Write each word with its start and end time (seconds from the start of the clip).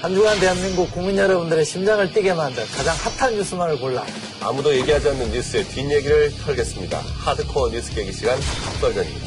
한 0.00 0.14
주간 0.14 0.38
대한민국 0.38 0.90
국민 0.92 1.16
여러분들의 1.18 1.64
심장을 1.64 2.12
뛰게 2.12 2.32
만든 2.32 2.64
가장 2.76 2.94
핫한 2.96 3.34
뉴스만을 3.34 3.80
골라 3.80 4.04
아무도 4.40 4.72
얘기하지 4.72 5.08
않는 5.08 5.32
뉴스의 5.32 5.64
뒷얘기를 5.64 6.30
털겠습니다. 6.44 6.98
하드코어 7.24 7.70
뉴스 7.70 7.92
깨기 7.92 8.12
시간 8.12 8.38
썰전입니다. 8.80 9.26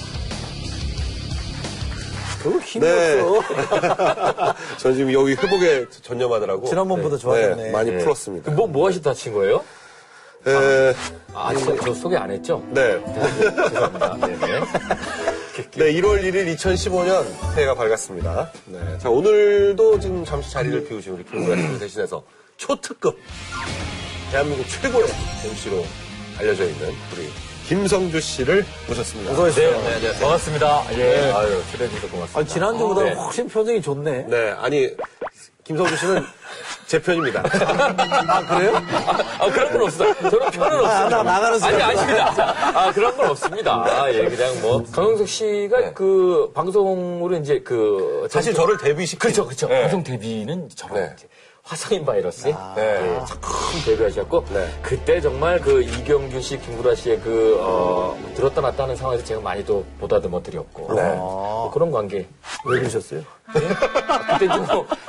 그거 2.42 2.60
힘이 2.60 2.86
네. 2.86 3.20
없어. 3.20 4.56
전 4.78 4.96
지금 4.96 5.12
여기 5.14 5.34
회복에 5.34 5.88
전념하느라고 6.02 6.68
지난번보다 6.68 7.18
좋아졌네. 7.18 7.72
많이 7.72 7.92
네. 7.92 7.98
풀었습니다. 7.98 8.52
뭐, 8.52 8.66
뭐 8.66 8.88
하시다 8.88 9.12
다친 9.12 9.34
거예요? 9.34 9.64
에, 10.48 10.94
아, 11.34 11.54
저, 11.54 11.76
저 11.78 11.94
소개 11.94 12.16
안 12.16 12.32
했죠? 12.32 12.64
네. 12.70 13.00
죄송합니다. 13.70 14.18
네네. 14.22 14.62
네, 15.54 15.92
1월 15.96 16.24
1일 16.24 16.56
2015년 16.56 17.26
새해가 17.54 17.76
밝았습니다. 17.76 18.52
네. 18.68 18.80
자, 19.00 19.10
오늘도 19.10 20.00
지금 20.00 20.24
잠시 20.24 20.50
자리를 20.52 20.88
비우신 20.88 21.14
우리 21.14 21.26
김구라 21.26 21.58
씨를 21.58 21.80
대신해서 21.80 22.24
초특급 22.56 23.18
대한민국 24.32 24.66
최고의 24.70 25.06
MC로 25.44 25.84
알려져 26.40 26.64
있는 26.64 26.88
우리 26.88 27.30
김성주 27.68 28.22
씨를 28.22 28.66
모셨습니다. 28.88 29.34
어서 29.34 29.44
오십시오. 29.44 29.72
네, 29.72 30.00
네, 30.00 30.20
반갑습니다. 30.20 30.86
예. 30.98 31.32
아유, 31.34 31.62
초대해주셔서 31.72 32.08
고맙습니다. 32.12 32.40
아, 32.40 32.44
지난주보다 32.44 33.04
네. 33.04 33.14
훨씬 33.14 33.48
표정이 33.50 33.82
좋네. 33.82 34.26
네, 34.30 34.52
아니, 34.58 34.90
김성주 35.64 35.96
씨는 35.96 36.26
제 36.88 37.02
편입니다. 37.02 37.44
아, 37.44 38.46
그래요? 38.46 38.74
아, 39.40 39.52
그런 39.52 39.72
건 39.72 39.82
없어요. 39.84 40.14
저는 40.16 40.52
편은 40.52 40.80
없습니다. 40.80 41.06
아, 41.06 41.10
나 41.10 41.24
나가는 41.24 41.64
아니. 41.64 41.82
아닙니다. 41.82 42.54
아, 42.76 42.92
그런 42.92 43.16
건 43.16 43.30
없습니다. 43.30 43.84
아, 43.86 44.12
예, 44.12 44.26
그냥 44.26 44.60
뭐. 44.62 44.84
강영석 44.92 45.28
씨가 45.28 45.80
네. 45.80 45.92
그 45.94 46.52
방송으로 46.54 47.38
이제 47.38 47.62
그. 47.62 48.28
사실 48.30 48.54
저를 48.54 48.78
데뷔시킨 48.78 49.20
그렇죠, 49.20 49.46
그렇죠. 49.46 49.68
네. 49.68 49.82
방송 49.84 50.04
데뷔는 50.04 50.70
저랑 50.76 50.96
네. 50.96 51.14
이제 51.16 51.28
화성인 51.64 52.06
바이러스에 52.06 52.56
네. 52.76 52.82
예, 53.02 53.20
큰 53.40 53.82
데뷔하셨고 53.86 54.46
네. 54.52 54.68
그때 54.82 55.22
정말 55.22 55.60
그 55.62 55.82
이경규 55.82 56.42
씨, 56.42 56.60
김구라 56.60 56.96
씨의 56.96 57.20
그 57.22 57.58
어, 57.62 58.18
들었다 58.36 58.62
놨다 58.62 58.84
하는 58.84 58.96
상황에서 58.96 59.24
제가 59.24 59.42
많이 59.42 59.64
또 59.64 59.86
보다듬어 60.00 60.42
드렸고 60.42 60.94
네. 60.96 61.02
뭐 61.16 61.72
그런 61.72 61.92
관계. 61.92 62.28
왜 62.66 62.80
그러셨어요? 62.80 63.22
그때 63.52 64.48
좀 64.48 64.66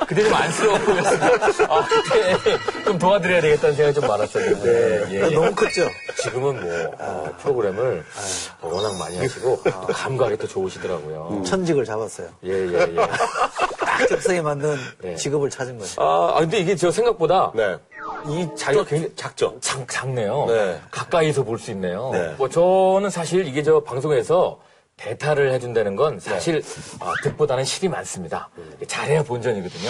그때 0.07 0.23
좀 0.23 0.33
안쓰러워 0.33 0.77
보였어요. 0.79 1.31
아, 1.69 1.85
그때 1.87 2.83
좀 2.83 2.97
도와드려야 2.99 3.41
되겠다는 3.41 3.75
생각이 3.75 3.99
좀 3.99 4.07
많았었는데 4.07 5.05
예, 5.11 5.15
예. 5.15 5.29
너무 5.33 5.53
컸죠? 5.55 5.89
지금은 6.21 6.61
뭐 6.61 6.91
어, 6.99 7.31
프로그램을 7.39 8.03
어, 8.61 8.67
워낙 8.69 8.97
많이 8.99 9.17
하시고 9.17 9.61
또 9.63 9.87
감각이 9.87 10.37
또 10.37 10.47
좋으시더라고요. 10.47 11.43
천직을 11.45 11.85
잡았어요. 11.85 12.27
예, 12.45 12.51
예, 12.51 12.73
예. 12.91 12.95
딱 12.95 13.52
적성에 14.07 14.41
맞는 14.41 14.77
네. 15.01 15.15
직업을 15.15 15.49
찾은 15.49 15.77
거예요. 15.77 15.91
아, 15.97 16.33
아, 16.35 16.39
근데 16.41 16.59
이게 16.59 16.75
저 16.75 16.91
생각보다 16.91 17.51
네. 17.55 17.77
이 18.27 18.47
자리가 18.55 18.85
굉장히 18.85 19.13
작죠? 19.15 19.57
작, 19.61 19.87
작네요. 19.89 20.45
네. 20.47 20.79
가까이서 20.91 21.43
볼 21.43 21.57
수 21.57 21.71
있네요. 21.71 22.09
네. 22.13 22.33
뭐 22.37 22.49
저는 22.49 23.09
사실 23.09 23.45
이게 23.47 23.63
저 23.63 23.79
방송에서 23.81 24.59
대타를 24.97 25.51
해준다는 25.53 25.95
건 25.95 26.19
사실 26.19 26.61
아, 26.99 27.13
득보다는 27.23 27.63
실이 27.65 27.89
많습니다. 27.89 28.49
잘해야 28.87 29.23
본전이거든요. 29.23 29.89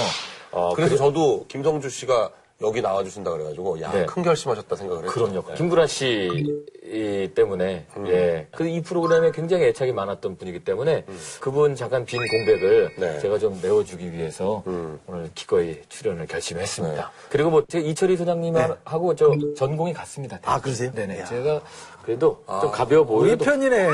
어, 0.51 0.73
그래서 0.75 0.95
저도 0.95 1.45
김성주 1.47 1.89
씨가 1.89 2.29
여기 2.63 2.81
나와주신다 2.81 3.29
그래가지고, 3.31 3.81
야, 3.81 3.91
네. 3.91 4.05
큰 4.05 4.23
결심하셨다 4.23 4.75
생각을 4.75 5.03
했죠. 5.03 5.13
그럼요. 5.13 5.43
네. 5.47 5.53
김구라 5.55 5.85
씨 5.87 6.63
이- 6.85 7.29
때문에 7.35 7.85
예. 8.07 8.47
그 8.51 8.63
이 8.65 8.81
프로그램에 8.81 9.31
굉장히 9.31 9.65
애착이 9.65 9.91
많았던 9.91 10.37
분이기 10.37 10.63
때문에 10.63 11.05
그분 11.41 11.75
잠깐 11.75 12.05
빈 12.05 12.19
공백을 12.25 12.91
네. 12.97 13.19
제가 13.19 13.37
좀 13.39 13.59
메워주기 13.61 14.11
위해서 14.13 14.63
오늘 14.65 15.29
기꺼이 15.35 15.81
출연을 15.89 16.25
결심했습니다. 16.27 17.11
그리고 17.29 17.49
뭐 17.49 17.63
제 17.67 17.79
이철희 17.79 18.15
소장님하고 18.17 19.15
저 19.15 19.31
전공이 19.57 19.93
같습니다. 19.93 20.39
아, 20.43 20.59
그러세요? 20.61 20.91
네네. 20.93 21.19
야. 21.21 21.25
제가 21.25 21.61
그래도 22.03 22.43
좀 22.61 22.71
가벼워 22.71 23.01
우리 23.09 23.35
보여도 23.35 23.45
편이네. 23.45 23.87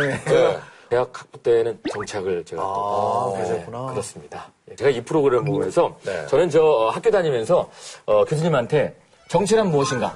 대학 0.90 1.10
학부 1.20 1.42
때는 1.44 1.80
정착을 1.92 2.44
제가 2.46 2.62
또 2.62 3.34
아, 3.36 3.38
네, 3.38 3.44
그러셨구나. 3.48 3.86
그렇습니다. 3.92 4.52
예, 4.72 4.76
제가 4.76 4.90
이 4.90 5.02
프로그램 5.02 5.46
보면서 5.46 5.96
네. 6.04 6.26
저는 6.28 6.50
저 6.50 6.64
어, 6.64 6.90
학교 6.90 7.12
다니면서 7.12 7.70
어, 8.06 8.26
교수님한테 8.26 8.96
정치란 9.28 9.70
무엇인가 9.70 10.14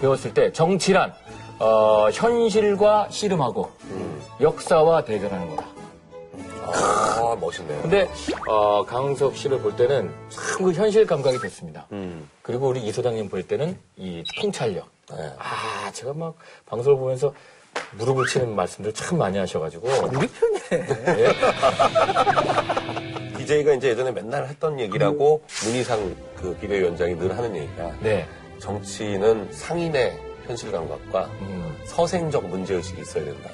배웠을 0.00 0.34
때 0.34 0.52
정치란 0.52 1.14
어, 1.58 2.08
현실과 2.12 3.08
씨름하고 3.10 3.70
역사와 4.40 5.04
대결하는 5.04 5.56
거다. 5.56 5.68
아, 6.72 7.36
멋있네요. 7.40 7.80
근데 7.82 8.08
어, 8.46 8.84
강석 8.84 9.36
씨를 9.36 9.60
볼 9.60 9.74
때는 9.76 10.12
참 10.28 10.60
그 10.64 10.72
현실 10.72 11.06
감각이 11.06 11.38
좋습니다. 11.38 11.86
그리고 12.42 12.68
우리 12.68 12.80
이 12.82 12.92
소장님 12.92 13.30
볼 13.30 13.42
때는 13.42 13.78
이 13.96 14.22
통찰력. 14.40 14.86
네. 15.10 15.32
아 15.38 15.90
제가 15.92 16.12
막 16.12 16.34
방송을 16.66 16.98
보면서 16.98 17.32
무릎을 17.92 18.26
치는 18.26 18.54
말씀들 18.54 18.92
참 18.94 19.18
많이 19.18 19.38
하셔가지고 19.38 19.88
우리 20.12 20.28
편이네. 20.28 20.86
예. 21.18 21.32
DJ가 23.36 23.74
이제 23.74 23.88
예전에 23.88 24.12
맨날 24.12 24.46
했던 24.46 24.78
얘기라고 24.78 25.42
문희상 25.64 26.16
그 26.36 26.54
비대위원장이 26.60 27.16
늘 27.16 27.36
하는 27.36 27.56
얘기가 27.56 27.92
네. 28.00 28.26
정치는 28.58 29.48
상인의 29.52 30.29
현실 30.50 30.72
감각과 30.72 31.30
음. 31.42 31.76
서생적 31.84 32.44
문제의식이 32.48 33.00
있어야 33.02 33.24
된다. 33.24 33.50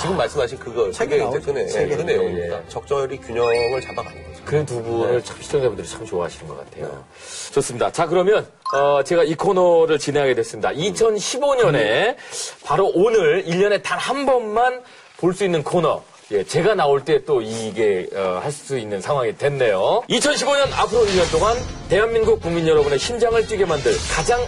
지금 0.00 0.16
말씀하신 0.16 0.58
그거, 0.58 0.90
그게 0.90 1.04
이제 1.16 1.18
나오죠. 1.18 1.40
그, 1.40 1.50
내. 1.52 1.66
그 1.96 2.02
내용입니다. 2.02 2.56
예. 2.58 2.62
적절히 2.68 3.16
균형을 3.18 3.80
잡아가는 3.80 4.24
거죠. 4.32 4.44
그두 4.44 4.82
분을 4.82 5.22
참 5.22 5.36
시청자분들이 5.40 5.86
참 5.88 6.04
좋아하시는 6.04 6.48
것 6.48 6.58
같아요. 6.58 7.04
좋습니다. 7.52 7.92
자, 7.92 8.06
그러면, 8.06 8.46
어, 8.74 9.02
제가 9.04 9.22
이 9.22 9.34
코너를 9.36 9.98
진행하게 10.00 10.34
됐습니다. 10.34 10.70
2015년에 10.70 12.16
바로 12.64 12.90
오늘 12.92 13.44
1년에 13.44 13.82
단 13.82 13.98
한 14.02 14.26
번만 14.26 14.82
볼 15.18 15.32
수 15.34 15.44
있는 15.44 15.62
코너. 15.62 16.02
예, 16.32 16.44
제가 16.44 16.74
나올 16.74 17.04
때 17.04 17.22
또 17.26 17.40
이게, 17.42 18.08
어, 18.14 18.40
할 18.42 18.50
수 18.52 18.78
있는 18.78 19.00
상황이 19.00 19.36
됐네요. 19.36 20.02
2015년 20.08 20.72
앞으로 20.72 21.04
1년 21.04 21.30
동안 21.30 21.56
대한민국 21.88 22.40
국민 22.40 22.66
여러분의 22.66 22.98
심장을 22.98 23.46
뛰게 23.46 23.64
만들 23.66 23.92
가장 24.14 24.40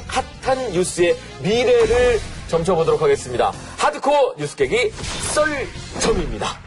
핫한 0.42 0.72
뉴스의 0.72 1.16
미래를 1.42 2.18
점쳐보도록 2.48 3.00
하겠습니다. 3.02 3.52
하드코어 3.78 4.34
뉴스 4.38 4.56
깨기 4.56 4.90
썰점입니다. 5.34 6.58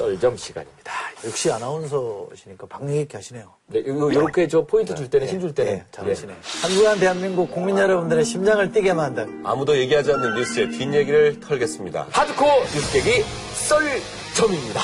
썰점 0.00 0.34
시간입니다. 0.38 0.92
역시 1.26 1.50
아나운서시니까 1.52 2.66
있게 3.02 3.18
하시네요. 3.18 3.52
네, 3.66 3.80
요- 3.86 4.14
요렇게 4.14 4.48
저 4.48 4.64
포인트 4.64 4.94
줄 4.94 5.10
때는, 5.10 5.28
힘줄 5.28 5.54
때는. 5.54 5.72
네, 5.74 5.84
잘하시네. 5.92 6.32
한 6.62 6.70
주간 6.70 6.98
대한민국 6.98 7.50
국민 7.52 7.76
여러분들의 7.76 8.24
심장을 8.24 8.72
뛰게 8.72 8.94
만든 8.94 9.42
아무도 9.44 9.76
얘기하지 9.76 10.12
않는 10.12 10.36
뉴스의 10.36 10.70
뒷얘기를 10.70 11.40
털겠습니다. 11.40 12.06
하드코어 12.10 12.60
뉴스 12.72 12.92
깨기 12.94 13.22
썰전입니다. 13.52 14.80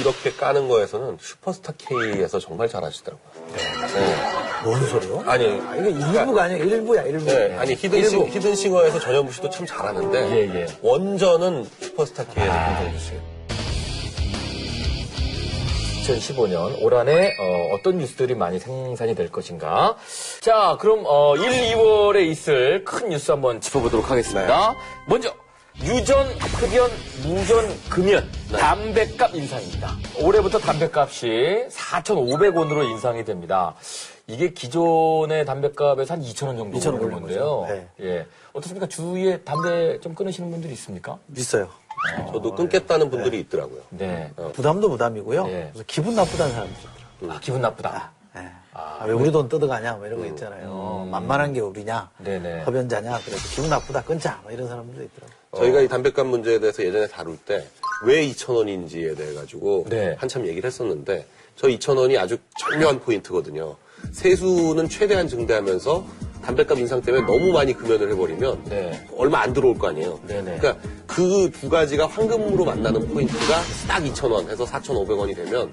이렇게 0.00 0.32
까는 0.32 0.68
거에서는 0.68 1.18
슈퍼스타 1.20 1.74
K에서 1.76 2.38
정말 2.38 2.66
잘하시더라고요. 2.66 3.30
네. 3.52 4.16
뭔 4.64 4.86
소리요? 4.86 5.22
아니, 5.26 5.44
아, 5.60 5.76
이거 5.76 5.88
일부가 5.90 6.44
아니야. 6.44 6.56
일부야, 6.56 7.02
일부. 7.02 7.26
네, 7.26 7.54
아니 7.58 7.74
히든싱. 7.74 8.26
히든싱어에서 8.28 9.00
전현무 9.00 9.32
씨도 9.32 9.50
참 9.50 9.66
잘하는데 9.66 10.18
예, 10.30 10.60
예. 10.62 10.66
원전은 10.80 11.68
슈퍼스타 11.82 12.24
K에서 12.24 12.78
김성주 12.78 12.98
씨. 13.04 13.12
2015년 16.16 16.82
올 16.82 16.94
한해 16.94 17.36
어, 17.38 17.78
떤 17.82 17.98
뉴스들이 17.98 18.34
많이 18.34 18.58
생산이 18.58 19.14
될 19.14 19.30
것인가. 19.30 19.96
자, 20.40 20.76
그럼 20.80 21.04
어, 21.06 21.36
1, 21.36 21.42
2월에 21.42 22.26
있을 22.28 22.84
큰 22.84 23.08
뉴스 23.10 23.30
한번 23.30 23.60
짚어보도록 23.60 24.10
하겠습니다. 24.10 24.74
먼저 25.06 25.34
유전, 25.82 26.26
흡연, 26.26 26.90
무전, 27.22 27.64
금연, 27.88 28.30
담배값 28.52 29.34
인상입니다. 29.34 29.96
올해부터 30.22 30.58
담배값이 30.58 31.68
4,500원으로 31.70 32.84
인상이 32.90 33.24
됩니다. 33.24 33.74
이게 34.26 34.52
기존의 34.52 35.44
담배값에서 35.46 36.14
한 36.14 36.22
2,000원 36.22 36.58
정도 36.58 36.78
2,000원 36.78 36.94
오른 36.94 37.00
오른 37.06 37.10
건데요. 37.20 37.60
거죠. 37.60 37.66
네. 37.68 37.88
예. 38.00 38.26
어떻습니까? 38.52 38.86
주위에 38.86 39.38
담배 39.40 39.98
좀 40.00 40.14
끊으시는 40.14 40.50
분들이 40.50 40.72
있습니까? 40.74 41.18
있어요. 41.36 41.68
저도 42.32 42.54
끊겠다는 42.54 43.10
분들이 43.10 43.40
있더라고요. 43.40 43.80
네. 43.90 44.32
부담도 44.54 44.88
부담이고요. 44.90 45.46
예. 45.48 45.68
그래서 45.72 45.84
기분 45.86 46.14
나쁘다는 46.14 46.52
사람도 46.52 46.74
있더라고요. 46.78 47.36
아, 47.36 47.40
기분 47.40 47.60
나쁘다. 47.60 48.12
예. 48.36 48.50
아, 48.72 49.04
왜 49.06 49.12
우리 49.12 49.30
돈 49.32 49.48
뜯어가냐, 49.48 49.94
뭐 49.94 50.06
이런 50.06 50.20
거 50.20 50.26
있잖아요. 50.26 51.08
만만한 51.10 51.52
게 51.52 51.60
우리냐, 51.60 52.10
네네. 52.18 52.62
흡연자냐, 52.62 53.18
그래서 53.24 53.48
기분 53.54 53.68
나쁘다, 53.70 54.02
끊자, 54.02 54.40
뭐 54.42 54.52
이런 54.52 54.68
사람들도 54.68 55.02
있더라고요. 55.02 55.36
저희가 55.56 55.80
이 55.80 55.88
담배값 55.88 56.26
문제에 56.26 56.58
대해서 56.60 56.82
예전에 56.84 57.06
다룰 57.08 57.36
때 57.36 57.66
왜 58.02 58.26
2,000원인지에 58.28 59.16
대해 59.16 59.34
가지고 59.34 59.84
네. 59.88 60.16
한참 60.18 60.46
얘기를 60.46 60.66
했었는데 60.66 61.26
저 61.56 61.66
2,000원이 61.68 62.18
아주 62.18 62.38
절묘한 62.58 63.00
포인트거든요. 63.00 63.76
세수는 64.12 64.88
최대한 64.88 65.28
증대하면서 65.28 66.04
담배값 66.50 66.78
인상 66.78 67.00
때문에 67.00 67.26
너무 67.26 67.52
많이 67.52 67.72
금연을 67.72 68.10
해버리면 68.12 68.64
네. 68.68 69.06
얼마 69.16 69.40
안 69.40 69.52
들어올 69.52 69.78
거 69.78 69.88
아니에요. 69.88 70.18
네네. 70.26 70.58
그러니까 70.58 70.76
그 71.06 71.50
두 71.60 71.68
가지가 71.68 72.06
황금으로 72.06 72.64
만나는 72.64 73.08
포인트가 73.08 73.60
딱 73.86 74.02
2,000원 74.02 74.48
해서 74.48 74.64
4,500원이 74.64 75.34
되면 75.36 75.70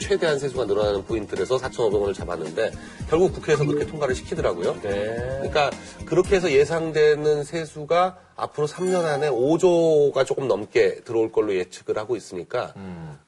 최대한 0.00 0.38
세수가 0.38 0.64
늘어나는 0.64 1.04
포인트에서 1.04 1.56
4,500원을 1.56 2.14
잡았는데 2.14 2.72
결국 3.08 3.32
국회에서 3.32 3.64
그렇게 3.64 3.86
통과를 3.86 4.14
시키더라고요. 4.14 4.80
네. 4.82 5.16
그러니까 5.40 5.70
그렇게 6.04 6.36
해서 6.36 6.50
예상되는 6.50 7.44
세수가 7.44 8.18
앞으로 8.36 8.66
3년 8.66 9.04
안에 9.04 9.30
5조가 9.30 10.26
조금 10.26 10.48
넘게 10.48 11.02
들어올 11.04 11.30
걸로 11.30 11.54
예측을 11.54 11.98
하고 11.98 12.16
있으니까 12.16 12.74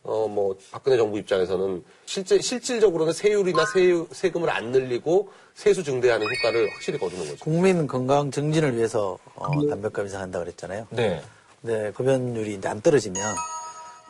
어뭐 0.03 0.57
박근혜 0.71 0.97
정부 0.97 1.19
입장에서는 1.19 1.85
실제 2.07 2.41
실질적으로는 2.41 3.13
세율이나 3.13 3.65
세유, 3.67 4.09
세금을 4.11 4.51
안 4.51 4.73
늘리고 4.73 5.31
세수 5.55 5.85
증대하는 5.85 6.27
효과를 6.27 6.69
확실히 6.73 6.99
거두는 6.99 7.25
거죠. 7.25 7.37
국민 7.41 7.87
건강 7.87 8.31
증진을 8.31 8.77
위해서 8.77 9.19
어, 9.37 9.67
담배값 9.69 10.07
인상한다 10.07 10.41
그랬잖아요. 10.41 10.89
네. 10.91 11.23
근데 11.63 11.93
흡연율이 11.95 12.55
이제 12.55 12.69
안 12.69 12.81
떨어지면 12.81 13.23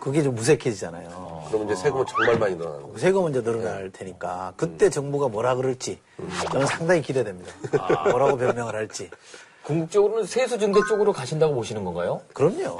그게 0.00 0.22
좀 0.22 0.34
무색해지잖아요. 0.34 1.44
그러면 1.48 1.66
이제 1.68 1.76
세금은 1.82 2.04
정말 2.06 2.38
많이 2.38 2.56
늘어나는. 2.56 2.96
세금은 2.98 3.30
이제 3.30 3.42
늘어날 3.42 3.90
테니까 3.90 4.52
그때 4.56 4.90
정부가 4.90 5.28
뭐라 5.28 5.54
그럴지 5.54 5.98
저는 6.52 6.66
상당히 6.66 7.00
기대됩니다. 7.02 7.52
뭐라고 8.10 8.36
변명을 8.36 8.74
할지. 8.74 9.10
궁극적으로는 9.62 10.26
세수 10.26 10.58
증대 10.58 10.80
쪽으로 10.88 11.12
가신다고 11.12 11.54
보시는 11.54 11.84
건가요? 11.84 12.20
그럼요. 12.34 12.78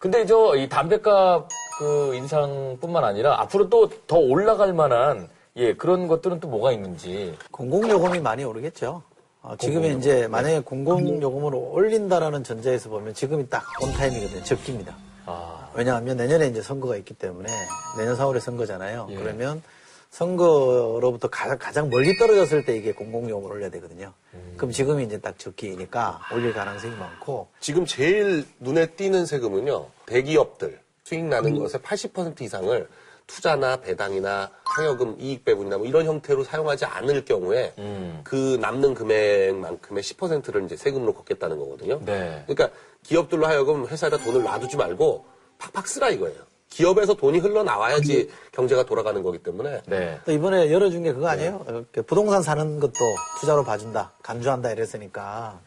근데 0.00 0.24
저 0.26 0.56
이 0.56 0.68
담배값 0.68 1.48
그 1.78 2.14
인상뿐만 2.14 3.04
아니라 3.04 3.40
앞으로 3.40 3.68
또 3.68 3.88
더 4.06 4.16
올라갈 4.16 4.72
만한 4.72 5.28
예 5.56 5.74
그런 5.74 6.08
것들은 6.08 6.40
또 6.40 6.48
뭐가 6.48 6.72
있는지 6.72 7.36
공공요금이 7.50 8.20
많이 8.20 8.42
오르겠죠. 8.44 9.02
어, 9.42 9.56
지금이 9.56 9.96
이제 9.96 10.26
만약에 10.28 10.60
공공요금을 10.60 11.54
올린다라는 11.54 12.44
전제에서 12.44 12.88
보면 12.90 13.14
지금이 13.14 13.48
딱 13.48 13.64
온타임이거든요. 13.82 14.42
적기입니다. 14.44 14.94
아 15.30 15.70
왜냐하면 15.74 16.16
내년에 16.16 16.46
이제 16.46 16.62
선거가 16.62 16.96
있기 16.96 17.14
때문에 17.14 17.48
내년 17.96 18.16
4월에 18.16 18.40
선거잖아요. 18.40 19.08
예. 19.10 19.14
그러면 19.16 19.62
선거로부터 20.10 21.28
가장, 21.28 21.56
가장 21.58 21.88
멀리 21.88 22.16
떨어졌을 22.18 22.64
때 22.64 22.76
이게 22.76 22.92
공공요금을 22.92 23.52
올려야 23.56 23.70
되거든요. 23.70 24.12
그럼 24.56 24.72
지금이 24.72 25.04
이제 25.04 25.20
딱 25.20 25.38
적기니까 25.38 26.20
올릴 26.32 26.52
가능성이 26.52 26.94
많고 26.96 27.48
지금 27.60 27.86
제일 27.86 28.44
눈에 28.58 28.86
띄는 28.86 29.26
세금은요. 29.26 29.86
대기업들 30.06 30.80
수익 31.04 31.24
나는 31.24 31.56
것의 31.58 31.80
80% 31.82 32.42
이상을 32.42 32.88
투자나 33.26 33.76
배당이나 33.76 34.50
상여금 34.76 35.16
이익 35.20 35.44
배분이나 35.44 35.78
뭐 35.78 35.86
이런 35.86 36.04
형태로 36.04 36.42
사용하지 36.42 36.84
않을 36.84 37.24
경우에 37.24 37.72
음. 37.78 38.20
그 38.24 38.58
남는 38.60 38.94
금액만큼의 38.94 40.02
10%를 40.02 40.64
이제 40.64 40.76
세금으로 40.76 41.14
걷겠다는 41.14 41.58
거거든요. 41.58 42.00
네. 42.04 42.42
그러니까 42.46 42.76
기업들로 43.04 43.46
하여금 43.46 43.86
회사에다 43.86 44.18
돈을 44.18 44.42
놔두지 44.42 44.76
말고 44.76 45.26
팍팍 45.58 45.86
쓰라 45.86 46.10
이거예요. 46.10 46.38
기업에서 46.68 47.14
돈이 47.14 47.40
흘러나와야지 47.40 48.30
경제가 48.52 48.84
돌아가는 48.84 49.20
거기 49.22 49.38
때문에 49.38 49.82
네. 49.86 50.20
또 50.24 50.30
이번에 50.30 50.70
열어준 50.70 51.02
게 51.02 51.12
그거 51.12 51.26
아니에요? 51.28 51.64
이렇게 51.68 52.00
부동산 52.02 52.42
사는 52.42 52.78
것도 52.78 52.92
투자로 53.40 53.64
봐준다, 53.64 54.12
간주한다 54.22 54.70
이랬으니까 54.70 55.60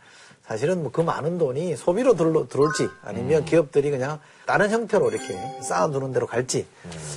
사실은 0.54 0.84
뭐그 0.84 1.02
많은 1.02 1.40
돈이 1.40 1.76
소비로 1.76 2.16
들어, 2.16 2.48
들어올지 2.48 2.88
아니면 3.04 3.44
기업들이 3.44 3.90
그냥 3.90 4.20
다른 4.46 4.70
형태로 4.70 5.10
이렇게 5.10 5.36
쌓아두는 5.64 6.14
대로 6.14 6.28
갈지 6.28 6.68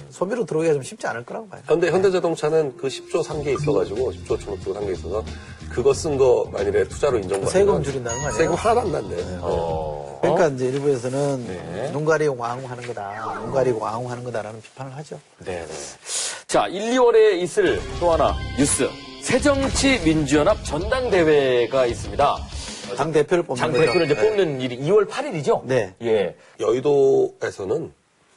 소비로 0.08 0.46
들어오기가 0.46 0.72
좀 0.72 0.82
쉽지 0.82 1.06
않을 1.06 1.26
거라고 1.26 1.46
봐요. 1.46 1.60
현대 1.66 1.90
현대자동차는 1.90 2.78
그 2.78 2.88
10조 2.88 3.22
산게 3.22 3.52
있어가지고 3.52 4.12
10조 4.12 4.40
천억조 4.40 4.72
산게 4.72 4.92
있어서 4.92 5.22
그거 5.68 5.92
쓴 5.92 6.16
거 6.16 6.48
만일에 6.50 6.84
투자로 6.88 7.18
인정받으면 7.18 7.50
세금 7.50 7.82
줄인다는 7.82 8.22
거 8.22 8.28
아니에요? 8.28 8.42
세금 8.42 8.54
하나도 8.54 8.80
안 8.80 8.92
난대. 8.92 9.16
어. 9.42 10.18
그러니까 10.22 10.48
이제 10.48 10.68
일부에서는 10.68 11.46
네. 11.46 11.90
눈 11.92 12.06
가리고 12.06 12.38
왕하는 12.38 12.86
거다, 12.86 13.40
눈 13.42 13.52
가리고 13.52 13.80
왕하는 13.80 14.24
거다라는 14.24 14.62
비판을 14.62 14.96
하죠. 14.96 15.20
네. 15.44 15.66
네. 15.66 15.74
자 16.46 16.68
1, 16.68 16.92
2월에 16.92 17.34
있을 17.42 17.82
또 18.00 18.12
하나 18.12 18.34
뉴스 18.56 18.88
새정치민주연합 19.20 20.64
전당대회가 20.64 21.84
있습니다. 21.84 22.55
당 22.96 23.12
대표를 23.12 23.44
뽑는 23.44 23.60
장. 23.60 23.72
대표를 23.72 24.06
이제 24.06 24.14
네. 24.14 24.28
뽑는 24.28 24.60
일이 24.60 24.78
2월 24.78 25.08
8일이죠? 25.08 25.64
네. 25.64 25.94
예. 26.02 26.36
여의도에서는 26.60 27.92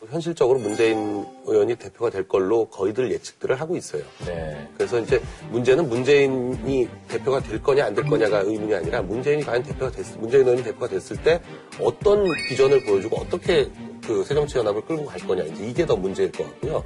현실적으로 0.10 0.60
문재인 0.60 1.25
의원이 1.46 1.75
대표가 1.75 2.10
될 2.10 2.25
걸로 2.28 2.66
거의들 2.69 3.12
예측들을 3.12 3.60
하고 3.60 3.75
있어요. 3.75 4.01
네. 4.25 4.68
그래서 4.78 4.98
이제 5.00 5.22
문제는 5.51 5.90
문재인이 5.90 6.88
대표가 7.10 7.42
될 7.42 7.62
거냐 7.62 7.86
안 7.86 7.94
될 7.96 8.06
거냐가 8.06 8.40
의문이 8.40 8.74
아니라 8.74 9.01
문재인이 9.01 9.44
과연 9.44 9.62
대표가 9.63 9.92
됐, 9.92 10.06
문재인 10.18 10.44
의원이 10.46 10.63
대표가 10.63 10.88
됐을 10.88 11.18
때 11.22 11.42
어떤 11.81 12.24
비전을 12.48 12.86
보여주고 12.86 13.18
어떻게 13.18 13.69
그 14.07 14.24
새정치연합을 14.24 14.84
끌고 14.86 15.06
갈 15.06 15.19
거냐 15.19 15.44
이제 15.44 15.68
이게 15.68 15.86
더 15.86 15.98
문제일 15.98 16.31
것 16.31 16.45
같고요. 16.45 16.84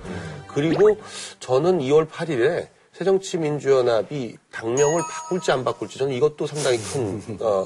그리고 0.48 0.98
저는 1.40 1.80
2월 1.80 2.10
8일에 2.10 2.68
새정치민주연합이 2.94 4.38
당명을 4.52 5.02
바꿀지 5.10 5.52
안 5.52 5.64
바꿀지 5.64 5.98
저는 5.98 6.14
이것도 6.14 6.48
상당히 6.48 6.78
큰, 6.78 7.38
어, 7.42 7.66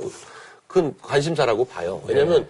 큰 0.67 0.95
관심사라고 1.01 1.65
봐요. 1.65 2.01
왜냐면 2.07 2.47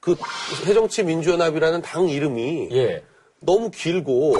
그 0.00 0.16
새정치민주연합이라는 0.64 1.82
당 1.82 2.08
이름이 2.08 2.68
예. 2.72 3.02
너무 3.44 3.70
길고 3.70 4.36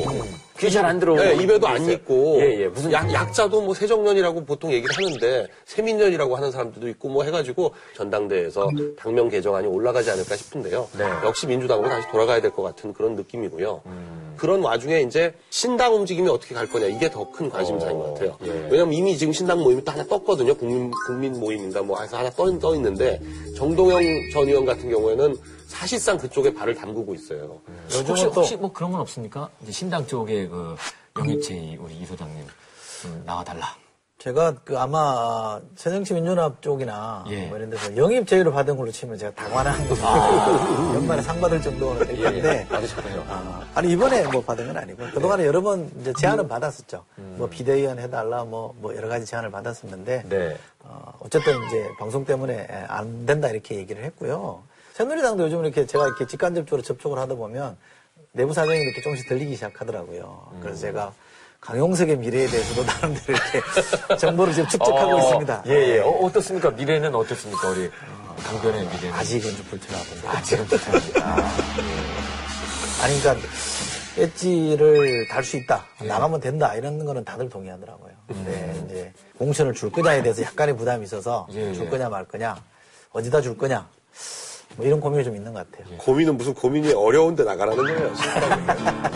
귀 0.59 0.71
잘 0.71 0.85
안 0.85 1.01
들어오고. 1.01 1.21
네, 1.21 1.35
입에도 1.43 1.67
안. 1.67 1.91
있고 1.91 2.39
예, 2.41 2.63
예. 2.63 2.69
무슨. 2.69 2.93
약, 2.93 3.13
약자도 3.13 3.63
뭐 3.63 3.75
세정년이라고 3.75 4.45
보통 4.45 4.73
얘기를 4.73 4.95
하는데 4.97 5.49
세민년이라고 5.65 6.37
하는 6.37 6.53
사람들도 6.53 6.89
있고 6.91 7.09
뭐 7.09 7.25
해가지고 7.25 7.73
전당대회에서 7.97 8.69
당명 8.97 9.29
개정안이 9.29 9.67
올라가지 9.67 10.11
않을까 10.13 10.37
싶은데요. 10.37 10.89
네. 10.97 11.05
역시 11.25 11.49
민주당으로 11.49 11.89
다시 11.89 12.07
돌아가야 12.13 12.41
될 12.41 12.53
것 12.53 12.63
같은 12.63 12.93
그런 12.93 13.17
느낌이고요. 13.17 13.83
음. 13.87 14.35
그런 14.37 14.63
와중에 14.63 15.01
이제 15.01 15.35
신당 15.51 15.95
움직임이 15.95 16.29
어떻게 16.29 16.55
갈 16.55 16.69
거냐 16.69 16.87
이게 16.87 17.11
더 17.11 17.29
큰 17.33 17.49
관심사인 17.51 17.97
어, 17.97 17.99
것 17.99 18.15
같아요. 18.15 18.37
예. 18.45 18.69
왜냐면 18.71 18.93
이미 18.93 19.17
지금 19.17 19.33
신당 19.33 19.61
모임이 19.63 19.83
또 19.85 19.91
하나 19.91 20.05
떴거든요. 20.05 20.55
국민 20.55 20.91
국민 21.07 21.41
모임인가 21.41 21.83
뭐 21.83 22.01
해서 22.01 22.19
하나 22.19 22.31
떠, 22.31 22.57
떠 22.59 22.75
있는데 22.77 23.21
정동영 23.57 24.01
전 24.33 24.47
의원 24.47 24.65
같은 24.65 24.89
경우에는 24.91 25.35
사실상 25.77 26.19
그쪽에 26.19 26.53
발을 26.53 26.75
담그고 26.75 27.15
있어요. 27.15 27.61
요즘은 27.87 28.09
혹시, 28.09 28.25
또 28.25 28.31
혹시 28.33 28.57
뭐 28.57 28.73
그런 28.73 28.93
건 28.93 29.01
없습니까? 29.01 29.49
이제 29.63 29.73
신당 29.73 30.07
쪽에 30.07 30.47
그 30.47 30.77
영입제의 31.19 31.79
우리 31.79 31.95
이 31.95 32.05
소장님 32.07 32.47
좀 33.01 33.23
나와달라. 33.25 33.75
제가 34.19 34.55
그 34.63 34.79
아마 34.79 35.59
새정치민주연합 35.75 36.63
쪽이나 36.63 37.25
예. 37.29 37.47
뭐 37.47 37.57
이런 37.57 37.71
데서 37.71 37.97
영입 37.97 38.25
제의를 38.29 38.53
받은 38.53 38.77
걸로 38.77 38.93
치면 38.93 39.19
제가 39.19 39.35
당황한 39.35 39.89
거죠. 39.89 40.03
연말에 40.95 41.23
상 41.23 41.41
받을 41.41 41.61
정도는 41.61 42.07
될 42.07 42.19
예, 42.19 42.23
건데. 42.23 42.61
예. 42.61 42.69
받으셨군요. 42.69 43.25
아, 43.29 43.67
아니 43.75 43.91
이번에 43.91 44.25
뭐 44.29 44.41
받은 44.41 44.69
건 44.69 44.77
아니고 44.77 45.07
그동안에 45.13 45.45
여러 45.45 45.61
번 45.61 45.91
이제 46.01 46.13
제안은 46.17 46.47
받았었죠. 46.47 47.05
뭐 47.17 47.49
비대위원 47.49 47.99
해달라 47.99 48.45
뭐, 48.45 48.73
뭐 48.79 48.95
여러 48.95 49.09
가지 49.09 49.27
제안을 49.27 49.51
받았었는데 49.51 50.27
네. 50.29 50.57
어, 50.81 51.15
어쨌든 51.19 51.55
이제 51.67 51.89
방송 51.99 52.25
때문에 52.25 52.69
안 52.87 53.27
된다 53.27 53.49
이렇게 53.49 53.75
얘기를 53.75 54.05
했고요. 54.05 54.63
새누리당도 54.93 55.45
요즘 55.45 55.65
이렇게 55.65 55.87
제가 55.87 56.07
이렇게 56.07 56.27
직간접적으로 56.27 56.83
접촉을 56.83 57.19
하다 57.19 57.35
보면 57.35 57.77
내부 58.33 58.53
사정이 58.53 58.79
이렇게 58.79 59.01
조금씩 59.03 59.29
들리기 59.29 59.55
시작하더라고요. 59.55 60.53
그래서 60.61 60.81
제가 60.81 61.13
강용석의 61.61 62.19
미래에 62.19 62.47
대해서도 62.47 62.83
나름대로 62.91 63.39
이렇게 63.39 64.17
정보를 64.17 64.53
지금 64.53 64.69
축적하고 64.69 65.15
어, 65.15 65.19
있습니다. 65.19 65.63
예, 65.69 65.73
예. 65.97 65.99
어, 66.01 66.09
어떻습니까? 66.09 66.71
미래는 66.71 67.15
어떻습니까? 67.15 67.69
우리 67.71 67.91
강변의 68.45 68.87
미래는. 68.87 69.13
아직은 69.15 69.57
좀 69.57 69.65
불투나던데. 69.67 70.29
아직은 70.29 70.67
불편합니다. 70.67 71.25
아 73.03 73.09
니, 73.09 73.21
그러니까, 73.21 73.49
엣지를 74.17 75.29
달 75.29 75.43
수 75.45 75.57
있다. 75.57 75.85
나가면 76.01 76.41
된다. 76.41 76.75
이런 76.75 77.03
거는 77.05 77.25
다들 77.25 77.49
동의하더라고요. 77.49 78.13
근데 78.29 78.83
이제 78.87 79.13
공천을 79.39 79.73
줄 79.75 79.91
거냐에 79.91 80.23
대해서 80.23 80.43
약간의 80.43 80.77
부담이 80.77 81.05
있어서 81.05 81.47
예, 81.53 81.73
줄 81.73 81.87
예. 81.87 81.89
거냐 81.91 82.09
말 82.09 82.25
거냐, 82.27 82.57
어디다 83.13 83.41
줄 83.41 83.57
거냐. 83.57 83.89
뭐 84.77 84.87
이런 84.87 85.01
고민이 85.01 85.25
좀 85.25 85.37
있는 85.37 85.53
것 85.53 85.71
같아요. 85.71 85.97
고민은 85.99 86.37
무슨 86.37 86.55
고민이 86.55 86.93
어려운데 86.93 87.45
나가라는 87.45 87.85
거예요. 87.85 88.13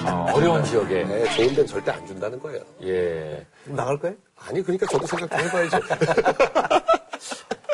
아, 0.04 0.32
어려운 0.34 0.62
지역에. 0.64 1.04
네, 1.04 1.24
좋은 1.34 1.48
데는 1.48 1.66
절대 1.66 1.90
안 1.92 2.06
준다는 2.06 2.38
거예요. 2.38 2.60
예. 2.82 3.44
나갈 3.64 3.98
거예요? 3.98 4.16
아니 4.36 4.62
그러니까 4.62 4.86
저도 4.86 5.06
생각 5.06 5.30
좀 5.30 5.40
해봐야죠. 5.40 5.78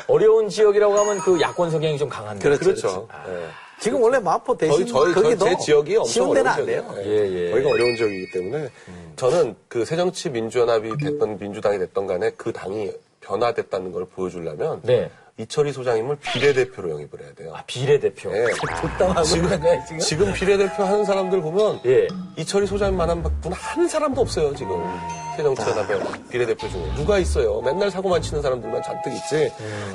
어려운 0.08 0.48
지역이라고 0.48 0.94
하면 0.94 1.18
그 1.20 1.40
야권 1.40 1.70
성향이 1.70 1.98
좀 1.98 2.08
강한데. 2.08 2.56
그렇죠. 2.56 3.08
네. 3.26 3.46
지금 3.80 4.00
원래 4.00 4.18
마포 4.20 4.56
대신 4.56 4.86
저희, 4.86 5.12
저희, 5.12 5.14
거기도 5.14 5.44
제 5.44 5.56
지역이 5.58 5.96
엄청 5.96 6.12
쉬운 6.12 6.34
데는 6.34 6.52
어려운 6.52 6.60
안 6.60 6.66
돼요. 6.66 6.94
지역이에요. 6.94 7.18
예, 7.18 7.46
예. 7.46 7.50
거기가 7.50 7.70
어려운 7.70 7.96
지역이기 7.96 8.30
때문에 8.30 8.68
저는 9.16 9.56
그 9.66 9.84
새정치 9.84 10.30
민주연합이 10.30 10.96
됐던 10.98 11.38
민주당이 11.38 11.78
됐던 11.78 12.06
간에 12.06 12.30
그 12.36 12.52
당이 12.52 12.92
변화됐다는 13.22 13.90
걸 13.90 14.04
보여주려면 14.04 14.80
네. 14.82 15.10
이철희 15.38 15.72
소장님을 15.72 16.16
비례대표로 16.16 16.90
영입을 16.90 17.10
해야 17.22 17.32
돼요. 17.32 17.52
아, 17.56 17.62
비례대표. 17.66 18.30
네. 18.30 18.46
지금, 19.24 19.48
그러네, 19.48 19.82
지금. 19.86 19.98
지금 19.98 20.32
비례대표 20.34 20.84
하는 20.84 21.04
사람들 21.06 21.40
보면 21.40 21.80
예. 21.86 22.06
이철희 22.36 22.66
소장님만한 22.66 23.22
분 23.40 23.52
한 23.52 23.88
사람도 23.88 24.20
없어요 24.20 24.54
지금 24.54 24.82
새정치연합의 25.36 26.00
비례대표 26.30 26.68
중에 26.68 26.94
누가 26.94 27.18
있어요 27.18 27.60
맨날 27.62 27.90
사고만 27.90 28.20
치는 28.22 28.42
사람들만 28.42 28.82
잔뜩 28.82 29.12
있지 29.14 29.50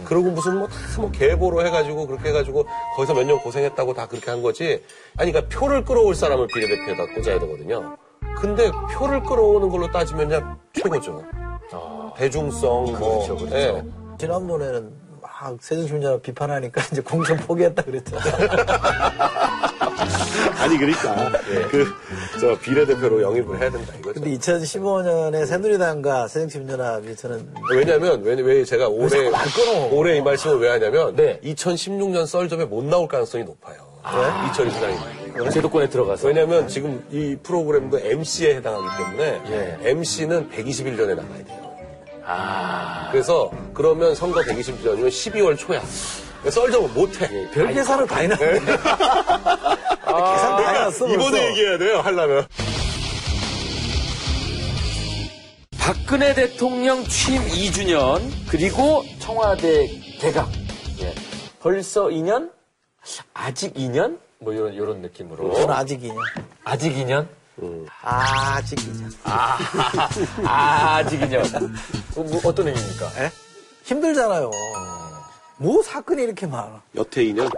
그러고 0.05 0.31
무슨 0.31 0.57
뭐 0.57 0.67
다뭐 0.67 1.11
계보로 1.11 1.65
해가지고 1.65 2.07
그렇게 2.07 2.29
해가지고 2.29 2.65
거기서 2.95 3.13
몇 3.13 3.23
년 3.27 3.39
고생했다고 3.39 3.93
다 3.93 4.07
그렇게 4.07 4.29
한 4.31 4.41
거지 4.41 4.83
아니 5.17 5.31
그러니까 5.31 5.55
표를 5.59 5.83
끌어올 5.85 6.15
사람을 6.15 6.47
비례대표에다 6.47 7.05
꽂아야 7.13 7.39
되거든요 7.39 7.97
근데 8.41 8.71
표를 8.93 9.21
끌어오는 9.23 9.69
걸로 9.69 9.91
따지면 9.91 10.27
그냥 10.29 10.59
최고죠. 10.73 11.23
아, 11.71 12.11
대중성, 12.17 12.85
뭐. 12.85 13.25
그렇죠, 13.25 13.35
그렇죠. 13.37 13.55
예. 13.57 13.83
지난번에는 14.19 14.91
막 15.39 15.57
세종시민자 15.61 16.19
비판하니까 16.19 16.81
이제 16.91 17.01
공천 17.01 17.37
포기했다 17.37 17.83
그랬잖아요. 17.83 18.47
아니, 20.59 20.77
그러니까. 20.77 21.31
그, 21.69 21.85
저, 22.41 22.57
비례대표로 22.59 23.21
영입을 23.21 23.59
해야 23.59 23.69
된다, 23.69 23.93
이거죠. 23.99 24.19
근데 24.19 24.37
2015년에 24.37 25.45
새누리당과 25.45 26.27
새정치민주연합이 26.27 27.15
저는 27.15 27.53
왜냐면, 27.71 28.21
왜, 28.23 28.33
왜 28.41 28.65
제가 28.65 28.87
올해? 28.87 29.29
올해 29.91 30.17
이 30.17 30.21
말씀을 30.21 30.59
왜 30.59 30.69
하냐면, 30.69 31.15
네. 31.15 31.39
2016년 31.43 32.25
썰점에 32.25 32.65
못 32.65 32.83
나올 32.83 33.07
가능성이 33.07 33.43
높아요. 33.43 33.77
아. 34.03 34.49
이철 34.49 34.71
시장이. 34.71 34.97
제도권에 35.51 35.89
들어가서. 35.89 36.27
왜냐면 36.27 36.67
지금 36.67 37.05
이 37.11 37.37
프로그램도 37.43 37.99
MC에 37.99 38.55
해당하기 38.55 39.03
때문에, 39.03 39.41
예. 39.51 39.89
MC는 39.91 40.49
120일 40.49 40.97
전에 40.97 41.13
나가야 41.15 41.45
돼요. 41.45 41.66
아, 42.29 43.07
그래서, 43.11 43.49
그러면 43.73 44.13
선거 44.13 44.41
120일 44.41 44.83
전이면 44.83 45.09
12월 45.09 45.57
초야. 45.57 45.81
썰점은 46.49 46.93
못 46.93 47.21
해. 47.21 47.49
별 47.51 47.73
계산을 47.73 48.05
다 48.05 48.17
해놨는데. 48.17 48.59
계산 48.65 50.57
다 50.57 50.69
해놨어. 50.71 51.05
벌써. 51.07 51.13
이번에 51.13 51.47
얘기해야 51.49 51.77
돼요, 51.77 51.99
하려면. 51.99 52.45
박근혜 55.79 56.33
대통령 56.33 57.03
취임 57.05 57.41
2주년 57.43 58.21
그리고 58.49 59.03
청와대 59.19 59.87
개각. 60.19 60.49
예. 60.99 61.13
벌써 61.61 62.07
2년? 62.07 62.51
아직 63.33 63.73
2년? 63.73 64.19
뭐 64.39 64.51
이런 64.51 64.73
이런 64.73 65.01
느낌으로. 65.01 65.53
저는 65.53 65.73
아직 65.73 66.01
2년. 66.01 66.17
아직 66.65 66.93
2년? 66.93 67.25
아직 68.01 68.75
2년. 68.79 69.11
아, 69.23 69.57
아직 70.97 71.19
2년. 71.19 71.71
뭐, 72.15 72.23
뭐 72.25 72.41
어떤 72.45 72.67
의미입니까? 72.67 73.11
예? 73.19 73.31
힘들잖아요. 73.83 74.51
뭐 75.59 75.81
사건이 75.81 76.21
이렇게 76.21 76.45
많아. 76.45 76.81
여태 76.95 77.23
2년? 77.23 77.49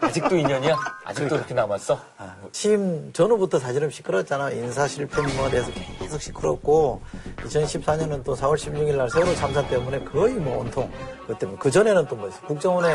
아직도 0.00 0.36
2년이야? 0.36 0.76
아직도 1.04 1.34
그렇게 1.36 1.52
남았어? 1.52 2.00
아, 2.16 2.36
취임 2.52 3.12
전후부터 3.12 3.58
사실은 3.58 3.90
시끄러웠잖아. 3.90 4.50
인사 4.50 4.86
실패 4.86 5.20
뭐 5.36 5.50
돼서 5.50 5.70
계속 5.98 6.20
시끄럽고 6.20 7.02
2014년은 7.38 8.22
또 8.22 8.36
4월 8.36 8.54
16일 8.54 8.96
날 8.96 9.10
세월호 9.10 9.34
참사 9.34 9.66
때문에 9.66 10.04
거의 10.04 10.34
뭐 10.34 10.58
온통 10.60 10.88
그 11.26 11.36
때문에 11.36 11.58
그 11.58 11.70
전에는 11.70 12.06
또 12.06 12.16
뭐. 12.16 12.28
국정원의 12.46 12.94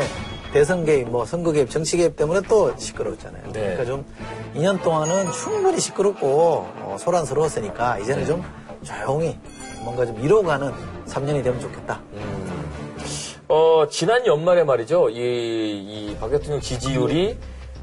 대선 0.52 0.84
개입, 0.84 1.08
뭐 1.10 1.24
선거 1.26 1.52
개입, 1.52 1.68
정치 1.68 1.96
개입 1.98 2.16
때문에 2.16 2.40
또 2.48 2.74
시끄러웠잖아요. 2.78 3.52
네. 3.52 3.60
그러니까 3.60 3.84
좀 3.84 4.04
2년 4.54 4.82
동안은 4.82 5.30
충분히 5.32 5.78
시끄럽고 5.80 6.66
어, 6.76 6.96
소란스러웠으니까 6.98 7.98
이제는 7.98 8.24
좀 8.24 8.42
조용히 8.82 9.38
뭔가 9.82 10.06
좀 10.06 10.18
이뤄가는 10.20 10.72
3년이 11.06 11.44
되면 11.44 11.60
좋겠다. 11.60 12.00
어, 13.48 13.86
지난 13.90 14.26
연말에 14.26 14.64
말이죠. 14.64 15.10
이, 15.10 15.16
이 15.18 16.16
박 16.18 16.30
대통령 16.30 16.60
지지율이 16.60 17.36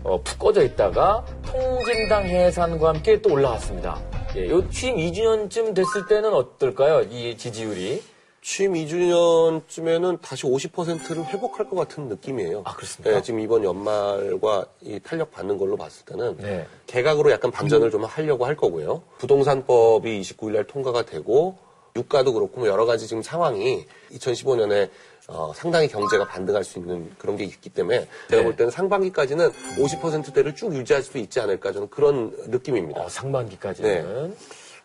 어, 0.04 0.20
푹 0.24 0.40
꺼져 0.40 0.64
있다가 0.64 1.24
통진당 1.46 2.26
해산과 2.26 2.90
함께 2.90 3.22
또 3.22 3.34
올라왔습니다. 3.34 4.02
예, 4.36 4.50
요 4.50 4.68
취임 4.70 4.96
2주년쯤 4.96 5.76
됐을 5.76 6.08
때는 6.08 6.34
어떨까요? 6.34 7.02
이 7.12 7.38
지지율이. 7.38 8.02
취임 8.44 8.74
2주년쯤에는 8.74 10.20
다시 10.20 10.48
50%를 10.48 11.26
회복할 11.26 11.70
것 11.70 11.76
같은 11.76 12.08
느낌이에요. 12.08 12.64
아, 12.66 12.74
그렇습니까? 12.76 13.12
네, 13.18 13.22
지금 13.22 13.40
이번 13.40 13.64
연말과 13.64 14.66
이 14.82 15.00
탄력 15.04 15.30
받는 15.32 15.60
걸로 15.60 15.78
봤을 15.78 16.04
때는 16.06 16.38
네. 16.38 16.66
개각으로 16.88 17.30
약간 17.30 17.52
반전을 17.52 17.92
좀 17.92 18.04
하려고 18.06 18.48
할 18.48 18.56
거고요. 18.56 19.04
부동산법이 19.20 20.22
29일 20.22 20.54
날 20.54 20.64
통과가 20.64 21.04
되고 21.06 21.56
유가도 21.96 22.34
그렇고 22.34 22.62
뭐 22.62 22.70
여러 22.70 22.86
가지 22.88 23.06
지금 23.06 23.22
상황이 23.22 23.86
2015년에 24.14 24.90
어, 25.28 25.54
상당히 25.56 25.88
경제가 25.88 26.26
반등할 26.28 26.64
수 26.64 26.80
있는 26.80 27.10
그런 27.18 27.38
게 27.38 27.44
있기 27.46 27.70
때문에 27.70 28.08
제가 28.30 28.42
네. 28.42 28.44
볼 28.44 28.56
때는 28.56 28.72
상반기까지는 28.72 29.50
50%대를 29.78 30.56
쭉 30.56 30.74
유지할 30.74 31.04
수 31.04 31.18
있지 31.18 31.40
않을까 31.40 31.72
저는 31.72 31.90
그런 31.90 32.36
느낌입니다. 32.48 33.02
어, 33.02 33.10
상반기까지는. 33.10 34.36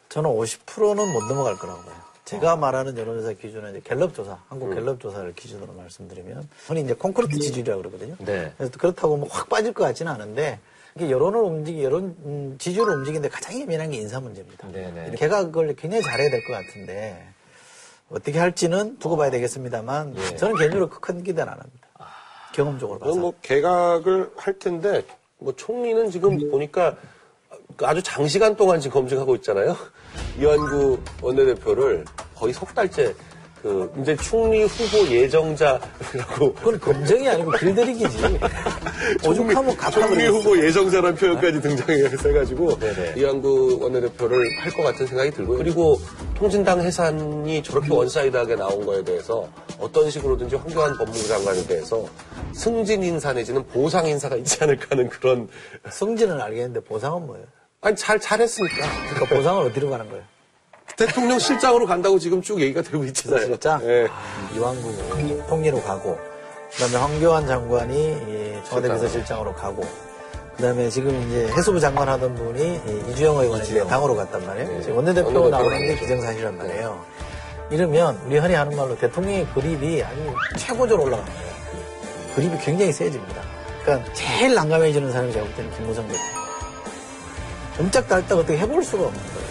저는 0.09 0.31
50%는 0.31 1.13
못 1.13 1.25
넘어갈 1.25 1.57
거라고 1.57 1.81
봐요. 1.83 1.97
제가 2.25 2.57
말하는 2.57 2.97
여론조사 2.99 3.35
기준은 3.35 3.71
이제 3.71 3.81
갤럽 3.85 4.13
조사, 4.15 4.39
한국 4.49 4.75
갤럽 4.75 4.99
조사를 5.01 5.33
기준으로 5.35 5.73
말씀드리면 5.75 6.49
흔히 6.67 6.81
이제 6.83 6.93
콘크리트 6.95 7.39
지지율이라고 7.39 7.83
그러거든요. 7.83 8.17
네. 8.19 8.53
그래서 8.57 8.73
그렇다고 8.79 9.17
뭐 9.17 9.29
확 9.31 9.49
빠질 9.49 9.73
것 9.73 9.85
같지는 9.85 10.11
않은데 10.13 10.59
이게 10.97 11.09
여론을 11.11 11.39
움직이 11.41 11.85
여론 11.85 12.17
음, 12.25 12.57
지지율을 12.59 12.95
움직이는데 12.95 13.29
가장 13.29 13.61
예민한 13.61 13.91
게 13.91 13.99
인사 13.99 14.19
문제입니다. 14.19 14.67
네네. 14.73 15.13
개각을 15.17 15.77
굉장히 15.77 16.03
잘해야 16.03 16.31
될 16.31 16.45
것 16.45 16.53
같은데 16.53 17.29
어떻게 18.11 18.39
할지는 18.39 18.99
두고 18.99 19.17
봐야 19.17 19.31
되겠습니다만 19.31 20.15
예. 20.17 20.37
저는 20.37 20.57
개인적으로 20.57 20.89
큰 20.89 21.23
기대는 21.23 21.53
안 21.53 21.59
합니다. 21.59 21.89
경험적으로 22.53 22.99
봐서. 22.99 23.11
저는 23.11 23.23
뭐 23.23 23.35
개각을 23.43 24.31
할 24.37 24.59
텐데 24.59 25.05
뭐 25.39 25.55
총리는 25.55 26.11
지금 26.11 26.39
보니까 26.51 26.97
아주 27.83 28.03
장시간 28.03 28.57
동안 28.57 28.81
지금 28.81 29.01
검증하고 29.01 29.35
있잖아요. 29.37 29.77
이완구 30.39 30.99
원내대표를 31.21 32.05
거의 32.35 32.53
석 32.53 32.75
달째 32.75 33.15
그 33.63 33.93
이제 34.01 34.15
총리 34.17 34.63
후보 34.65 35.09
예정자라고 35.13 36.55
그건 36.55 36.79
검증이 36.79 37.29
아니고 37.29 37.51
길들이기지. 37.53 38.39
오죽하면 39.27 39.77
갖다 39.77 40.07
총리. 40.07 40.27
후보 40.27 40.57
예정자라는 40.63 41.17
표현까지 41.17 41.61
등장해서 41.61 42.29
해가지고. 42.29 42.79
이완구 43.17 43.79
원내대표를 43.83 44.47
할 44.61 44.73
것 44.77 44.83
같은 44.83 45.07
생각이 45.07 45.31
들고요. 45.31 45.57
그리고 45.59 45.99
통진당 46.37 46.81
해산이 46.83 47.63
저렇게 47.63 47.93
one-side하게 47.93 48.57
나온 48.57 48.85
거에 48.85 49.03
대해서 49.03 49.49
어떤 49.79 50.11
식으로든지 50.11 50.55
황교안 50.57 50.99
법무부 50.99 51.27
장관에 51.27 51.67
대해서 51.67 52.07
승진 52.53 53.03
인사 53.03 53.33
내지는 53.33 53.67
보상 53.67 54.07
인사가 54.07 54.37
있지 54.37 54.63
않을까 54.63 54.87
하는 54.91 55.09
그런 55.09 55.49
성질은 55.91 56.41
알겠는데 56.41 56.81
보상은 56.81 57.27
뭐예요? 57.27 57.47
아니 57.81 57.97
잘 57.97 58.21
잘했으니까 58.21 58.77
그러니까 59.11 59.35
보상을 59.37 59.65
어디로 59.65 59.89
가는 59.91 60.09
거예요? 60.11 60.25
대통령 60.97 61.39
실장으로 61.39 61.87
간다고 61.87 62.19
지금 62.19 62.41
쭉 62.41 62.61
얘기가 62.61 62.83
되고 62.83 63.05
있잖아요. 63.05 63.47
진짜 63.47 63.79
예. 63.85 64.09
이완구 64.55 65.47
통리로 65.47 65.83
가고 65.83 66.19
그 66.73 66.79
다음에 66.79 66.97
황교안 66.97 67.47
장관이 67.47 67.95
이 67.95 68.53
청와대 68.67 68.89
실장으로. 68.89 68.95
비서실장으로 68.95 69.55
가고 69.55 69.85
그 70.57 70.63
다음에 70.63 70.89
지금 70.89 71.11
이제 71.29 71.49
해수부 71.53 71.79
장관 71.79 72.09
하던 72.09 72.35
분이 72.35 72.81
이 72.87 73.11
이주영 73.11 73.37
의원이 73.37 73.87
당으로 73.89 74.17
갔단 74.17 74.47
말이에요. 74.47 74.81
지금 74.81 74.97
원내대표 74.97 75.31
나오는 75.51 75.79
게 75.79 75.87
나오죠. 75.89 76.01
기정사실란 76.01 76.57
말이에요. 76.57 77.05
이러면 77.71 78.19
우리 78.25 78.39
흔히 78.39 78.55
하는 78.55 78.75
말로 78.75 78.97
대통령의 78.97 79.47
그립이 79.55 80.03
아주 80.03 80.35
최고조로 80.57 81.03
올라가는 81.03 81.31
거예요. 81.31 81.53
그립이 82.37 82.59
굉장히 82.59 82.93
세집니다. 82.93 83.43
그러니까 83.83 84.13
제일 84.15 84.55
난감해지는 84.55 85.13
사람이 85.13 85.33
제가 85.33 85.45
볼 85.45 85.55
때는 85.57 85.71
김무성 85.77 86.09
대통령. 86.09 86.37
옴짝달딱 87.81 88.39
어떻게 88.39 88.57
해볼 88.57 88.83
수가 88.83 89.05
없는 89.05 89.21
거예요. 89.21 89.46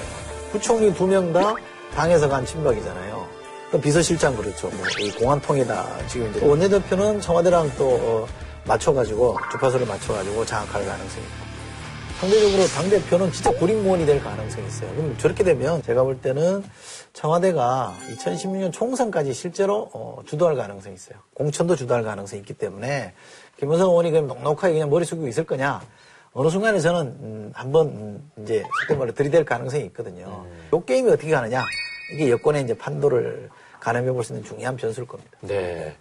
부총리 0.56 0.94
두 0.94 1.06
명 1.08 1.34
다 1.34 1.54
당에서 1.94 2.30
간 2.30 2.46
친박이잖아요. 2.46 3.28
또 3.72 3.82
비서실장 3.82 4.36
그렇죠. 4.38 4.70
뭐, 4.70 4.86
이 5.02 5.12
공안통이다. 5.12 6.08
지금 6.08 6.30
이제 6.32 6.46
원내대표는 6.46 7.20
청와대랑 7.20 7.72
또, 7.78 7.90
어, 7.90 8.28
맞춰가지고, 8.66 9.38
주파수를 9.52 9.86
맞춰가지고 9.86 10.46
장악할 10.46 10.86
가능성이 10.86 11.26
있고. 11.26 11.46
상대적으로 12.20 12.66
당 12.68 12.90
대표는 12.90 13.32
진짜 13.34 13.52
고립무원이 13.52 14.06
될 14.06 14.24
가능성이 14.24 14.66
있어요. 14.68 14.90
그럼 14.92 15.18
저렇게 15.18 15.44
되면 15.44 15.84
제가 15.84 16.04
볼 16.04 16.22
때는 16.22 16.64
청와대가 17.12 17.94
2016년 18.16 18.72
총선까지 18.72 19.34
실제로 19.34 19.90
어, 19.94 20.22
주도할 20.26 20.56
가능성이 20.56 20.96
있어요. 20.96 21.18
공천도 21.34 21.76
주도할 21.76 22.04
가능성이 22.04 22.40
있기 22.42 22.54
때문에 22.54 23.14
김무성 23.60 23.90
의원이 23.90 24.12
그냥 24.12 24.28
넉넉하게 24.28 24.74
그냥 24.74 24.90
머리 24.90 25.04
숙이고 25.04 25.28
있을 25.28 25.44
거냐. 25.46 25.82
어느 26.38 26.50
순간에 26.50 26.80
저는 26.82 27.02
음, 27.22 27.52
한번 27.56 27.88
음, 27.88 28.32
이제 28.44 28.62
속된 28.82 29.00
말로 29.00 29.14
들이댈 29.14 29.46
가능성이 29.46 29.86
있거든요. 29.86 30.46
이 30.74 30.80
게임이 30.86 31.10
어떻게 31.10 31.32
가느냐. 31.32 31.64
이게 32.14 32.30
여권의 32.30 32.64
이제 32.64 32.74
판도를 32.78 33.50
가늠해 33.80 34.12
볼 34.12 34.22
수 34.22 34.34
있는 34.34 34.44
중요한 34.46 34.76
변수일 34.76 35.08
겁니다. 35.08 35.32
네. 35.40 35.96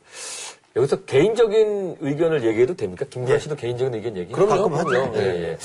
여기서 0.75 1.05
개인적인 1.05 1.99
의견을 2.01 2.45
얘기해도 2.45 2.75
됩니까? 2.75 3.05
김구현 3.09 3.39
씨도 3.39 3.55
개인적인 3.55 3.95
의견 3.95 4.17
얘기? 4.17 4.33
그럼요, 4.33 4.51
가끔 4.51 4.75
하죠. 4.75 4.89
그럼요. 4.89 5.17
예, 5.19 5.51
예. 5.53 5.59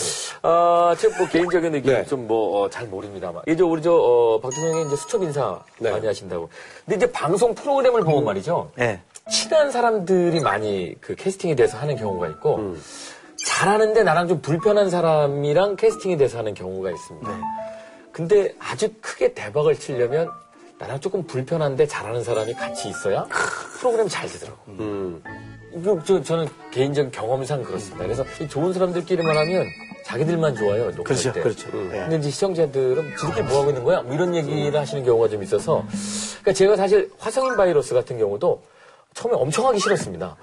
아, 0.43 0.95
제가 0.99 1.17
뭐 1.17 1.27
개인적인 1.27 1.73
의견 1.73 1.95
네. 1.95 2.05
좀 2.05 2.27
뭐, 2.27 2.61
어, 2.61 2.69
잘 2.69 2.85
모릅니다만. 2.85 3.41
이제 3.47 3.63
우리 3.63 3.81
저, 3.81 3.91
어, 3.91 4.39
박 4.39 4.51
대통령이 4.51 4.85
이제 4.85 4.95
수첩 4.95 5.23
인사 5.23 5.59
네. 5.79 5.89
많이 5.89 6.05
하신다고. 6.05 6.47
근데 6.85 6.97
이제 6.97 7.11
방송 7.11 7.55
프로그램을 7.55 8.01
보면 8.03 8.23
말이죠. 8.23 8.69
네. 8.75 9.01
친한 9.31 9.71
사람들이 9.71 10.41
많이 10.41 10.93
그 11.01 11.15
캐스팅이 11.15 11.55
돼서 11.55 11.79
하는 11.79 11.95
경우가 11.95 12.27
있고, 12.27 12.57
음. 12.57 12.79
잘하는데 13.45 14.03
나랑 14.03 14.27
좀 14.27 14.41
불편한 14.41 14.89
사람이랑 14.89 15.75
캐스팅이 15.75 16.17
돼서 16.17 16.37
하는 16.39 16.53
경우가 16.53 16.91
있습니다. 16.91 17.29
네. 17.29 17.43
근데 18.11 18.53
아주 18.59 18.89
크게 19.01 19.33
대박을 19.33 19.75
치려면 19.79 20.29
나랑 20.77 20.99
조금 20.99 21.23
불편한데 21.27 21.87
잘하는 21.87 22.23
사람이 22.23 22.53
같이 22.53 22.89
있어야 22.89 23.25
프로그램이 23.79 24.09
잘 24.09 24.27
되더라고. 24.29 24.59
음. 24.69 25.21
이거 25.73 26.01
저, 26.03 26.21
저는 26.21 26.47
개인적인 26.71 27.11
경험상 27.11 27.63
그렇습니다. 27.63 28.03
그래서 28.03 28.25
이 28.41 28.47
좋은 28.47 28.73
사람들끼리만 28.73 29.37
하면 29.37 29.67
자기들만 30.05 30.55
좋아요. 30.55 30.91
그렇죠, 31.03 31.31
때. 31.31 31.41
그렇죠. 31.41 31.69
음. 31.73 31.91
예. 31.93 31.99
근데 31.99 32.17
이제 32.17 32.29
시청자들은 32.31 33.15
지들끼리 33.17 33.43
뭐 33.43 33.59
하고 33.59 33.69
있는 33.69 33.83
거야? 33.83 34.01
뭐 34.01 34.13
이런 34.15 34.33
얘기를 34.35 34.79
하시는 34.79 35.03
경우가 35.03 35.27
좀 35.27 35.43
있어서. 35.43 35.85
그러니까 36.41 36.53
제가 36.53 36.75
사실 36.75 37.11
화성인 37.19 37.55
바이러스 37.55 37.93
같은 37.93 38.17
경우도 38.17 38.61
처음에 39.13 39.35
엄청 39.35 39.67
하기 39.67 39.79
싫었습니다. 39.79 40.37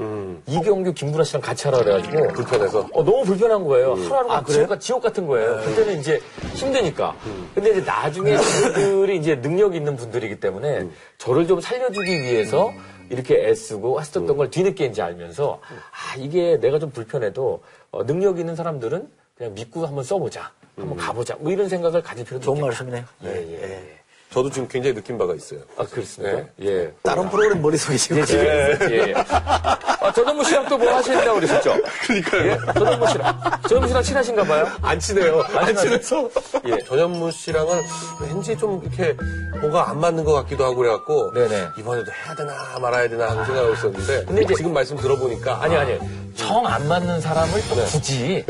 이경규, 0.47 0.93
김구라 0.93 1.25
씨랑 1.25 1.41
같이 1.41 1.67
하라 1.69 1.79
그래가지고. 1.79 2.29
불편해서. 2.33 2.81
어, 2.93 3.05
너무 3.05 3.25
불편한 3.25 3.65
거예요. 3.65 3.95
하루하루가 3.95 4.35
아? 4.37 4.45
지옥, 4.45 4.81
지옥 4.81 5.03
같은 5.03 5.27
거예요. 5.27 5.61
그때는 5.63 5.99
이제 6.01 6.21
힘드니까. 6.55 7.17
근데 7.55 7.71
이제 7.71 7.81
나중에 7.81 8.37
그들이 8.37 9.17
이제 9.17 9.41
능력 9.41 9.75
있는 9.75 9.97
분들이기 9.97 10.41
때문에 10.41 10.89
저를 11.19 11.47
좀 11.47 11.61
살려주기 11.61 12.11
위해서 12.23 12.71
이렇게 13.09 13.47
애쓰고 13.49 14.01
했었던 14.01 14.37
걸 14.37 14.51
뒤늦게 14.51 14.87
이제 14.87 15.01
알면서 15.01 15.61
아, 15.63 16.17
이게 16.19 16.59
내가 16.61 16.79
좀 16.79 16.91
불편해도 16.91 17.63
어, 17.93 18.05
능력 18.05 18.39
있는 18.39 18.57
사람들은 18.57 19.09
그냥 19.39 19.55
믿고 19.55 19.87
한번 19.87 20.05
써보자. 20.05 20.51
한번 20.77 20.99
가보자. 20.99 21.37
뭐 21.39 21.51
이런 21.51 21.69
생각을 21.71 22.03
가질 22.03 22.25
필요도 22.27 22.45
좋은 22.45 22.57
있겠다. 22.59 22.67
말씀이네요. 22.85 23.05
예, 23.25 23.29
예. 23.29 23.63
예. 23.63 24.01
저도 24.31 24.51
지금 24.51 24.69
굉장히 24.69 24.95
느낀 24.95 25.17
바가 25.17 25.35
있어요. 25.35 25.61
아, 25.77 25.87
그렇습니까? 25.87 26.37
네. 26.57 26.67
예. 26.67 26.93
다른 27.03 27.29
프로그램 27.31 27.63
머릿속에 27.63 27.97
지금. 27.97 28.19
예, 28.19 28.25
지금. 28.25 28.91
예. 28.93 29.15
아, 30.07 30.13
전현무 30.13 30.45
씨랑 30.45 30.69
또 30.69 30.77
뭐 30.79 30.95
하신다고 30.95 31.35
그러셨죠? 31.41 31.75
그러니까요. 32.07 32.51
예? 32.53 32.59
전현무 32.75 33.07
씨랑. 33.09 33.41
전현무 33.69 33.89
씨랑 33.89 34.03
친하신가 34.03 34.45
봐요? 34.45 34.69
안 34.83 34.99
친해요. 35.01 35.43
안 35.55 35.67
친하세요? 35.67 36.01
친해서. 36.01 36.31
예. 36.67 36.77
전현무 36.87 37.31
씨랑은 37.33 37.83
왠지 38.21 38.57
좀 38.57 38.81
이렇게 38.85 39.17
뭐가 39.61 39.91
안 39.91 39.99
맞는 40.01 40.25
것 40.25 40.33
같기도 40.35 40.65
하고 40.65 40.77
그래갖고 40.77 41.33
네네. 41.33 41.69
이번에도 41.79 42.13
해야 42.13 42.35
되나 42.37 42.53
말아야 42.81 43.09
되나 43.09 43.31
하는 43.31 43.45
생각하고 43.45 43.73
있었는데 43.75 44.25
근데 44.27 44.43
이제- 44.43 44.55
지금 44.55 44.73
말씀 44.73 44.97
들어보니까 44.97 45.63
아니, 45.63 45.75
아니. 45.77 45.99
정 46.37 46.67
안 46.67 46.87
맞는 46.87 47.23
사람을 47.23 47.63
또 47.71 47.77
굳이 47.87 48.45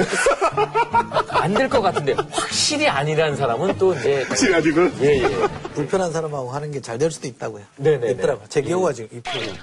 안 1.29 1.55
될 1.55 1.69
것 1.69 1.81
같은데 1.81 2.15
확실히 2.33 2.89
아니라는 2.89 3.37
사람은 3.37 3.79
또 3.79 3.95
이제 3.95 4.25
확실히 4.27 4.55
아니고 4.57 4.89
예, 5.03 5.23
예. 5.23 5.29
불편한 5.75 6.11
사람하고 6.13 6.51
하는 6.51 6.73
게 6.73 6.81
잘 6.81 6.99
될 6.99 7.13
수도 7.13 7.29
있다고요. 7.29 7.63
네네네. 7.77 8.11
있더라고요. 8.13 8.47
제 8.49 8.61
기호가 8.61 8.93
지금 8.93 9.17
이 9.17 9.21
프로그램. 9.21 9.55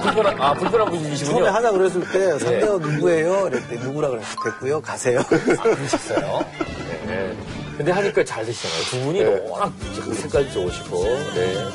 불편한 0.00 0.40
아 0.40 0.54
불편한 0.62 0.90
분이시군요. 0.90 1.38
처음에 1.38 1.48
하자 1.48 1.72
그랬을 1.72 2.00
때 2.12 2.38
상대가 2.38 2.78
누구예요? 2.78 3.48
이랬더니 3.48 3.80
누구라 3.80 4.08
그랬을 4.10 4.36
때 4.44 4.50
됐고요. 4.50 4.80
가세요. 4.80 5.22
그러셨어요. 5.24 6.46
네. 7.06 7.36
근데 7.76 7.90
하니까 7.90 8.24
잘 8.24 8.44
되시잖아요. 8.44 8.82
두 8.84 9.00
분이 9.00 9.24
네. 9.24 9.48
워낙 9.48 9.72
색깔 10.14 10.50
좋으시고. 10.50 11.04
네. 11.34 11.68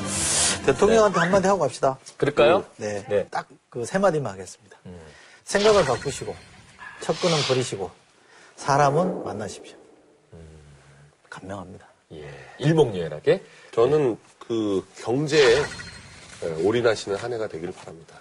대통령한테 0.64 1.20
한마디 1.20 1.46
하고 1.46 1.60
갑시다. 1.60 1.98
그럴까요? 2.16 2.64
네. 2.76 3.04
네. 3.08 3.26
딱그 3.28 3.84
세 3.84 3.98
마디만 3.98 4.32
하겠습니다. 4.32 4.78
생각을 5.44 5.84
바꾸시고, 5.84 6.34
첫근은 7.00 7.36
버리시고, 7.48 7.90
사람은 8.56 9.24
만나십시오. 9.24 9.76
감명합니다. 11.30 11.86
예. 12.12 12.28
일목요연하게. 12.58 13.42
저는 13.72 14.18
그 14.38 14.86
경제에 15.00 15.58
예, 15.58 15.64
올인하시는 16.64 17.16
한 17.16 17.32
해가 17.32 17.48
되기를 17.48 17.72
바랍니다. 17.74 18.20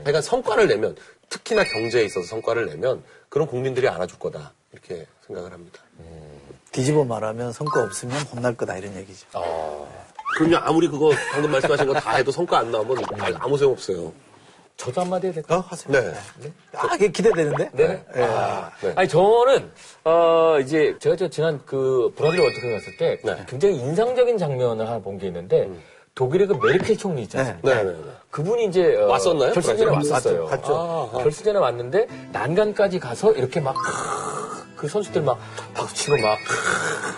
그러니까 0.00 0.20
성과를 0.20 0.66
내면 0.68 0.96
특히나 1.28 1.64
경제에 1.64 2.04
있어서 2.04 2.26
성과를 2.26 2.66
내면 2.66 3.02
그런 3.28 3.46
국민들이 3.46 3.88
알아줄 3.88 4.18
거다 4.18 4.52
이렇게 4.72 5.06
생각을 5.26 5.52
합니다. 5.52 5.80
뒤집어 6.72 7.04
말하면 7.04 7.52
성과 7.52 7.82
없으면 7.84 8.16
혼날 8.34 8.56
거다 8.56 8.76
이런 8.76 8.96
얘기죠. 8.96 9.26
그럼요 10.36 10.56
아무리 10.56 10.88
그거 10.88 11.12
방금 11.32 11.52
말씀하신 11.52 11.86
거 11.86 11.92
다 11.94 12.16
해도 12.16 12.32
성과 12.32 12.58
안 12.58 12.70
나오면 12.72 12.98
아무 13.38 13.56
소용 13.56 13.72
없어요. 13.72 14.12
저도 14.76 15.02
한마디 15.02 15.28
해야 15.28 15.34
될까요? 15.34 15.60
어, 15.60 15.62
하세요. 15.68 15.92
네. 15.92 16.12
아, 16.74 16.88
그게 16.88 17.06
기대되는데? 17.08 17.70
네. 17.74 18.04
예. 18.16 18.20
네. 18.20 18.92
아니 18.96 19.08
저는 19.08 19.70
어 20.02 20.58
이제 20.60 20.96
제가 20.98 21.14
저 21.14 21.28
지난 21.28 21.62
그 21.64 22.12
브라질 22.16 22.40
월드컵 22.40 22.68
갔을 22.72 22.96
때 22.96 23.18
네. 23.22 23.32
음. 23.34 23.46
굉장히 23.46 23.76
인상적인 23.76 24.36
장면을 24.36 24.84
하나 24.88 24.98
본 24.98 25.16
게 25.18 25.28
있는데 25.28 25.70
독일의 26.14 26.46
그 26.46 26.54
메르켈 26.54 26.96
총리 26.96 27.22
있지 27.22 27.36
않습니까? 27.38 27.74
네, 27.74 27.82
네, 27.82 27.92
네. 27.92 27.98
그분이 28.30 28.66
이제 28.66 28.96
어, 28.96 29.06
왔었나요? 29.06 29.52
결승전에 29.52 29.90
브라질? 29.90 30.12
왔었어요. 30.12 30.46
갔죠. 30.46 30.74
아, 30.76 31.18
아. 31.18 31.22
결승전에 31.22 31.58
왔는데 31.58 32.06
난간까지 32.32 32.98
가서 33.00 33.32
이렇게 33.32 33.60
막 33.60 33.74
그 34.84 34.88
선수들 34.88 35.22
막 35.22 35.38
박수치고 35.72 36.18
막, 36.18 36.38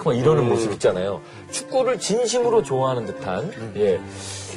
막 0.04 0.16
이러는 0.16 0.44
음. 0.44 0.50
모습 0.50 0.70
있잖아요. 0.74 1.20
축구를 1.50 1.98
진심으로 1.98 2.62
좋아하는 2.62 3.06
듯한 3.06 3.44
음. 3.44 3.72
예. 3.76 4.00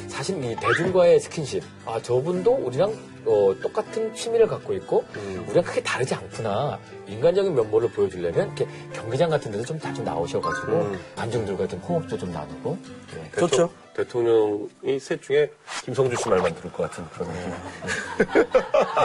사실 0.08 0.42
이 0.44 0.54
대중과의 0.54 1.18
스킨십 1.18 1.64
아 1.86 2.00
저분도 2.00 2.52
우리랑 2.52 2.94
어, 3.26 3.54
똑같은 3.62 4.14
취미를 4.14 4.46
갖고 4.46 4.72
있고 4.74 5.04
음. 5.16 5.44
우리랑 5.48 5.64
크게 5.64 5.82
다르지 5.82 6.14
않구나 6.14 6.78
인간적인 7.06 7.54
면모를 7.54 7.90
보여주려면 7.90 8.46
이렇게 8.46 8.66
경기장 8.92 9.30
같은 9.30 9.50
데서 9.50 9.64
좀 9.64 9.78
자주 9.78 10.02
나오셔가지고 10.02 10.72
음. 10.72 11.00
관중들과 11.16 11.66
좀 11.66 11.78
호흡도 11.80 12.16
좀 12.18 12.32
나누고 12.32 12.78
예. 13.16 13.38
좋죠. 13.38 13.70
대통령이 13.94 14.98
셋 15.00 15.20
중에 15.22 15.50
김성주 15.84 16.16
씨 16.16 16.28
말만 16.28 16.54
들을 16.54 16.72
것 16.72 16.90
같은 16.90 17.04
그런 17.12 17.28
느낌. 17.32 18.44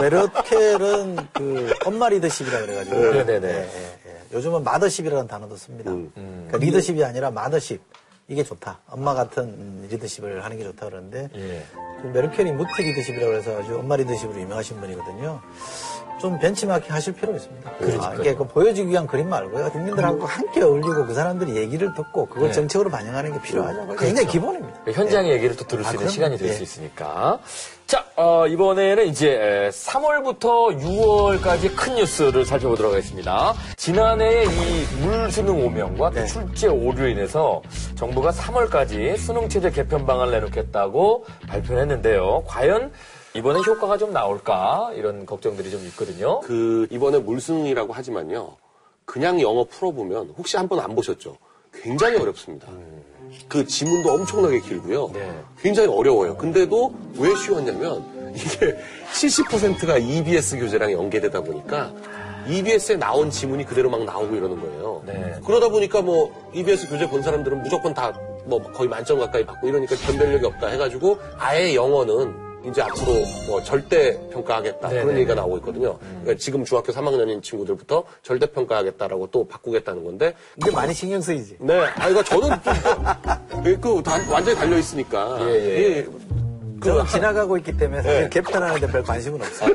메르켈은 0.00 1.16
그 1.32 1.74
엄마 1.84 2.08
리더십이라 2.08 2.60
그래가지고. 2.60 2.96
네네네. 2.96 3.48
예, 3.48 3.52
예, 3.52 4.10
예. 4.10 4.16
요즘은 4.32 4.64
마더십이라는 4.64 5.26
단어도 5.26 5.56
씁니다. 5.56 5.90
음. 5.90 6.10
그러니까 6.14 6.58
리더십이 6.58 7.04
아니라 7.04 7.30
마더십. 7.30 7.80
이게 8.28 8.42
좋다. 8.42 8.80
엄마 8.88 9.14
같은 9.14 9.44
음, 9.44 9.88
리더십을 9.90 10.44
하는 10.44 10.56
게 10.58 10.64
좋다 10.64 10.86
그러는데 10.86 11.28
예. 11.36 11.64
그 12.02 12.08
메르켈이 12.08 12.52
무티 12.52 12.82
리더십이라고 12.82 13.34
해서 13.34 13.58
아주 13.58 13.78
엄마 13.78 13.94
리더십으로 13.96 14.40
유명하신 14.40 14.80
분이거든요. 14.80 15.40
좀 16.20 16.38
벤치마킹 16.38 16.92
하실 16.92 17.12
필요가 17.12 17.36
있습니다. 17.36 17.70
아, 18.00 18.14
이게 18.14 18.34
그 18.34 18.46
보여주기 18.48 18.90
위한 18.90 19.06
그림 19.06 19.28
말고요. 19.28 19.70
국민들하고 19.70 20.24
함께 20.26 20.62
어울리고 20.62 21.06
그 21.06 21.14
사람들이 21.14 21.56
얘기를 21.56 21.92
듣고 21.94 22.26
그걸 22.26 22.48
네. 22.48 22.52
정책으로 22.54 22.90
반영하는 22.90 23.32
게 23.32 23.40
필요하죠. 23.42 23.86
그게 23.88 24.06
굉장히 24.06 24.28
기본입니다. 24.28 24.80
현장의 24.92 25.30
얘기를 25.32 25.54
또 25.56 25.64
들을 25.66 25.84
수 25.84 25.88
아, 25.88 25.92
있는 25.92 25.98
그럼요. 25.98 26.12
시간이 26.12 26.38
될 26.38 26.48
예. 26.48 26.52
수 26.52 26.62
있으니까. 26.62 27.38
자, 27.86 28.04
어, 28.16 28.48
이번에는 28.48 29.06
이제 29.06 29.70
3월부터 29.72 30.76
6월까지 30.80 31.76
큰 31.76 31.94
뉴스를 31.94 32.44
살펴보도록 32.44 32.92
하겠습니다. 32.92 33.54
지난해 33.76 34.42
이 34.44 35.00
물 35.04 35.30
수능 35.30 35.64
오명과 35.64 36.10
또 36.10 36.16
네. 36.16 36.26
출제 36.26 36.66
오류로 36.66 37.08
인해서 37.08 37.62
정부가 37.94 38.30
3월까지 38.32 39.16
수능 39.18 39.48
체제 39.48 39.70
개편 39.70 40.04
방안을 40.04 40.32
내놓겠다고 40.32 41.26
발표를 41.46 41.82
했는데요. 41.82 42.42
과연 42.48 42.90
이번에 43.34 43.60
효과가 43.64 43.98
좀 43.98 44.12
나올까? 44.12 44.90
이런 44.94 45.24
걱정들이 45.24 45.70
좀 45.70 45.84
있거든요. 45.86 46.40
그 46.40 46.88
이번에 46.90 47.18
물수능이라고 47.18 47.92
하지만요. 47.92 48.56
그냥 49.04 49.40
영어 49.40 49.62
풀어보면 49.64 50.34
혹시 50.36 50.56
한 50.56 50.66
번 50.66 50.80
안 50.80 50.92
보셨죠? 50.96 51.36
굉장히 51.72 52.18
어렵습니다. 52.18 52.66
그 53.48 53.66
지문도 53.66 54.10
엄청나게 54.12 54.60
길고요. 54.60 55.10
네. 55.12 55.30
굉장히 55.60 55.88
어려워요. 55.88 56.36
근데도 56.36 56.94
왜 57.18 57.34
쉬웠냐면 57.36 58.04
이게 58.34 58.76
70%가 59.12 59.98
EBS 59.98 60.58
교재랑 60.58 60.92
연계되다 60.92 61.40
보니까 61.42 61.92
EBS에 62.48 62.96
나온 62.96 63.30
지문이 63.30 63.64
그대로 63.64 63.90
막 63.90 64.04
나오고 64.04 64.34
이러는 64.36 64.60
거예요. 64.60 65.02
네. 65.06 65.34
그러다 65.44 65.68
보니까 65.68 66.02
뭐 66.02 66.50
EBS 66.54 66.88
교재 66.88 67.08
본 67.08 67.22
사람들은 67.22 67.62
무조건 67.62 67.94
다 67.94 68.12
뭐 68.46 68.62
거의 68.62 68.88
만점 68.88 69.18
가까이 69.18 69.44
받고 69.44 69.68
이러니까 69.68 69.96
변별력이 69.96 70.46
없다 70.46 70.68
해가지고 70.68 71.18
아예 71.36 71.74
영어는 71.74 72.45
이제 72.68 72.82
앞으로 72.82 73.12
뭐 73.46 73.62
절대 73.62 74.18
평가하겠다 74.30 74.88
네네. 74.88 75.02
그런 75.02 75.16
얘기가 75.18 75.34
나오고 75.34 75.58
있거든요. 75.58 75.98
그러니까 75.98 76.34
지금 76.38 76.64
중학교 76.64 76.92
3학년인 76.92 77.42
친구들부터 77.42 78.04
절대 78.22 78.46
평가하겠다라고 78.46 79.28
또 79.30 79.46
바꾸겠다는 79.46 80.04
건데 80.04 80.34
이게 80.56 80.70
많이 80.70 80.92
신경 80.92 81.20
쓰이지. 81.20 81.56
네, 81.60 81.80
아 81.96 82.08
이거 82.08 82.22
저는 82.22 82.50
그, 83.62 83.80
그 83.80 84.02
다- 84.02 84.20
완전히 84.30 84.56
달려 84.56 84.76
있으니까 84.78 85.38
예, 85.42 85.54
예. 85.54 85.96
예, 85.98 86.06
그건 86.80 87.06
지나가고 87.06 87.56
있기 87.58 87.76
때문에 87.76 88.02
사실 88.02 88.20
네. 88.22 88.28
개편하는데 88.28 88.86
별 88.88 89.02
관심은 89.02 89.40
없어요. 89.40 89.74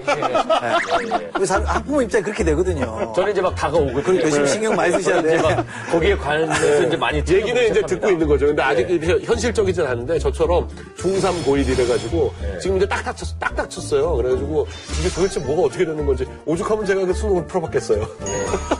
우리 1.35 1.45
사람 1.45 1.65
학부모 1.65 2.01
입장에 2.01 2.21
그렇게 2.23 2.43
되거든요. 2.43 3.11
저는 3.15 3.31
이제 3.31 3.41
막 3.41 3.55
다가오고. 3.55 4.01
그러니까 4.01 4.23
열심히 4.25 4.47
신경 4.47 4.75
많이 4.75 4.91
쓰셔야 4.93 5.21
돼. 5.21 5.35
이제 5.35 5.41
막 5.41 5.65
거기에 5.91 6.15
관해서 6.15 6.83
이제 6.83 6.97
많이 6.97 7.17
얘기는 7.17 7.43
이제 7.43 7.63
시작합니다. 7.67 7.87
듣고 7.87 8.09
있는 8.09 8.27
거죠. 8.27 8.45
근데 8.47 8.61
아직 8.61 8.87
네. 8.87 9.07
현- 9.07 9.21
현실적이진 9.21 9.85
않은데 9.85 10.19
저처럼 10.19 10.67
중3 10.97 11.43
고1 11.43 11.67
이래가지고 11.69 12.33
네. 12.41 12.59
지금 12.59 12.77
이제 12.77 12.87
딱딱 12.87 13.17
쳤, 13.17 13.27
딱딱 13.39 13.69
쳤어요. 13.69 14.15
그래가지고 14.15 14.67
이게 14.99 15.09
도대체 15.09 15.39
뭐가 15.39 15.63
어떻게 15.63 15.85
되는 15.85 16.05
건지 16.05 16.25
오죽하면 16.45 16.85
제가 16.85 17.05
그 17.05 17.13
수능을 17.13 17.47
풀어봤겠어요. 17.47 18.05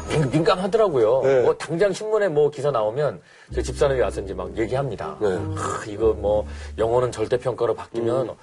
민- 0.10 0.30
민감하더라고요. 0.30 1.22
네. 1.24 1.42
뭐 1.42 1.56
당장 1.58 1.92
신문에 1.94 2.28
뭐 2.28 2.50
기사 2.52 2.70
나오면 2.72 3.20
저 3.54 3.62
집사람이 3.62 4.00
와서 4.00 4.22
이제 4.22 4.34
막 4.34 4.56
얘기합니다. 4.58 5.18
네. 5.20 5.28
하, 5.28 5.86
이거 5.88 6.14
뭐 6.14 6.46
영어는 6.78 7.12
절대 7.12 7.38
평가로 7.38 7.76
바뀌면 7.76 8.36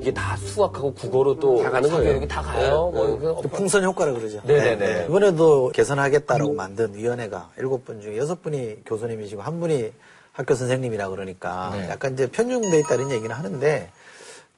이게 0.00 0.12
다 0.12 0.36
수학하고 0.36 0.92
국어로 0.94 1.38
또 1.38 1.58
음. 1.58 1.62
다 1.62 1.70
가는 1.70 1.90
거예요. 1.90 2.28
다 2.28 2.42
가요. 2.42 2.90
네, 2.92 2.98
뭐 2.98 3.18
네. 3.36 3.42
그 3.42 3.48
풍선 3.48 3.84
효과라 3.84 4.12
그러죠. 4.12 4.40
네네네. 4.44 5.06
이번에도 5.08 5.70
개선하겠다라고 5.72 6.52
만든 6.52 6.94
위원회가 6.94 7.50
일곱 7.58 7.84
분 7.84 8.00
중에 8.00 8.16
여섯 8.18 8.42
분이 8.42 8.84
교수님이시고 8.84 9.40
한 9.40 9.58
분이 9.60 9.92
학교 10.32 10.54
선생님이라 10.54 11.08
그러니까 11.08 11.70
네. 11.74 11.88
약간 11.88 12.14
이제 12.14 12.26
편중돼 12.30 12.78
있다는 12.80 13.10
얘기는 13.10 13.34
하는데 13.34 13.90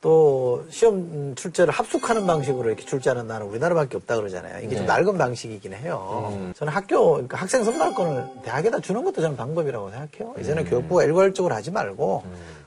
또 0.05 0.63
시험 0.69 1.35
출제를 1.35 1.73
합숙하는 1.73 2.27
방식으로 2.27 2.69
이렇게 2.69 2.85
출제하는 2.85 3.27
나는 3.27 3.47
우리나라밖에 3.47 3.97
없다 3.97 4.17
그러잖아요. 4.17 4.63
이게 4.63 4.77
좀 4.77 4.85
낡은 4.85 5.17
방식이긴 5.17 5.73
해요. 5.73 6.53
저는 6.55 6.71
학교 6.71 7.13
그러니까 7.13 7.39
학생 7.39 7.65
선발권을 7.65 8.43
대학에다 8.43 8.81
주는 8.81 9.03
것도 9.03 9.23
저는 9.23 9.35
방법이라고 9.39 9.91
생각해요. 9.91 10.35
이제는 10.39 10.67
교육부가 10.67 11.05
일괄적으로 11.05 11.55
하지 11.55 11.71
말고 11.71 12.23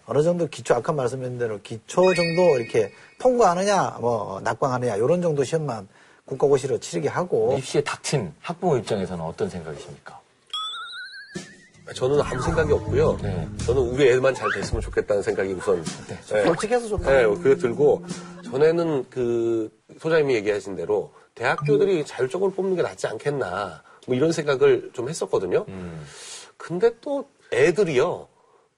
어느 0.08 0.24
정도 0.24 0.48
기초 0.48 0.74
아까 0.74 0.92
말씀드린 0.94 1.38
대로 1.38 1.60
기초 1.62 2.02
정도 2.16 2.58
이렇게 2.58 2.92
통과하느냐 3.20 4.00
뭐 4.02 4.42
낙방하느냐 4.44 4.96
이런 4.96 5.22
정도 5.22 5.44
시험만 5.44 5.88
국가고시로 6.26 6.80
치르게 6.80 7.08
하고 7.08 7.56
입시에 7.56 7.84
닥친 7.84 8.34
학부모 8.42 8.78
입장에서는 8.78 9.24
어떤 9.24 9.48
생각이십니까? 9.48 10.20
저는 11.94 12.22
아무 12.22 12.42
생각이 12.42 12.72
없고요. 12.74 13.18
네. 13.22 13.48
저는 13.66 13.82
우리 13.82 14.10
애만 14.10 14.34
잘 14.36 14.50
됐으면 14.54 14.82
좋겠다는 14.82 15.24
생각이 15.24 15.54
우선. 15.54 15.84
네. 16.08 16.44
솔직해서 16.46 16.88
좋다. 16.88 17.12
네, 17.12 17.26
그게 17.26 17.56
들고 17.56 18.04
전에는 18.46 19.06
그 19.10 19.70
소장님이 20.00 20.36
얘기하신 20.36 20.76
대로 20.76 21.14
대학교들이 21.36 22.06
자율적으로 22.06 22.52
뽑는 22.52 22.76
게 22.76 22.82
낫지 22.82 23.08
않겠나 23.08 23.84
뭐 24.06 24.16
이런 24.16 24.32
생각을 24.32 24.92
좀 24.94 25.10
했었거든요. 25.10 25.66
근데 26.58 26.92
또 27.02 27.30
애들이요 27.54 28.28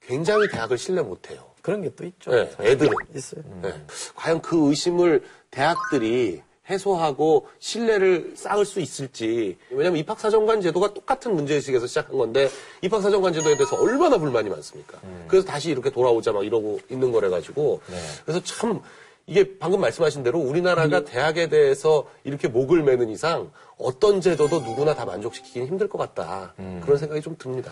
굉장히 0.02 0.48
대학을 0.48 0.78
신뢰 0.78 1.02
못해요. 1.02 1.44
그런 1.62 1.82
게 1.82 1.90
또 1.94 2.04
있죠. 2.04 2.30
네, 2.30 2.50
애들은. 2.60 2.92
있어요. 3.14 3.42
네. 3.62 3.74
과연 4.14 4.40
그 4.40 4.68
의심을 4.68 5.22
대학들이 5.50 6.42
해소하고 6.70 7.48
신뢰를 7.58 8.32
쌓을 8.36 8.64
수 8.64 8.80
있을지. 8.80 9.58
왜냐하면 9.70 9.98
입학사정관 10.00 10.60
제도가 10.60 10.94
똑같은 10.94 11.34
문제의식에서 11.34 11.86
시작한 11.86 12.16
건데 12.16 12.48
입학사정관 12.82 13.32
제도에 13.32 13.56
대해서 13.56 13.76
얼마나 13.76 14.16
불만이 14.16 14.48
많습니까? 14.48 14.98
그래서 15.28 15.46
다시 15.46 15.70
이렇게 15.70 15.90
돌아오자 15.90 16.32
막 16.32 16.44
이러고 16.46 16.80
있는 16.90 17.12
거래 17.12 17.28
가지고 17.28 17.80
그래서 18.24 18.42
참 18.44 18.80
이게 19.26 19.58
방금 19.58 19.80
말씀하신 19.80 20.22
대로 20.24 20.40
우리나라가 20.40 21.04
대학에 21.04 21.48
대해서 21.48 22.06
이렇게 22.24 22.48
목을 22.48 22.82
매는 22.82 23.10
이상 23.10 23.50
어떤 23.78 24.20
제도도 24.20 24.60
누구나 24.60 24.94
다 24.94 25.04
만족시키긴 25.04 25.66
힘들 25.66 25.88
것 25.88 25.98
같다. 25.98 26.52
그런 26.82 26.98
생각이 26.98 27.20
좀 27.22 27.36
듭니다. 27.38 27.70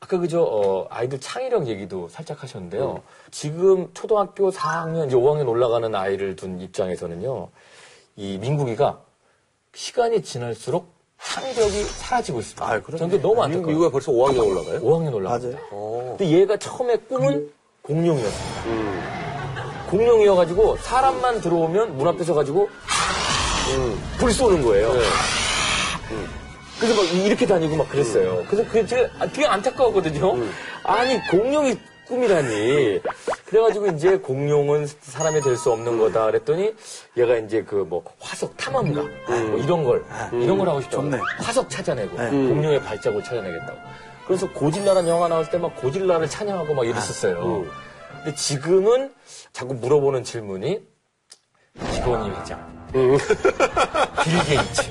아까 0.00 0.18
그저 0.18 0.40
어, 0.42 0.86
아이들 0.88 1.20
창의력 1.20 1.66
얘기도 1.68 2.08
살짝 2.08 2.42
하셨는데요. 2.42 3.02
지금 3.30 3.90
초등학교 3.92 4.50
4학년 4.50 5.06
이제 5.08 5.16
5학년 5.16 5.48
올라가는 5.48 5.94
아이를 5.94 6.34
둔 6.34 6.60
입장에서는요. 6.60 7.48
이 8.16 8.38
민국이가 8.38 9.00
시간이 9.74 10.22
지날수록 10.22 10.94
창의력이 11.22 11.84
사라지고 11.84 12.40
있습니다. 12.40 12.66
아, 12.66 12.80
그게 12.80 13.20
너무 13.20 13.42
안타까워요. 13.42 13.66
미국에 13.66 13.90
벌써 13.90 14.12
5학년 14.12 14.46
올라가요? 14.46 14.80
5학년 14.80 15.14
올라갑니다. 15.14 15.58
맞아요. 15.58 15.68
어. 15.70 16.16
근데 16.16 16.30
얘가 16.32 16.56
처음에 16.56 16.96
꿈은 16.96 17.50
공룡이었습니다. 17.82 18.64
음. 18.66 19.02
공룡이어가지고 19.90 20.76
사람만 20.78 21.40
들어오면 21.40 21.96
문 21.96 22.08
앞에 22.08 22.24
서가지고 22.24 22.68
불 24.18 24.32
쏘는 24.32 24.62
거예요. 24.62 24.94
네. 24.94 25.00
그래서 26.80 27.02
막 27.02 27.14
이렇게 27.14 27.46
다니고 27.46 27.76
막 27.76 27.88
그랬어요. 27.88 28.44
그래서 28.48 28.68
그게 28.68 28.84
제가 28.86 29.08
아, 29.18 29.26
되게 29.26 29.46
안타까웠거든요. 29.46 30.34
아니 30.84 31.18
공룡이 31.30 31.78
꿈이라니. 32.06 33.00
그래가지고 33.46 33.86
이제 33.88 34.16
공룡은 34.18 34.86
사람이 35.00 35.40
될 35.40 35.56
수 35.56 35.70
없는 35.72 35.98
거다 35.98 36.26
그랬더니 36.26 36.74
얘가 37.16 37.36
이제 37.36 37.62
그 37.62 37.76
뭐 37.88 38.02
화석 38.20 38.56
탐험가 38.56 39.00
뭐 39.02 39.58
이런 39.58 39.84
걸 39.84 40.04
이런 40.32 40.58
걸 40.58 40.68
하고 40.68 40.80
싶다고 40.80 41.04
좋네. 41.04 41.18
화석 41.38 41.70
찾아내고 41.70 42.16
네. 42.16 42.30
공룡의 42.30 42.82
발자국을 42.82 43.22
찾아내겠다고. 43.22 43.78
그래서 44.26 44.50
고질라라는 44.52 45.08
영화 45.08 45.28
나왔을 45.28 45.52
때막 45.52 45.76
고질라를 45.76 46.28
찬양하고 46.28 46.74
막 46.74 46.84
이랬었어요. 46.84 47.38
음. 47.62 47.70
근데 48.24 48.34
지금은 48.34 49.12
자꾸 49.52 49.74
물어보는 49.74 50.24
질문이 50.24 50.80
이건희 51.78 52.30
회장, 52.30 52.88
빌 52.92 54.44
게이츠, 54.46 54.82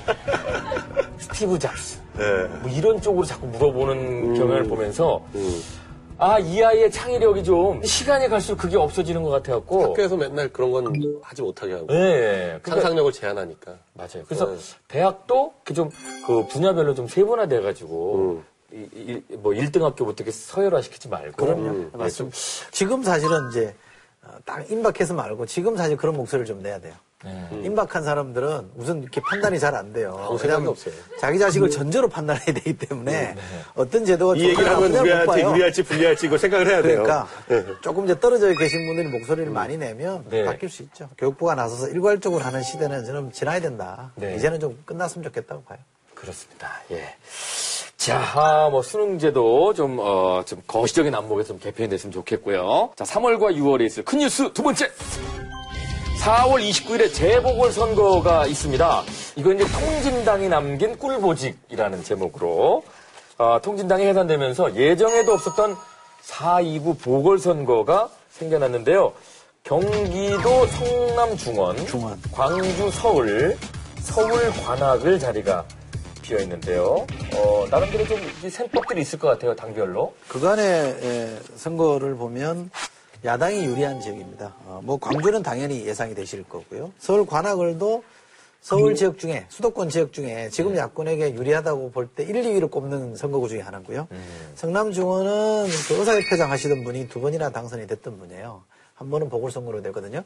스티브 1.17 1.59
잡스 1.59 1.99
네. 2.17 2.23
뭐 2.61 2.71
이런 2.71 3.01
쪽으로 3.01 3.25
자꾸 3.25 3.47
물어보는 3.47 4.35
경향을 4.35 4.63
보면서 4.63 5.21
음. 5.35 5.61
아 6.17 6.39
이 6.39 6.63
아이의 6.63 6.91
창의력이 6.91 7.43
좀 7.43 7.83
시간이 7.83 8.27
갈수록 8.29 8.57
그게 8.57 8.77
없어지는 8.77 9.21
것 9.23 9.29
같아갖고 9.29 9.83
학교에서 9.83 10.15
맨날 10.17 10.47
그런 10.49 10.71
건 10.71 11.19
하지 11.21 11.41
못하게 11.41 11.73
하고 11.73 11.87
네, 11.87 12.59
상상력을 12.65 13.11
제한하니까. 13.11 13.75
맞아요. 13.93 14.23
그래서 14.27 14.45
네. 14.51 14.57
대학도 14.87 15.53
좀 15.73 15.89
그 16.25 16.47
분야별로 16.47 16.95
좀 16.95 17.07
세분화돼가지고 17.07 18.15
음. 18.15 18.45
이, 18.73 19.21
이, 19.29 19.35
뭐 19.35 19.53
1등 19.53 19.81
학교부터 19.81 20.23
이렇게 20.23 20.31
서열화시키지 20.31 21.07
말고 21.07 21.35
그럼요. 21.45 21.69
음, 21.69 21.91
네, 21.97 22.09
좀 22.09 22.31
지금 22.71 23.03
사실은 23.03 23.49
이제 23.49 23.67
어, 23.67 23.84
딱 24.43 24.69
임박해서 24.69 25.13
말고 25.13 25.45
지금 25.45 25.77
사실 25.77 25.95
그런 25.97 26.15
목소리를 26.15 26.45
좀 26.45 26.61
내야 26.61 26.79
돼요. 26.79 26.93
네. 27.23 27.49
임박한 27.63 28.03
사람들은 28.03 28.71
우선 28.75 29.01
이렇게 29.01 29.19
판단이 29.21 29.59
잘 29.59 29.73
안 29.73 29.93
돼요. 29.93 30.15
아무 30.27 30.37
생각이 30.37 30.67
없어요. 30.67 30.93
자기 31.19 31.39
자식을 31.39 31.71
전제로 31.71 32.07
판단해야 32.07 32.45
되기 32.45 32.77
때문에 32.77 33.35
어떤 33.73 34.05
제도가 34.05 34.35
이 34.35 34.41
얘기를 34.49 34.69
하면 34.69 34.93
우리한테. 34.95 35.41
유리할지 35.43 35.83
불리할지 35.83 36.27
이거 36.27 36.37
생각을 36.37 36.67
해야 36.67 36.81
돼요. 36.83 37.01
그러니까 37.03 37.27
조금 37.81 38.03
이제 38.05 38.19
떨어져 38.19 38.53
계신 38.53 38.85
분들이 38.85 39.07
목소리를 39.07 39.49
많이 39.51 39.77
내면 39.77 40.25
네. 40.29 40.43
바뀔 40.45 40.69
수 40.69 40.83
있죠. 40.83 41.09
교육부가 41.17 41.55
나서서 41.55 41.87
일괄적으로 41.89 42.43
하는 42.43 42.61
시대는 42.61 43.05
저는 43.05 43.31
지나야 43.31 43.59
된다. 43.59 44.11
네. 44.15 44.35
이제는 44.35 44.59
좀 44.59 44.77
끝났으면 44.85 45.23
좋겠다고 45.23 45.63
봐요. 45.63 45.79
그렇습니다. 46.13 46.71
예. 46.91 47.15
자, 47.97 48.19
아, 48.35 48.69
뭐 48.69 48.81
수능제도 48.81 49.73
좀, 49.73 49.97
어, 49.99 50.43
좀 50.45 50.61
거시적인 50.67 51.13
안목에서 51.15 51.49
좀 51.49 51.59
개편이 51.59 51.89
됐으면 51.89 52.11
좋겠고요. 52.13 52.91
자, 52.95 53.03
3월과 53.03 53.55
6월에 53.55 53.85
있을 53.85 54.03
큰 54.05 54.19
뉴스 54.19 54.51
두 54.53 54.61
번째. 54.61 54.91
4월 56.21 56.67
29일에 56.69 57.13
재보궐선거가 57.13 58.47
있습니다. 58.47 59.03
이거 59.37 59.53
이제 59.53 59.63
통진당이 59.65 60.49
남긴 60.49 60.97
꿀보직이라는 60.97 62.03
제목으로, 62.03 62.83
아, 63.37 63.59
통진당이 63.61 64.05
해산되면서 64.05 64.75
예정에도 64.75 65.33
없었던 65.33 65.75
4.29 66.23 66.99
보궐선거가 66.99 68.09
생겨났는데요. 68.31 69.13
경기도 69.63 70.67
성남 70.67 71.37
중원, 71.37 71.87
중원. 71.87 72.19
광주 72.31 72.91
서울, 72.91 73.57
서울 74.01 74.51
관악을 74.51 75.17
자리가 75.19 75.65
비어 76.25 76.39
있는데요. 76.39 77.05
어, 77.35 77.65
나름대로 77.69 78.03
좀이 78.07 78.49
셈법들이 78.49 79.01
있을 79.01 79.19
것 79.19 79.27
같아요, 79.27 79.55
당별로. 79.55 80.13
그간의 80.27 80.65
에, 80.65 81.39
선거를 81.55 82.15
보면 82.15 82.71
야당이 83.23 83.63
유리한 83.65 84.01
지역입니다. 84.01 84.53
어, 84.65 84.81
뭐 84.83 84.97
광주는 84.97 85.41
당연히 85.43 85.85
예상이 85.85 86.15
되실 86.15 86.43
거고요. 86.43 86.91
서울 86.97 87.25
관악을도 87.27 88.03
서울 88.61 88.95
지역 88.95 89.19
중에 89.19 89.45
수도권 89.49 89.89
지역 89.89 90.11
중에 90.11 90.49
지금 90.49 90.75
야권에게 90.75 91.35
유리하다고 91.35 91.91
볼 91.91 92.07
때 92.15 92.23
1, 92.23 92.33
2위를 92.33 92.71
꼽는 92.71 93.15
선거구 93.15 93.47
중에 93.47 93.59
하나고요. 93.61 94.07
성남 94.55 94.91
중원은 94.91 95.67
그 95.87 95.93
의사협회장 95.99 96.49
하시던 96.49 96.83
분이 96.83 97.07
두 97.07 97.21
번이나 97.21 97.51
당선이 97.51 97.85
됐던 97.85 98.17
분이에요. 98.17 98.63
한 98.95 99.09
번은 99.11 99.29
보궐선거로 99.29 99.83
되거든요. 99.83 100.23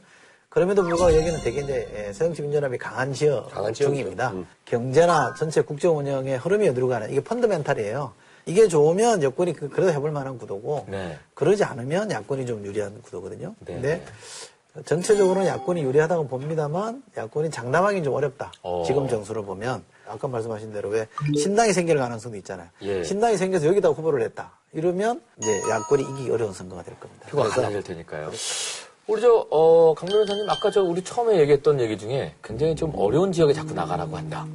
그럼에도 0.49 0.81
불구하고 0.83 1.15
여기는 1.15 1.41
되게 1.41 1.62
이제 1.62 1.88
예, 1.95 2.13
새정치민주연합이 2.13 2.77
강한 2.79 3.13
지역 3.13 3.51
강한. 3.51 3.71
중입니다. 3.73 4.31
음. 4.31 4.47
경제나 4.65 5.35
전체 5.38 5.62
국정 5.62 5.97
운영의 5.97 6.38
흐름이 6.39 6.67
어디로 6.69 6.88
가는 6.88 7.09
이게 7.12 7.21
펀더멘탈이에요. 7.23 8.13
이게 8.47 8.67
좋으면 8.67 9.21
여권이 9.21 9.53
그- 9.53 9.69
그래도 9.69 9.91
해볼 9.93 10.09
만한 10.12 10.39
구도고 10.39 10.88
네. 10.89 11.19
그러지 11.35 11.63
않으면 11.63 12.09
야권이 12.09 12.47
좀 12.47 12.65
유리한 12.65 12.99
구도거든요. 13.03 13.53
네. 13.59 13.73
근데 13.75 14.03
전체적으로는 14.85 15.45
야권이 15.47 15.83
유리하다고 15.83 16.27
봅니다만 16.27 17.03
야권이 17.15 17.51
장담하기는 17.51 18.03
좀 18.03 18.15
어렵다. 18.15 18.51
어. 18.63 18.83
지금 18.88 19.07
정수를 19.07 19.43
보면 19.43 19.83
아까 20.07 20.27
말씀하신 20.27 20.73
대로 20.73 20.89
왜 20.89 21.07
신당이 21.38 21.73
생길 21.73 21.97
가능성도 21.99 22.38
있잖아요. 22.38 22.69
예. 22.81 23.03
신당이 23.03 23.38
생겨서 23.38 23.67
여기다 23.67 23.89
후보를 23.89 24.19
냈다. 24.21 24.51
이러면 24.73 25.21
이제 25.38 25.51
야권이 25.69 26.01
이기기 26.01 26.31
어려운 26.31 26.53
선거가 26.53 26.81
될 26.81 26.99
겁니다. 26.99 27.27
표가 27.29 27.43
그래서 27.43 27.62
갈라질 27.62 27.83
테니까요. 27.83 28.31
우리 29.09 29.21
저, 29.21 29.47
어, 29.49 29.95
강 29.95 30.07
변호사님, 30.07 30.47
아까 30.47 30.69
저 30.69 30.83
우리 30.83 31.03
처음에 31.03 31.39
얘기했던 31.39 31.79
얘기 31.79 31.97
중에 31.97 32.35
굉장히 32.43 32.75
좀 32.75 32.91
어려운 32.95 33.31
지역에 33.31 33.53
자꾸 33.53 33.73
나가라고 33.73 34.15
한다. 34.15 34.45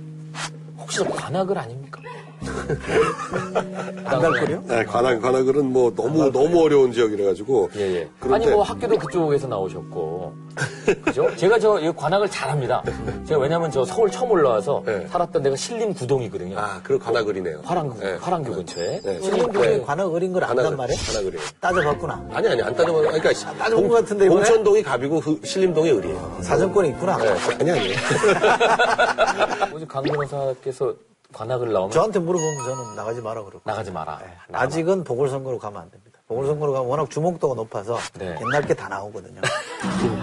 혹시 0.78 0.98
저 0.98 1.04
관악을 1.08 1.58
아닙니까? 1.58 2.00
거요? 4.46 4.62
네, 4.68 4.84
관악, 4.84 5.20
관악을은 5.20 5.72
뭐 5.72 5.92
너무, 5.92 6.30
너무 6.30 6.62
어려운 6.62 6.92
지역이라가지고. 6.92 7.70
예, 7.76 7.80
예. 7.80 8.08
그런데- 8.20 8.44
아니, 8.46 8.54
뭐 8.54 8.62
학교도 8.62 8.96
그쪽에서 8.98 9.48
나오셨고. 9.48 10.43
그죠? 11.04 11.34
제가 11.36 11.58
저이 11.58 11.92
관악을 11.94 12.30
잘합니다. 12.30 12.82
제가 13.26 13.40
왜냐면 13.40 13.70
저 13.70 13.84
서울 13.84 14.10
처음 14.10 14.30
올라와서 14.30 14.82
네. 14.84 15.06
살았던 15.08 15.42
데가 15.42 15.56
신림 15.56 15.94
구동이거든요. 15.94 16.58
아, 16.58 16.80
그 16.82 16.98
관악을이네요. 16.98 17.62
화랑구, 17.64 17.98
네. 18.00 18.14
화랑교 18.16 18.52
근처에. 18.52 19.00
네. 19.00 19.20
신림동에 19.20 19.66
네. 19.66 19.80
관악 19.80 20.12
어린 20.12 20.32
걸 20.32 20.44
안단 20.44 20.56
관악을, 20.56 20.76
말이에요? 20.76 21.00
관악을이에요. 21.06 21.46
따져봤구나. 21.60 22.26
아니, 22.32 22.48
아니, 22.48 22.62
안 22.62 22.74
따져봐도. 22.74 23.02
그러니까. 23.08 23.32
따져본 23.32 23.88
것 23.88 23.94
같은데, 23.96 24.26
이번에? 24.26 24.40
봉천동이 24.40 24.82
갑이고 24.82 25.20
그 25.20 25.40
신림동이 25.44 25.90
을이에요. 25.90 26.38
사정권이 26.42 26.90
있구나. 26.90 27.16
네, 27.18 27.28
아니, 27.60 27.70
아니. 27.70 27.94
뭐지, 29.70 29.86
강 29.86 30.02
변호사께서 30.02 30.94
관악을 31.32 31.72
나오면 31.72 31.90
저한테 31.90 32.18
물어보면 32.20 32.64
저는 32.64 32.94
나가지 32.96 33.20
마라 33.20 33.42
그러고. 33.42 33.60
나가지 33.64 33.90
마라. 33.90 34.18
네. 34.22 34.26
나가지 34.48 34.78
아직은 34.78 35.04
보궐선거로 35.04 35.58
가면 35.58 35.82
안 35.82 35.90
됩니다. 35.90 36.13
보궐선거가 36.26 36.80
워낙 36.82 37.10
주목도가 37.10 37.54
높아서 37.54 37.98
네. 38.18 38.34
옛날 38.40 38.62
게 38.66 38.74
다 38.74 38.88
나오거든요. 38.88 39.40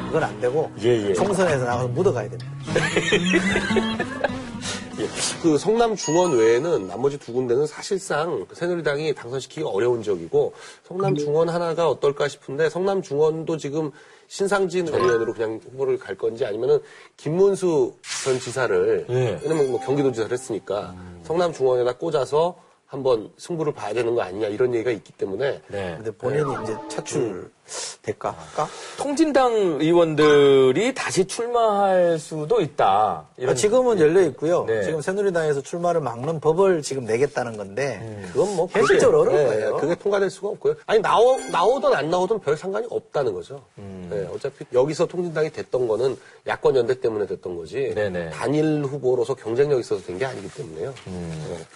그건 0.08 0.24
안 0.24 0.40
되고 0.42 0.70
예, 0.82 1.10
예. 1.10 1.14
총선에서 1.14 1.64
나가서 1.66 1.88
묻어가야 1.90 2.30
됩니다. 2.30 2.52
그 5.42 5.58
성남 5.58 5.96
중원 5.96 6.34
외에는 6.38 6.88
나머지 6.88 7.18
두 7.18 7.34
군데는 7.34 7.66
사실상 7.66 8.46
새누리당이 8.52 9.16
당선시키기 9.16 9.64
어려운 9.64 10.04
지역이고 10.04 10.54
성남 10.84 11.16
중원 11.16 11.50
하나가 11.50 11.90
어떨까 11.90 12.28
싶은데 12.28 12.70
성남 12.70 13.02
중원도 13.02 13.58
지금 13.58 13.92
신상진 14.28 14.86
전 14.86 15.02
의원으로 15.02 15.34
그냥 15.34 15.60
후보를 15.72 15.98
갈 15.98 16.16
건지 16.16 16.46
아니면은 16.46 16.80
김문수 17.18 17.96
전 18.24 18.40
지사를 18.40 19.06
예. 19.10 19.40
왜냐면 19.44 19.72
뭐 19.72 19.80
경기도지사를 19.80 20.32
했으니까 20.32 20.96
성남 21.24 21.54
중원에다 21.54 21.98
꽂아서 21.98 22.56
한번 22.92 23.32
승부를 23.38 23.74
봐야 23.74 23.94
되는 23.94 24.14
거 24.16 24.22
아니냐 24.22 24.48
이런 24.48 24.74
얘기가 24.74 24.92
있기 24.92 25.14
때문에 25.14 25.62
네. 25.70 25.94
근데 25.96 26.12
본인이 26.12 26.54
이제 26.62 26.76
차출 26.90 27.50
될까? 28.02 28.32
할까? 28.38 28.70
통진당 28.98 29.54
의원들이 29.82 30.94
다시 30.94 31.26
출마할 31.26 32.18
수도 32.20 32.62
있다. 32.62 33.26
아, 33.46 33.54
지금은 33.54 34.00
열려 34.00 34.22
있고요. 34.28 34.64
네. 34.66 34.84
지금 34.84 35.02
새누리당에서 35.02 35.62
출마를 35.62 36.00
막는 36.02 36.40
법을 36.40 36.82
지금 36.82 37.06
내겠다는 37.06 37.58
건데 37.58 38.28
그건 38.32 38.56
뭐 38.56 38.68
현실적으로 38.72 39.24
그게, 39.26 39.36
어려울 39.36 39.42
예, 39.42 39.60
거예요. 39.60 39.78
그게 39.78 39.96
통과될 39.96 40.30
수가 40.30 40.50
없고요. 40.50 40.76
아니 40.86 41.00
나오 41.02 41.38
나오든 41.52 41.94
안 41.94 42.10
나오든 42.10 42.40
별 42.40 42.56
상관이 42.56 42.88
없다는 42.90 43.34
거죠. 43.34 43.62
음. 43.78 44.10
예, 44.14 44.34
어차피 44.34 44.66
여기서 44.74 45.06
통진당이 45.08 45.50
됐던 45.52 45.88
거는 45.88 46.18
야권 46.48 46.76
연대 46.76 47.00
때문에 47.00 47.26
됐던 47.26 47.56
거지. 47.58 47.94
네네. 47.94 48.30
단일 48.32 48.84
후보로서 48.86 49.34
경쟁력 49.36 49.80
있어서 49.80 50.02
된 50.04 50.22
게 50.22 50.26
아니기 50.26 50.48
때문에요. 50.54 50.94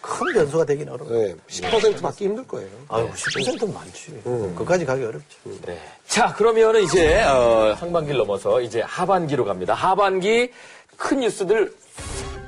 큰 0.01 0.33
변수가 0.33 0.65
되긴. 0.65 0.85
예, 0.85 1.35
10% 1.47 1.99
받기 2.01 2.25
힘들 2.25 2.47
거예요. 2.47 2.69
아유, 2.89 3.09
10%는 3.15 3.73
많지. 3.73 4.21
그까지 4.55 4.85
가기 4.85 5.03
어렵죠. 5.03 5.25
네. 5.65 5.79
자, 6.07 6.33
그러면은 6.33 6.83
이제 6.83 7.23
어, 7.23 7.75
상반기를 7.77 8.17
넘어서 8.17 8.61
이제 8.61 8.81
하반기로 8.81 9.45
갑니다. 9.45 9.73
하반기 9.73 10.51
큰 10.97 11.19
뉴스들 11.19 11.73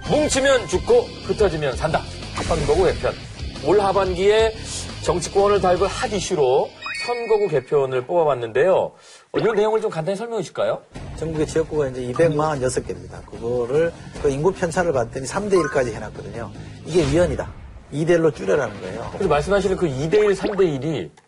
뭉치면 0.10 0.68
죽고 0.68 1.02
흩어지면 1.26 1.76
산다. 1.76 2.02
선거구 2.48 2.86
개편. 2.86 3.14
올 3.66 3.80
하반기에 3.80 4.54
정치권을 5.04 5.60
달굴 5.60 5.88
핫 5.88 6.12
이슈로 6.12 6.70
선거구 7.06 7.48
개편을 7.48 8.06
뽑아봤는데요. 8.06 8.76
어, 8.76 9.40
이 9.40 9.44
내용을 9.44 9.82
좀 9.82 9.90
간단히 9.90 10.16
설명해 10.18 10.42
주실까요? 10.44 10.82
전국의 11.18 11.48
지역구가 11.48 11.88
이제 11.88 12.02
246개입니다. 12.14 13.26
그거를 13.26 13.92
그 14.22 14.30
인구 14.30 14.52
편차를 14.54 14.94
봤더니 14.94 15.26
3대 15.26 15.54
1까지 15.54 15.94
해놨거든요. 15.94 16.52
이게 16.86 17.02
위헌이다. 17.02 17.50
2대 17.94 18.10
1로 18.18 18.36
줄여라는 18.36 18.82
거예요. 18.82 19.10
그래서 19.14 19.30
말씀하시는 19.30 19.78
그 19.78 19.88
2대 19.88 20.16
1, 20.16 20.34
3대 20.34 20.60
1이 20.60 21.10
그, 21.10 21.27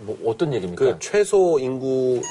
뭐 0.00 0.18
어떤 0.24 0.52
얘기입니까? 0.54 0.84
그 0.84 0.96
최소 0.98 1.58
인구인 1.58 2.22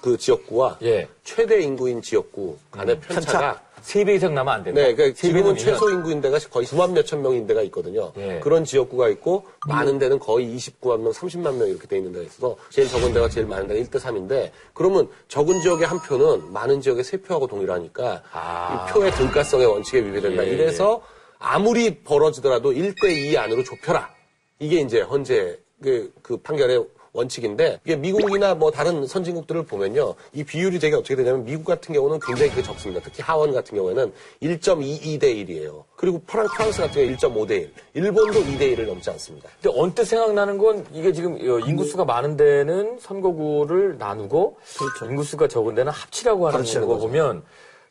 그 0.00 0.16
지역구와 0.16 0.78
예. 0.82 1.08
최대 1.24 1.60
인구인 1.60 2.02
지역구 2.02 2.56
간의 2.70 3.00
편차가 3.00 3.62
3배 3.82 4.16
이상 4.16 4.34
나면 4.34 4.54
안 4.54 4.64
된다. 4.64 4.80
네, 4.80 4.94
그러니까 4.94 5.16
세 5.16 5.28
지금은 5.28 5.56
최소 5.56 5.88
인구인 5.90 6.20
데가 6.20 6.38
거의 6.50 6.66
9만 6.66 6.92
몇천 6.92 7.22
명인 7.22 7.46
데가 7.46 7.62
있거든요. 7.62 8.12
예. 8.18 8.40
그런 8.40 8.64
지역구가 8.64 9.08
있고 9.10 9.46
많은 9.66 9.98
데는 9.98 10.18
거의 10.18 10.54
29만 10.56 11.00
명, 11.00 11.12
30만 11.12 11.54
명 11.56 11.68
이렇게 11.68 11.86
돼 11.86 11.96
있는 11.96 12.12
데가 12.12 12.24
있어서 12.24 12.56
제일 12.70 12.88
적은 12.88 13.12
데가 13.12 13.28
제일 13.28 13.46
많은 13.46 13.68
데가 13.68 13.80
1대 13.80 14.00
3인데 14.00 14.50
그러면 14.74 15.08
적은 15.28 15.60
지역의 15.60 15.86
한 15.86 16.00
표는 16.00 16.52
많은 16.52 16.80
지역의 16.80 17.04
세 17.04 17.16
표하고 17.18 17.46
동일하니까 17.46 18.22
아. 18.32 18.86
이 18.88 18.92
표의 18.92 19.12
등가성의 19.12 19.66
원칙에 19.66 20.04
위배된다. 20.04 20.46
예, 20.46 20.50
이래서 20.50 21.02
아무리 21.38 22.00
벌어지더라도 22.00 22.72
1대 22.72 23.10
2 23.16 23.38
안으로 23.38 23.62
좁혀라. 23.64 24.10
이게 24.58 24.80
이제 24.80 25.02
현재 25.02 25.56
그, 25.82 26.12
그 26.22 26.36
판결의 26.38 26.84
원칙인데 27.12 27.80
이게 27.84 27.96
미국이나 27.96 28.54
뭐 28.54 28.70
다른 28.70 29.06
선진국들을 29.06 29.64
보면요 29.64 30.14
이 30.32 30.44
비율이 30.44 30.78
되게 30.78 30.94
어떻게 30.94 31.16
되냐면 31.16 31.44
미국 31.44 31.64
같은 31.64 31.94
경우는 31.94 32.20
굉장히 32.20 32.50
그 32.52 32.62
적습니다 32.62 33.00
특히 33.02 33.22
하원 33.22 33.52
같은 33.52 33.76
경우에는 33.76 34.12
1.22대 34.42 35.22
1이에요 35.22 35.84
그리고 35.96 36.20
프랑, 36.26 36.46
프랑스 36.54 36.82
같은 36.82 37.16
경우 37.16 37.46
1.5대 37.46 37.50
1 37.52 37.72
일본도 37.94 38.40
2대 38.40 38.76
1을 38.76 38.86
넘지 38.86 39.10
않습니다 39.10 39.48
근데 39.60 39.76
언뜻 39.78 40.04
생각나는 40.04 40.58
건 40.58 40.86
이게 40.92 41.12
지금 41.12 41.34
어, 41.34 41.58
인구수가 41.58 42.04
많은 42.04 42.36
데는 42.36 42.98
선거구를 43.00 43.98
나누고 43.98 44.58
인구수가 45.02 45.48
적은 45.48 45.74
데는 45.74 45.90
합치라고 45.90 46.48
하는 46.48 46.86
거. 46.86 46.98
보면 46.98 47.42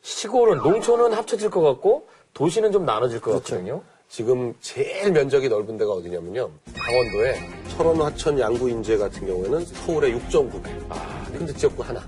시골은 0.02 0.58
농촌은 0.58 1.12
합쳐질 1.12 1.50
것 1.50 1.60
같고 1.60 2.06
도시는 2.34 2.72
좀 2.72 2.84
나눠질 2.84 3.20
것 3.20 3.32
그렇죠. 3.32 3.56
같거든요. 3.56 3.82
지금 4.08 4.54
제일 4.60 5.12
면적이 5.12 5.48
넓은 5.48 5.76
데가 5.76 5.92
어디냐면요. 5.92 6.50
강원도에 6.74 7.38
철원 7.68 8.00
화천 8.00 8.38
양구 8.38 8.68
인제 8.70 8.96
같은 8.96 9.26
경우에는 9.26 9.64
서울의 9.66 10.14
6.9배 10.14 10.70
아, 10.88 11.26
근데 11.30 11.52
지역구 11.52 11.82
하나. 11.82 12.00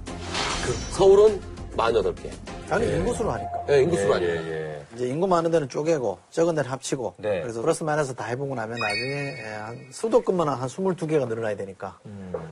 그 0.65 0.73
서울은 0.95 1.41
48개. 1.77 2.31
아니, 2.71 2.87
인구수로 2.97 3.31
하니까. 3.33 3.67
네, 3.67 3.83
인구수로 3.83 4.15
하니까. 4.15 4.33
예. 4.33 4.87
이제 4.95 5.09
인구 5.09 5.27
많은 5.27 5.51
데는 5.51 5.69
쪼개고 5.69 6.19
적은 6.31 6.55
데는 6.55 6.71
합치고. 6.71 7.15
네. 7.19 7.43
그래서 7.43 7.61
플러스 7.61 7.85
마이너스 7.85 8.15
다 8.15 8.25
해보고 8.25 8.55
나면 8.55 8.79
나중에 8.79 9.35
예, 9.39 9.45
한 9.53 9.87
수도권만 9.93 10.49
한 10.49 10.69
22개가 10.69 11.29
늘어나야 11.29 11.55
되니까. 11.57 11.99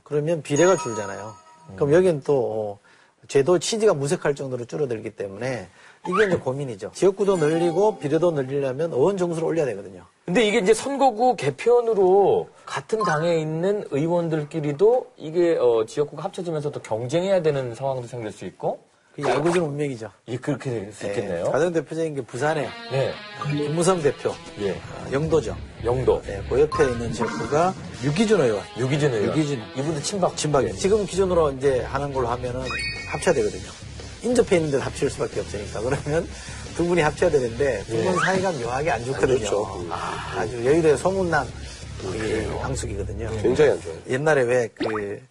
그러면 0.03 0.41
비례가 0.41 0.77
줄잖아요. 0.77 1.33
그럼 1.75 1.93
여기는 1.93 2.21
또 2.23 2.79
어, 2.79 2.79
제도 3.27 3.59
취지가 3.59 3.93
무색할 3.93 4.35
정도로 4.35 4.65
줄어들기 4.65 5.11
때문에 5.11 5.69
이게 6.07 6.25
이제 6.25 6.37
고민이죠. 6.37 6.91
지역구도 6.93 7.37
늘리고 7.37 7.97
비례도 7.99 8.31
늘리려면 8.31 8.93
의원 8.93 9.17
정수를 9.17 9.47
올려야 9.47 9.65
되거든요. 9.67 10.05
근데 10.25 10.45
이게 10.45 10.59
이제 10.59 10.73
선거구 10.73 11.35
개편으로 11.35 12.49
같은 12.65 12.99
당에 13.03 13.37
있는 13.39 13.83
의원들끼리도 13.91 15.07
이게 15.17 15.57
어, 15.57 15.85
지역구가 15.85 16.23
합쳐지면서 16.23 16.71
또 16.71 16.81
경쟁해야 16.81 17.41
되는 17.41 17.73
상황도 17.75 18.07
생길 18.07 18.31
수 18.31 18.45
있고 18.45 18.79
그게 19.15 19.27
얄궂은 19.29 19.59
운명이죠. 19.59 20.11
이게 20.27 20.37
그렇게 20.37 20.69
될수 20.69 21.05
예, 21.07 21.09
있겠네요. 21.09 21.45
가장 21.51 21.73
대표적인 21.73 22.15
게 22.15 22.21
부산에 22.21 22.69
네. 22.91 23.11
김무성 23.51 24.01
대표 24.01 24.31
예. 24.61 24.71
어, 24.71 25.11
영도죠. 25.11 25.55
영도. 25.83 26.21
네, 26.21 26.41
그 26.47 26.61
옆에 26.61 26.85
있는 26.85 27.11
지역구가 27.11 27.73
유기준 28.03 28.39
의원. 28.39 28.61
유기준 28.77 29.11
의원. 29.13 29.29
유기준. 29.29 29.59
이분도 29.75 30.01
친박. 30.01 30.37
진박이 30.37 30.73
지금 30.75 31.05
기준으로 31.05 31.51
이제 31.53 31.81
하는 31.81 32.13
걸로 32.13 32.27
하면은 32.27 32.61
합쳐야 33.11 33.33
되거든요. 33.33 33.78
인접해 34.23 34.57
있는 34.57 34.71
데도 34.71 34.83
합칠 34.83 35.09
수밖에 35.09 35.39
없으니까. 35.39 35.81
그러면 35.81 36.27
두 36.75 36.85
분이 36.85 37.01
합쳐야 37.01 37.29
되는데 37.29 37.83
두 37.85 37.97
분 38.03 38.15
사이가 38.19 38.51
묘하게 38.53 38.91
안 38.91 39.05
좋거든요. 39.05 39.33
안 39.33 39.39
좋죠. 39.39 39.85
아, 39.91 40.33
아주 40.37 40.65
여의도에 40.65 40.95
소문난 40.97 41.47
이 42.03 42.57
방식이거든요. 42.61 43.29
굉장히 43.41 43.71
안 43.71 43.81
좋아요 43.81 43.97
옛날에 44.09 44.41
왜그 44.43 45.21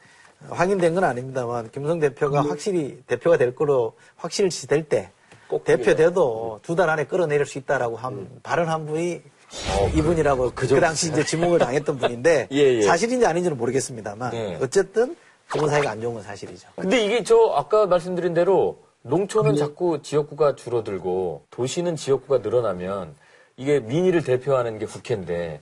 확인된 0.51 0.95
건 0.95 1.05
아닙니다만 1.05 1.71
김성 1.71 1.99
대표가 1.99 2.43
확실히 2.45 3.03
대표가 3.07 3.37
될 3.39 3.55
거로 3.55 3.95
확실시 4.17 4.67
될 4.67 4.89
때 4.89 5.11
꼭 5.49 5.65
대표 5.65 5.95
돼도 5.97 6.61
두달 6.63 6.91
안에 6.91 7.05
끌어내릴 7.05 7.47
수 7.47 7.57
있다라고 7.57 7.97
한 7.97 8.29
발언한 8.43 8.85
분이 8.85 9.23
이분이라고 9.95 10.53
그, 10.55 10.69
당시 10.79 11.09
이제 11.11 11.25
지목을 11.25 11.59
당했던 11.59 11.97
분인데 11.97 12.49
예, 12.53 12.57
예. 12.59 12.83
사실인지 12.83 13.25
아닌지는 13.25 13.57
모르겠습니다만 13.57 14.31
네. 14.33 14.59
어쨌든 14.61 15.17
두분 15.51 15.71
사이가 15.71 15.91
안 15.91 16.01
좋은 16.01 16.15
건 16.15 16.23
사실이죠. 16.23 16.69
근데 16.77 17.05
이게 17.05 17.23
저 17.23 17.53
아까 17.57 17.87
말씀드린 17.87 18.35
대로 18.35 18.83
농촌은 19.03 19.57
자꾸 19.57 20.03
지역구가 20.03 20.57
줄어들고 20.57 21.45
도시는 21.51 21.97
지역구가 21.97 22.39
늘어나면 22.39 23.15
이게 23.57 23.81
민의를 23.81 24.23
대표하는 24.23 24.79
게 24.79 24.87
국회인데 24.87 25.61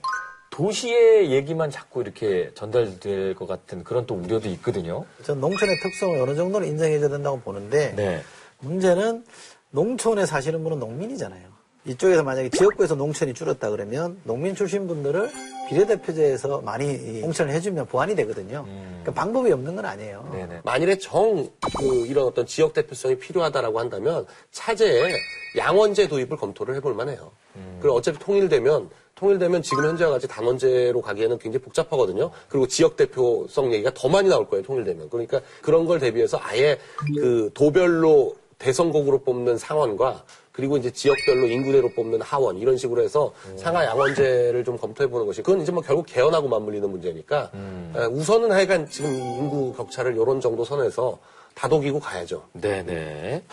도시의 0.51 1.31
얘기만 1.31 1.69
자꾸 1.71 2.01
이렇게 2.01 2.51
전달될 2.53 3.35
것 3.35 3.47
같은 3.47 3.83
그런 3.83 4.05
또 4.05 4.15
우려도 4.15 4.49
있거든요. 4.49 5.05
전 5.23 5.39
농촌의 5.39 5.79
특성을 5.81 6.19
어느 6.19 6.35
정도는 6.35 6.67
인정해줘야 6.67 7.09
된다고 7.09 7.39
보는데 7.39 7.93
네. 7.95 8.21
문제는 8.59 9.23
농촌에 9.71 10.25
사시는 10.25 10.63
분은 10.63 10.79
농민이잖아요. 10.79 11.46
이쪽에서 11.87 12.23
만약에 12.23 12.49
지역구에서 12.49 12.95
농촌이 12.95 13.33
줄었다 13.33 13.69
그러면 13.69 14.19
농민 14.23 14.53
출신 14.55 14.87
분들을 14.87 15.29
비례대표제에서 15.69 16.61
많이 16.61 16.93
이 16.93 17.21
공천을 17.21 17.53
해주면 17.53 17.87
보완이 17.87 18.15
되거든요. 18.15 18.65
그러니까 18.65 19.13
방법이 19.13 19.51
없는 19.51 19.75
건 19.75 19.85
아니에요. 19.85 20.29
네네. 20.31 20.61
만일에 20.63 20.97
정, 20.97 21.49
그, 21.77 22.05
이런 22.07 22.25
어떤 22.25 22.45
지역 22.45 22.73
대표성이 22.73 23.17
필요하다라고 23.17 23.79
한다면 23.79 24.25
차제에 24.51 25.13
양원제 25.57 26.07
도입을 26.07 26.37
검토를 26.37 26.75
해볼 26.75 26.93
만해요. 26.93 27.31
그리고 27.79 27.95
어차피 27.95 28.19
통일되면, 28.19 28.89
통일되면 29.15 29.61
지금 29.61 29.85
현재와 29.85 30.11
같이 30.11 30.27
단원제로 30.27 31.01
가기에는 31.01 31.39
굉장히 31.39 31.63
복잡하거든요. 31.63 32.31
그리고 32.49 32.67
지역 32.67 32.95
대표성 32.95 33.73
얘기가 33.73 33.91
더 33.93 34.07
많이 34.07 34.29
나올 34.29 34.47
거예요, 34.47 34.63
통일되면. 34.63 35.09
그러니까 35.09 35.41
그런 35.61 35.85
걸 35.85 35.99
대비해서 35.99 36.39
아예 36.41 36.77
그 37.15 37.49
도별로 37.53 38.35
대선곡으로 38.59 39.19
뽑는 39.19 39.57
상원과 39.57 40.23
그리고 40.57 40.75
이제 40.75 40.89
지역별로 40.89 41.45
인구대로 41.45 41.87
뽑는 41.89 42.19
하원 42.23 42.57
이런 42.57 42.77
식으로 42.77 43.03
해서 43.03 43.31
상하 43.57 43.85
양원제를 43.85 44.63
좀 44.65 44.75
검토해 44.75 45.07
보는 45.07 45.27
것이 45.27 45.43
그건 45.43 45.61
이제 45.61 45.71
뭐 45.71 45.83
결국 45.83 46.07
개헌하고 46.07 46.47
맞물리는 46.47 46.89
문제니까 46.89 47.51
에, 47.95 48.05
우선은 48.05 48.51
하여간 48.51 48.89
지금 48.89 49.13
이 49.13 49.17
인구 49.19 49.71
격차를 49.75 50.13
이런 50.13 50.41
정도 50.41 50.65
선에서 50.65 51.19
다독이고 51.53 51.99
가야죠. 51.99 52.43
네네. 52.53 53.43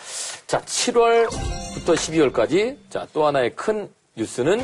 자, 0.46 0.62
7월부터 0.62 1.94
12월까지 1.94 2.78
자, 2.88 3.06
또 3.12 3.26
하나의 3.26 3.54
큰 3.54 3.90
뉴스는 4.16 4.62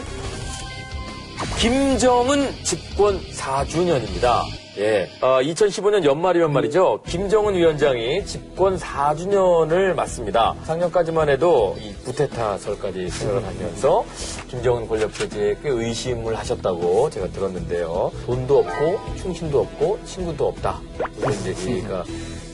김정은 1.59 2.51
집권 2.65 3.21
4주년입니다. 3.21 4.41
예. 4.79 5.09
2015년 5.21 6.05
연말이면 6.05 6.53
말이죠. 6.53 7.01
김정은 7.07 7.55
위원장이 7.55 8.25
집권 8.25 8.77
4주년을 8.77 9.95
맞습니다. 9.95 10.55
작년까지만 10.65 11.29
해도 11.29 11.77
이 11.79 11.93
구테타설까지 12.05 13.09
생각을 13.09 13.45
하면서 13.47 14.05
김정은 14.49 14.87
권력 14.87 15.13
체제에 15.13 15.57
꽤 15.63 15.71
의심을 15.71 16.39
하셨다고 16.39 17.11
제가 17.11 17.29
들었는데요. 17.29 18.13
돈도 18.27 18.59
없고 18.59 19.17
충신도 19.17 19.61
없고 19.61 19.99
친구도 20.05 20.47
없다. 20.49 20.81
이런 21.19 21.35
얘기가 21.47 22.05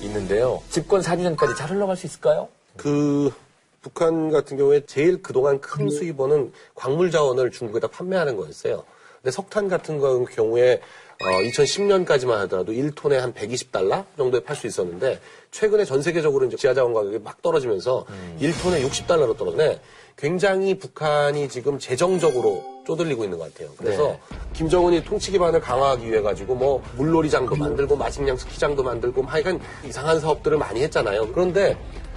있는데요. 0.00 0.62
집권 0.70 1.02
4주년까지 1.02 1.54
잘 1.56 1.70
흘러갈 1.70 1.96
수 1.96 2.06
있을까요? 2.06 2.48
그 2.76 3.30
북한 3.82 4.30
같은 4.30 4.56
경우에 4.56 4.84
제일 4.86 5.22
그동안 5.22 5.60
큰 5.60 5.90
수입원은 5.90 6.52
광물 6.74 7.10
자원을 7.10 7.50
중국에다 7.50 7.88
판매하는 7.88 8.36
거였어요. 8.36 8.84
근데 9.22 9.30
석탄 9.30 9.68
같은 9.68 9.98
거 9.98 10.24
경우에 10.24 10.80
어, 11.22 11.42
2010년까지만 11.42 12.32
하더라도 12.42 12.72
1톤에 12.72 13.14
한 13.14 13.32
120달러 13.32 14.04
정도에 14.16 14.40
팔 14.42 14.54
수 14.56 14.66
있었는데 14.66 15.18
최근에 15.50 15.84
전 15.84 16.02
세계적으로 16.02 16.46
이제 16.46 16.56
지하자원 16.56 16.92
가격이 16.92 17.18
막 17.20 17.40
떨어지면서 17.42 18.04
1톤에 18.40 18.86
60달러로 18.86 19.36
떨어지네. 19.36 19.80
굉장히 20.16 20.78
북한이 20.78 21.48
지금 21.48 21.78
재정적으로 21.78 22.64
쪼들리고 22.86 23.24
있는 23.24 23.38
것 23.38 23.52
같아요. 23.52 23.70
그래서 23.76 24.08
네. 24.08 24.20
김정은이 24.54 25.04
통치 25.04 25.30
기반을 25.30 25.60
강화하기 25.60 26.10
위해 26.10 26.22
가지고 26.22 26.54
뭐 26.54 26.82
물놀이장도 26.96 27.54
만들고 27.54 27.96
마식량 27.96 28.36
스키장도 28.36 28.82
만들고 28.82 29.22
뭐 29.22 29.30
하여간 29.30 29.60
이상한 29.84 30.18
사업들을 30.20 30.56
많이 30.56 30.82
했잖아요. 30.82 31.32
그런데 31.32 31.76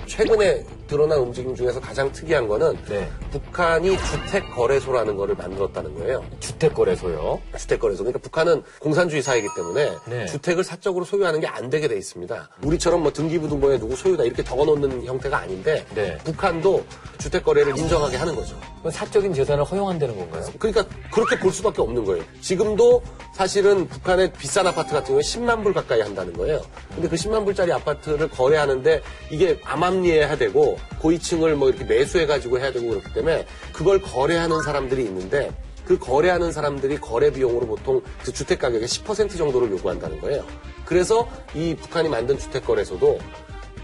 최근에 0.09 0.65
드러난 0.87 1.19
움직임 1.19 1.55
중에서 1.55 1.79
가장 1.79 2.11
특이한 2.11 2.47
거는 2.47 2.75
네. 2.89 3.07
북한이 3.31 3.95
주택 3.95 4.49
거래소라는 4.55 5.15
거를 5.15 5.35
만들었다는 5.35 5.93
거예요. 5.99 6.25
주택 6.39 6.73
거래소요. 6.73 7.39
주택 7.55 7.79
거래소. 7.79 8.03
그러니까 8.03 8.19
북한은 8.19 8.63
공산주의 8.79 9.21
사회이기 9.21 9.47
때문에 9.55 9.91
네. 10.07 10.25
주택을 10.25 10.63
사적으로 10.63 11.05
소유하는 11.05 11.39
게 11.39 11.49
안 11.49 11.69
되게 11.69 11.87
돼 11.87 11.97
있습니다. 11.97 12.49
우리처럼 12.63 13.01
뭐 13.01 13.11
등기부등본에 13.11 13.79
누구 13.79 13.95
소유다 13.95 14.23
이렇게 14.23 14.43
적어 14.43 14.65
놓는 14.65 15.03
형태가 15.05 15.37
아닌데 15.39 15.85
네. 15.95 16.17
북한도 16.23 16.83
주택 17.17 17.43
거래를 17.43 17.77
인정하게 17.77 18.17
하는 18.17 18.35
거죠. 18.35 18.55
그건 18.77 18.91
사적인 18.91 19.33
재산을 19.33 19.63
허용한다는 19.63 20.15
건가요? 20.15 20.45
그러니까 20.57 20.85
그렇게 21.11 21.37
볼 21.39 21.51
수밖에 21.51 21.81
없는 21.81 22.05
거예요. 22.05 22.23
지금도 22.41 23.01
사실은 23.33 23.87
북한의 23.87 24.31
비싼 24.33 24.67
아파트 24.67 24.93
같은 24.93 25.07
경우에 25.07 25.21
10만 25.21 25.63
불 25.63 25.73
가까이 25.73 26.01
한다는 26.01 26.33
거예요. 26.33 26.61
근데 26.93 27.07
그 27.09 27.15
10만 27.15 27.45
불짜리 27.45 27.71
아파트를 27.73 28.29
거래하는데 28.29 29.01
이게 29.31 29.59
암암 29.63 29.98
리해야 30.01 30.37
되고 30.37 30.77
고위층을 30.99 31.55
뭐 31.55 31.69
이렇게 31.69 31.83
매수해가지고 31.85 32.59
해야 32.59 32.71
되고 32.71 32.89
그렇기 32.89 33.13
때문에 33.13 33.45
그걸 33.73 34.01
거래하는 34.01 34.61
사람들이 34.61 35.03
있는데 35.05 35.51
그 35.85 35.97
거래하는 35.97 36.51
사람들이 36.51 36.97
거래 36.97 37.31
비용으로 37.31 37.65
보통 37.65 38.01
그 38.23 38.31
주택 38.31 38.59
가격의 38.59 38.87
10% 38.87 39.37
정도를 39.37 39.71
요구한다는 39.71 40.19
거예요. 40.21 40.45
그래서 40.85 41.27
이 41.55 41.75
북한이 41.75 42.09
만든 42.09 42.37
주택 42.37 42.65
거래소도 42.65 43.19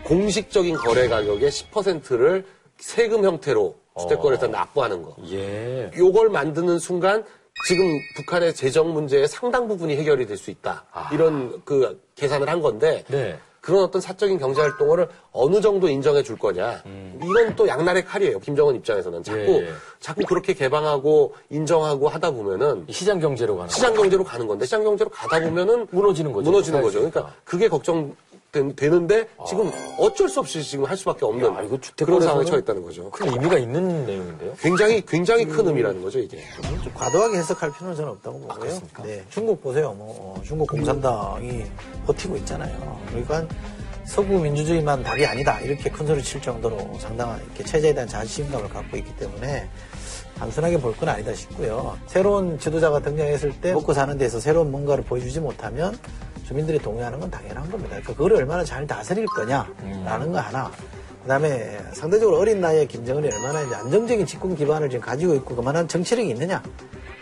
공식적인 0.04 0.76
거래 0.76 1.08
가격의 1.08 1.50
10%를 1.50 2.46
세금 2.78 3.24
형태로 3.24 3.76
주택 4.00 4.20
거래소 4.20 4.48
납부하는 4.48 5.02
거. 5.02 5.16
예. 5.32 5.90
요걸 5.98 6.30
만드는 6.30 6.78
순간 6.80 7.24
지금 7.68 7.86
북한의 8.18 8.54
재정 8.54 8.94
문제의 8.94 9.28
상당 9.30 9.68
부분이 9.68 9.96
해결이 9.96 10.28
될 10.28 10.38
수 10.38 10.52
있다. 10.52 10.86
이런 11.14 11.62
그 11.64 12.00
계산을 12.16 12.50
한 12.50 12.62
건데 12.62 13.04
네. 13.08 13.40
그런 13.66 13.84
어떤 13.84 14.00
사적인 14.00 14.38
경제 14.38 14.62
활동을 14.62 15.08
어느 15.32 15.60
정도 15.60 15.90
인정해 15.90 16.22
줄 16.22 16.38
거냐. 16.38 16.84
이건 17.24 17.56
또 17.56 17.68
양날의 17.68 18.06
칼이에요. 18.06 18.40
김정은 18.40 18.76
입장에서는 18.76 19.24
자꾸 19.24 19.40
예, 19.40 19.62
예. 19.62 19.70
자꾸 20.00 20.22
그렇게 20.22 20.54
개방하고 20.54 21.34
인정하고 21.50 22.08
하다 22.08 22.30
보면은 22.30 22.86
시장 22.92 23.20
경제로 23.20 23.58
가는 23.58 23.68
시장 23.70 23.96
경제로 23.96 24.24
가는 24.24 24.46
건데 24.46 24.66
시장 24.66 24.84
경제로 24.84 25.10
가다 25.10 25.40
보면은 25.40 25.88
무너지는 25.90 26.32
거죠. 26.32 26.52
무너지는 26.52 26.80
거죠. 26.84 27.00
사회주의가. 27.00 27.12
그러니까 27.22 27.36
그게 27.44 27.68
걱정 27.68 28.16
되는데 28.76 29.28
지금 29.48 29.72
어쩔 30.00 30.30
수 30.30 30.40
없이 30.40 30.64
지금 30.64 30.86
할 30.86 30.96
수밖에 30.98 31.26
없는 31.26 31.54
야, 31.54 31.62
이거 31.62 31.80
주택 31.80 32.06
그런 32.06 32.22
상황에 32.22 32.46
처해 32.46 32.60
있다는 32.60 32.84
거죠. 32.84 33.10
큰 33.12 33.28
의미가 33.34 33.58
있는 33.58 34.06
내용인데요. 34.06 34.54
굉장히 34.60 35.06
굉장히 35.06 35.46
큰 35.46 35.68
의미라는 35.68 36.02
거죠 36.02 36.20
이게. 36.20 36.40
좀 36.84 36.94
과도하게 36.94 37.38
해석할 37.38 37.72
필요는 37.74 37.96
저는 37.96 38.12
없다고 38.12 38.40
보고요. 38.40 38.60
그렇습니까? 38.60 39.04
네, 39.04 39.24
중국 39.30 39.62
보세요. 39.62 39.92
뭐 39.94 40.36
어, 40.38 40.42
중국 40.44 40.70
공산당이 40.70 41.66
버티고 42.08 42.38
있잖아요. 42.38 43.00
그러니까 43.10 43.46
서구 44.06 44.40
민주주의만 44.40 45.02
답이 45.04 45.26
아니다 45.26 45.60
이렇게 45.62 45.90
큰 45.90 46.06
소리 46.06 46.22
칠 46.24 46.42
정도로 46.42 46.98
상당한 47.00 47.42
이렇게 47.44 47.64
체제에 47.64 47.94
대한 47.94 48.08
자신감을 48.08 48.70
갖고 48.70 48.98
있기 48.98 49.16
때문에 49.18 49.68
단순하게 50.38 50.80
볼 50.80 50.94
건 50.96 51.10
아니다 51.10 51.34
싶고요. 51.34 51.98
새로운 52.08 52.60
지도자가 52.60 53.00
등장했을 53.00 53.54
때 53.62 53.74
먹고 53.74 53.94
사는 53.94 54.16
데서 54.18 54.40
새로운 54.40 54.70
뭔가를 54.70 55.04
보여주지 55.06 55.40
못하면 55.40 55.98
주민들이 56.48 56.80
동의하는 56.80 57.20
건 57.20 57.30
당연한 57.30 57.70
겁니다. 57.70 57.90
그러니까 57.90 58.14
그걸 58.14 58.34
얼마나 58.34 58.64
잘 58.64 58.86
다스릴 58.86 59.26
거냐라는 59.26 60.32
거 60.32 60.40
하나. 60.40 60.72
그다음에 61.24 61.80
상대적으로 61.94 62.38
어린 62.38 62.62
나이에 62.62 62.86
김정은이 62.86 63.28
얼마나 63.34 63.62
이제 63.64 63.74
안정적인 63.76 64.26
집권 64.28 64.56
기반을 64.56 64.90
지금 64.90 65.04
가지고 65.04 65.34
있고 65.36 65.56
그만한 65.56 65.88
정치력이 65.88 66.30
있느냐, 66.30 66.62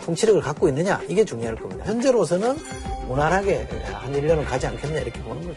통치력을 0.03 0.41
갖고 0.41 0.67
있느냐 0.67 0.99
이게 1.07 1.23
중요할 1.23 1.55
겁니다. 1.55 1.85
현재로서는 1.85 2.57
무난하게 3.07 3.67
한 3.93 4.11
1년은 4.11 4.45
가지 4.45 4.67
않겠냐 4.67 4.99
이렇게 4.99 5.21
보는 5.21 5.41
거죠. 5.47 5.55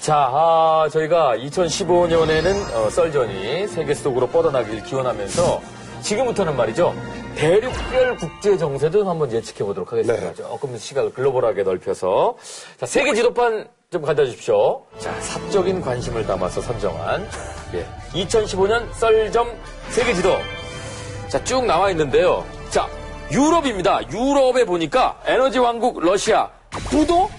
자, 0.00 0.30
아, 0.32 0.88
저희가 0.90 1.36
2015년에는 1.36 2.74
어, 2.74 2.90
썰전이 2.90 3.66
세계 3.66 3.92
속으로 3.92 4.28
뻗어나길 4.28 4.84
기원하면서 4.84 5.60
지금부터는 6.02 6.56
말이죠. 6.56 6.94
대륙별 7.38 8.16
국제 8.16 8.56
정세도 8.58 9.08
한번 9.08 9.30
예측해 9.30 9.64
보도록 9.64 9.92
하겠습니다. 9.92 10.26
네. 10.26 10.34
조금 10.34 10.76
시각을 10.76 11.12
글로벌하게 11.12 11.62
넓혀서 11.62 12.34
자, 12.80 12.84
세계 12.84 13.14
지도판 13.14 13.68
좀 13.92 14.02
가져 14.02 14.24
주십시오. 14.24 14.82
자, 14.98 15.12
사적인 15.20 15.80
관심을 15.80 16.26
담아서 16.26 16.60
선정한 16.60 17.28
예, 17.74 17.86
2015년 18.24 18.92
썰점 18.92 19.52
세계 19.90 20.14
지도. 20.14 20.30
자, 21.28 21.42
쭉 21.44 21.64
나와 21.64 21.90
있는데요. 21.92 22.44
자, 22.70 22.88
유럽입니다. 23.30 24.00
유럽에 24.10 24.64
보니까 24.64 25.22
에너지 25.24 25.60
왕국 25.60 26.00
러시아 26.00 26.50
구도 26.90 27.30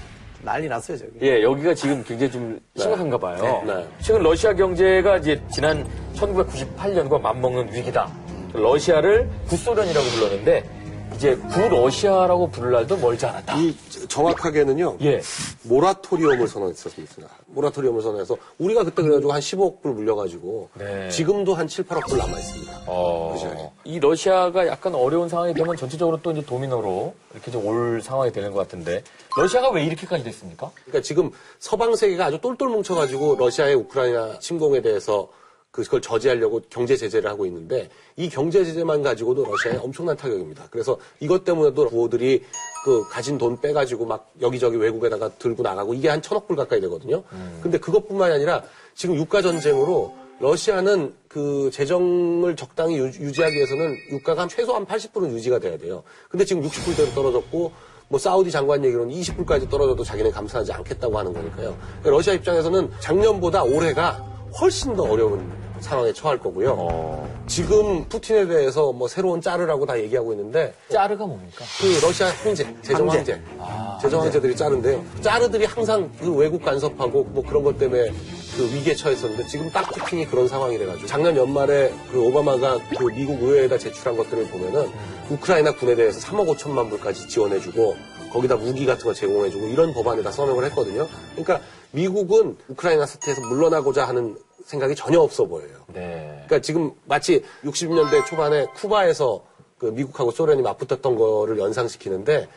난리 0.41 0.69
났어요 0.69 0.97
저기. 0.97 1.11
예, 1.23 1.43
여기가 1.43 1.73
지금 1.73 2.01
굉장히 2.05 2.31
좀 2.31 2.59
심각한가 2.77 3.17
봐요. 3.17 3.61
네. 3.67 3.85
최근 4.01 4.23
러시아 4.23 4.53
경제가 4.53 5.17
이제 5.17 5.41
지난 5.51 5.85
1998년과 6.15 7.19
맞먹는 7.19 7.73
위기다. 7.73 8.09
러시아를 8.53 9.29
구소련이라고 9.47 10.05
불렀는데 10.07 10.79
이제 11.15 11.35
구러시아라고 11.35 12.49
부를 12.49 12.71
날도 12.71 12.95
멀지 12.97 13.25
않았다. 13.25 13.57
이 13.57 13.75
정확하게는요. 14.07 14.99
예. 15.01 15.19
모라토리엄을 15.63 16.47
선언했었습니다. 16.47 17.27
모라토리엄을 17.47 18.01
선언해서 18.01 18.37
우리가 18.57 18.85
그때 18.85 19.01
그래가지고 19.01 19.33
한 19.33 19.41
15억 19.41 19.81
불 19.81 19.93
물려가지고 19.93 20.69
네. 20.75 21.09
지금도 21.09 21.55
한 21.55 21.67
7, 21.67 21.85
8억 21.85 22.07
불 22.07 22.17
남아 22.19 22.39
있습니다. 22.39 22.83
어, 22.87 23.31
러시아에. 23.33 23.69
이 23.83 23.99
러시아가 23.99 24.65
약간 24.67 24.95
어려운 24.95 25.27
상황이 25.27 25.53
되면 25.53 25.75
전체적으로 25.75 26.21
또 26.21 26.31
이제 26.31 26.41
도미노로 26.45 27.13
이렇게 27.33 27.51
좀올 27.51 28.01
상황이 28.01 28.31
되는 28.31 28.51
것 28.51 28.59
같은데 28.59 29.03
러시아가 29.35 29.71
왜 29.71 29.83
이렇게까지 29.83 30.23
됐습니까? 30.23 30.71
그러니까 30.85 31.01
지금 31.01 31.31
서방 31.59 31.95
세계가 31.95 32.27
아주 32.27 32.39
똘똘 32.39 32.69
뭉쳐가지고 32.69 33.35
러시아의 33.37 33.75
우크라이나 33.75 34.39
침공에 34.39 34.81
대해서 34.81 35.27
그걸 35.71 36.01
저지하려고 36.01 36.61
경제 36.69 36.95
제재를 36.97 37.29
하고 37.29 37.45
있는데 37.45 37.89
이 38.15 38.27
경제 38.27 38.65
제재만 38.65 39.03
가지고도 39.03 39.45
러시아에 39.45 39.77
엄청난 39.77 40.17
타격입니다. 40.17 40.67
그래서 40.71 40.97
이것 41.19 41.43
때문에도 41.43 41.87
부호들이 41.89 42.43
그 42.83 43.07
가진 43.09 43.37
돈 43.37 43.59
빼가지고 43.61 44.05
막 44.05 44.31
여기저기 44.41 44.77
외국에다가 44.77 45.29
들고 45.37 45.61
나가고 45.61 45.93
이게 45.93 46.09
한 46.09 46.21
천억 46.21 46.47
불 46.47 46.55
가까이 46.55 46.81
되거든요. 46.81 47.23
근데 47.61 47.77
그것뿐만이 47.77 48.33
아니라 48.33 48.63
지금 48.95 49.15
유가 49.15 49.41
전쟁으로 49.41 50.15
러시아는 50.39 51.13
그 51.27 51.69
재정을 51.71 52.55
적당히 52.55 52.97
유- 52.97 53.03
유지하기 53.05 53.55
위해서는 53.55 53.95
유가가 54.11 54.41
한 54.43 54.49
최소한 54.49 54.85
80%는 54.85 55.31
유지가 55.33 55.59
돼야 55.59 55.77
돼요. 55.77 56.01
근데 56.29 56.45
지금 56.45 56.63
60불대로 56.63 57.13
떨어졌고 57.13 57.71
뭐 58.07 58.17
사우디 58.19 58.49
장관 58.49 58.83
얘기로는 58.83 59.13
20불까지 59.13 59.69
떨어져도 59.69 60.03
자기는 60.03 60.31
감사하지 60.31 60.71
않겠다고 60.71 61.19
하는 61.19 61.31
거니까요. 61.33 61.77
러시아 62.03 62.33
입장에서는 62.33 62.89
작년보다 63.01 63.63
올해가 63.63 64.25
훨씬 64.59 64.95
더 64.95 65.03
어려운 65.03 65.51
상황에 65.81 66.11
처할 66.13 66.37
거고요. 66.37 66.75
어. 66.77 67.39
지금 67.47 68.03
푸틴에 68.09 68.47
대해서 68.47 68.91
뭐 68.91 69.07
새로운 69.07 69.41
짜르라고 69.41 69.85
다 69.85 69.97
얘기하고 69.99 70.33
있는데 70.33 70.73
짜르가 70.89 71.25
뭡니까? 71.25 71.65
그 71.79 72.05
러시아 72.05 72.27
황제, 72.43 72.65
재정 72.81 73.09
황제. 73.09 73.41
황제, 73.57 74.01
재정 74.01 74.21
황제들이 74.21 74.55
짜르인데요. 74.55 75.03
짜르들이 75.21 75.65
항상 75.65 76.11
그 76.19 76.33
외국 76.33 76.63
간섭하고 76.63 77.23
뭐 77.25 77.43
그런 77.43 77.63
것 77.63 77.77
때문에 77.77 78.11
그 78.57 78.63
위기에 78.73 78.93
처했었는데 78.93 79.45
지금 79.47 79.69
딱 79.71 79.89
푸틴이 79.93 80.25
그런 80.25 80.47
상황이래가지고 80.47 81.07
작년 81.07 81.35
연말에 81.35 81.93
그 82.11 82.21
오바마가 82.21 82.79
그 82.97 83.05
미국 83.05 83.41
의회에다 83.41 83.77
제출한 83.77 84.17
것들을 84.17 84.47
보면은 84.47 84.89
우크라이나 85.29 85.73
군에 85.75 85.95
대해서 85.95 86.19
3억 86.19 86.55
5천만 86.55 86.89
불까지 86.89 87.27
지원해주고 87.27 87.95
거기다 88.31 88.57
무기 88.57 88.85
같은 88.85 89.05
거 89.05 89.13
제공해주고 89.13 89.67
이런 89.67 89.93
법안에다 89.93 90.31
서명을 90.31 90.65
했거든요. 90.65 91.07
그러니까 91.35 91.61
미국은 91.91 92.57
우크라이나 92.67 93.05
사태에서 93.05 93.41
물러나고자 93.41 94.07
하는 94.07 94.37
생각이 94.65 94.95
전혀 94.95 95.19
없어 95.19 95.45
보여요. 95.45 95.75
네. 95.87 96.43
그러니까 96.45 96.59
지금 96.59 96.91
마치 97.05 97.43
60년대 97.63 98.25
초반에 98.27 98.65
쿠바에서 98.75 99.43
그 99.77 99.87
미국하고 99.87 100.31
소련이 100.31 100.61
맞붙었던 100.61 101.15
거를 101.15 101.57
연상시키는데 101.57 102.47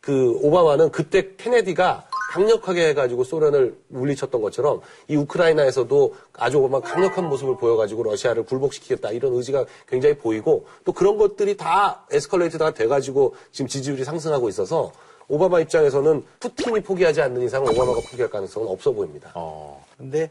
그 0.00 0.36
오바마는 0.42 0.90
그때 0.90 1.28
케네디가 1.36 2.08
강력하게 2.32 2.88
해가지고 2.88 3.24
소련을 3.24 3.76
물리쳤던 3.88 4.40
것처럼 4.40 4.80
이 5.06 5.16
우크라이나에서도 5.16 6.14
아주 6.32 6.60
막 6.60 6.82
강력한 6.82 7.28
모습을 7.28 7.56
보여가지고 7.56 8.02
러시아를 8.04 8.44
굴복시키겠다 8.44 9.10
이런 9.10 9.34
의지가 9.34 9.66
굉장히 9.86 10.16
보이고 10.16 10.66
또 10.84 10.92
그런 10.92 11.18
것들이 11.18 11.56
다 11.56 12.06
에스컬레이트가 12.10 12.72
돼가지고 12.72 13.36
지금 13.52 13.68
지지율이 13.68 14.04
상승하고 14.04 14.48
있어서 14.48 14.92
오바마 15.32 15.60
입장에서는 15.60 16.22
푸틴이 16.40 16.82
포기하지 16.82 17.22
않는 17.22 17.40
이상 17.40 17.62
오바마가 17.62 18.02
포기할 18.10 18.28
가능성은 18.28 18.68
없어 18.68 18.92
보입니다. 18.92 19.30
어. 19.34 19.82
근데 19.96 20.30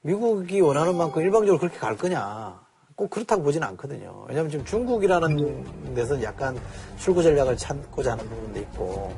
미국이 0.00 0.60
원하는 0.60 0.96
만큼 0.96 1.22
일방적으로 1.22 1.60
그렇게 1.60 1.78
갈 1.78 1.96
거냐? 1.96 2.58
꼭 2.96 3.10
그렇다고 3.10 3.44
보지는 3.44 3.68
않거든요. 3.68 4.24
왜냐하면 4.26 4.50
지금 4.50 4.64
중국이라는 4.64 5.94
데서 5.94 6.20
약간 6.24 6.58
출구 6.98 7.22
전략을 7.22 7.56
찾고자 7.56 8.12
하는 8.12 8.28
부분도 8.28 8.58
있고 8.58 9.12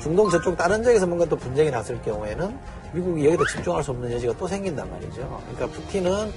중동 0.00 0.28
저쪽 0.28 0.56
다른 0.56 0.82
지역에서 0.82 1.06
뭔가 1.06 1.26
또 1.26 1.36
분쟁이 1.36 1.70
났을 1.70 2.02
경우에는 2.02 2.58
미국이 2.92 3.24
여기다 3.24 3.44
집중할 3.52 3.84
수 3.84 3.92
없는 3.92 4.10
여지가 4.10 4.34
또 4.36 4.48
생긴단 4.48 4.90
말이죠. 4.90 5.42
그러니까 5.52 5.78
푸틴은 5.78 6.32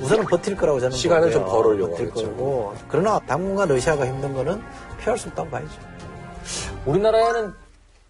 우선은 0.00 0.24
버틸 0.24 0.56
거라고 0.56 0.80
저는 0.80 0.96
시간을 0.96 1.30
보고요. 1.30 1.44
좀 1.44 1.52
벌으려고 1.52 1.90
버틸 1.90 2.08
하겠죠. 2.08 2.30
거고 2.30 2.74
그러나 2.88 3.20
당분간 3.26 3.68
러시아가 3.68 4.06
힘든 4.06 4.32
거는 4.32 4.62
피할 4.98 5.18
수 5.18 5.28
없다고 5.28 5.50
봐야죠. 5.50 5.68
우리나라에는 6.86 7.63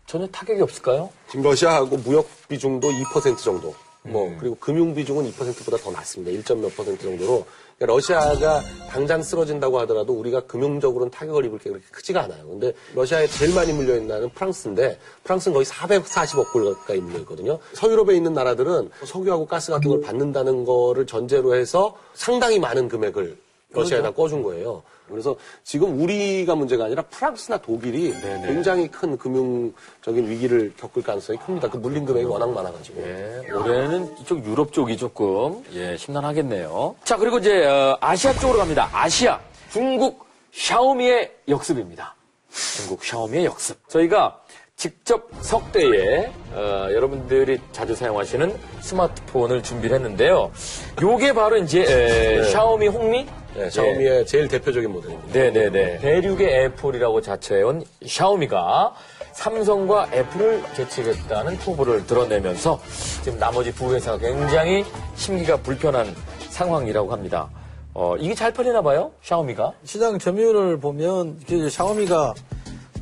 전혀 0.07 0.27
타격이 0.29 0.61
없을까요? 0.63 1.11
지금 1.29 1.45
러시아하고 1.45 1.97
무역 1.99 2.29
비중도 2.49 2.89
2% 2.89 3.39
정도. 3.39 3.75
뭐 4.07 4.31
그리고 4.39 4.55
금융 4.61 4.95
비중은 4.95 5.31
2%보다 5.33 5.79
더 5.79 5.91
낮습니다. 5.91 6.31
1점 6.39 6.59
몇 6.59 6.77
퍼센트 6.77 7.05
정도로 7.05 7.47
그러니까 7.79 7.87
러시아가 7.87 8.63
당장 8.91 9.23
쓰러진다고 9.23 9.81
하더라도 9.81 10.13
우리가 10.13 10.41
금융적으로는 10.43 11.11
타격을 11.11 11.47
입을 11.47 11.59
게 11.59 11.71
그렇게 11.71 11.87
크지가 11.91 12.25
않아요. 12.25 12.47
근데 12.47 12.75
러시아에 12.95 13.27
제일 13.27 13.55
많이 13.55 13.73
물려 13.73 13.95
있는 13.95 14.09
나라는 14.09 14.29
프랑스인데 14.31 14.99
프랑스는 15.25 15.55
거의 15.55 15.65
440억 15.65 16.53
불 16.53 16.75
가까이 16.75 16.99
물려 16.99 17.19
있거든요. 17.21 17.59
서유럽에 17.73 18.15
있는 18.15 18.35
나라들은 18.35 18.91
석유하고 19.07 19.47
가스 19.47 19.73
같은 19.73 19.89
걸 19.89 20.03
받는다는 20.03 20.67
거를 20.67 21.07
전제로 21.07 21.55
해서 21.55 21.97
상당히 22.13 22.59
많은 22.59 22.89
금액을 22.89 23.39
러시아에다 23.75 24.13
꺼준 24.13 24.43
거예요. 24.43 24.83
그래서 25.09 25.37
지금 25.63 26.01
우리가 26.01 26.55
문제가 26.55 26.87
아니라 26.87 27.03
프랑스나 27.03 27.59
독일이 27.59 28.13
네네. 28.13 28.47
굉장히 28.47 28.89
큰 28.89 29.19
금융적인 29.19 30.29
위기를 30.29 30.73
겪을 30.77 31.03
가능성이 31.03 31.39
큽니다. 31.39 31.69
그 31.69 31.77
물린 31.77 32.05
금액이 32.07 32.25
워낙 32.25 32.51
많아가지고. 32.51 33.03
예, 33.03 33.51
올해는 33.51 34.17
이쪽 34.21 34.45
유럽 34.47 34.73
쪽이 34.73 34.97
조금 34.97 35.63
예, 35.75 35.97
심란하겠네요. 35.97 36.97
자, 37.05 37.17
그리고 37.17 37.39
이제 37.39 37.67
어, 37.67 37.99
아시아 38.01 38.33
쪽으로 38.35 38.61
갑니다. 38.61 38.89
아시아 38.93 39.41
중국 39.71 40.25
샤오미의 40.53 41.33
역습입니다. 41.49 42.15
중국 42.77 43.05
샤오미의 43.05 43.45
역습. 43.45 43.89
저희가 43.89 44.41
직접 44.85 45.29
석대에 45.41 46.31
어, 46.53 46.89
여러분들이 46.93 47.59
자주 47.73 47.95
사용하시는 47.95 48.55
스마트폰을 48.81 49.63
준비를 49.63 49.97
했는데요. 49.97 50.51
요게 51.01 51.33
바로 51.33 51.57
이제 51.57 51.83
에, 51.83 52.43
샤오미 52.51 52.89
홍미 52.89 53.27
네, 53.55 53.71
샤오미의 53.71 54.27
제일 54.27 54.49
대표적인 54.49 54.91
모델입니다. 54.91 55.33
네네네. 55.33 55.99
대륙의 55.99 56.65
애플이라고 56.65 57.21
자처해온 57.21 57.85
샤오미가 58.05 58.93
삼성과 59.33 60.09
애플을 60.13 60.63
제치겠다는 60.75 61.57
포부를 61.59 62.05
드러내면서 62.07 62.81
지금 63.23 63.39
나머지 63.39 63.73
두 63.75 63.95
회사가 63.95 64.19
굉장히 64.19 64.85
심기가 65.15 65.57
불편한 65.57 66.15
상황이라고 66.51 67.13
합니다. 67.13 67.49
어, 67.95 68.17
이게 68.19 68.35
잘 68.35 68.53
팔리나 68.53 68.83
봐요? 68.83 69.13
샤오미가? 69.23 69.73
시장 69.85 70.19
점유율을 70.19 70.79
보면 70.81 71.41
그 71.49 71.71
샤오미가 71.71 72.35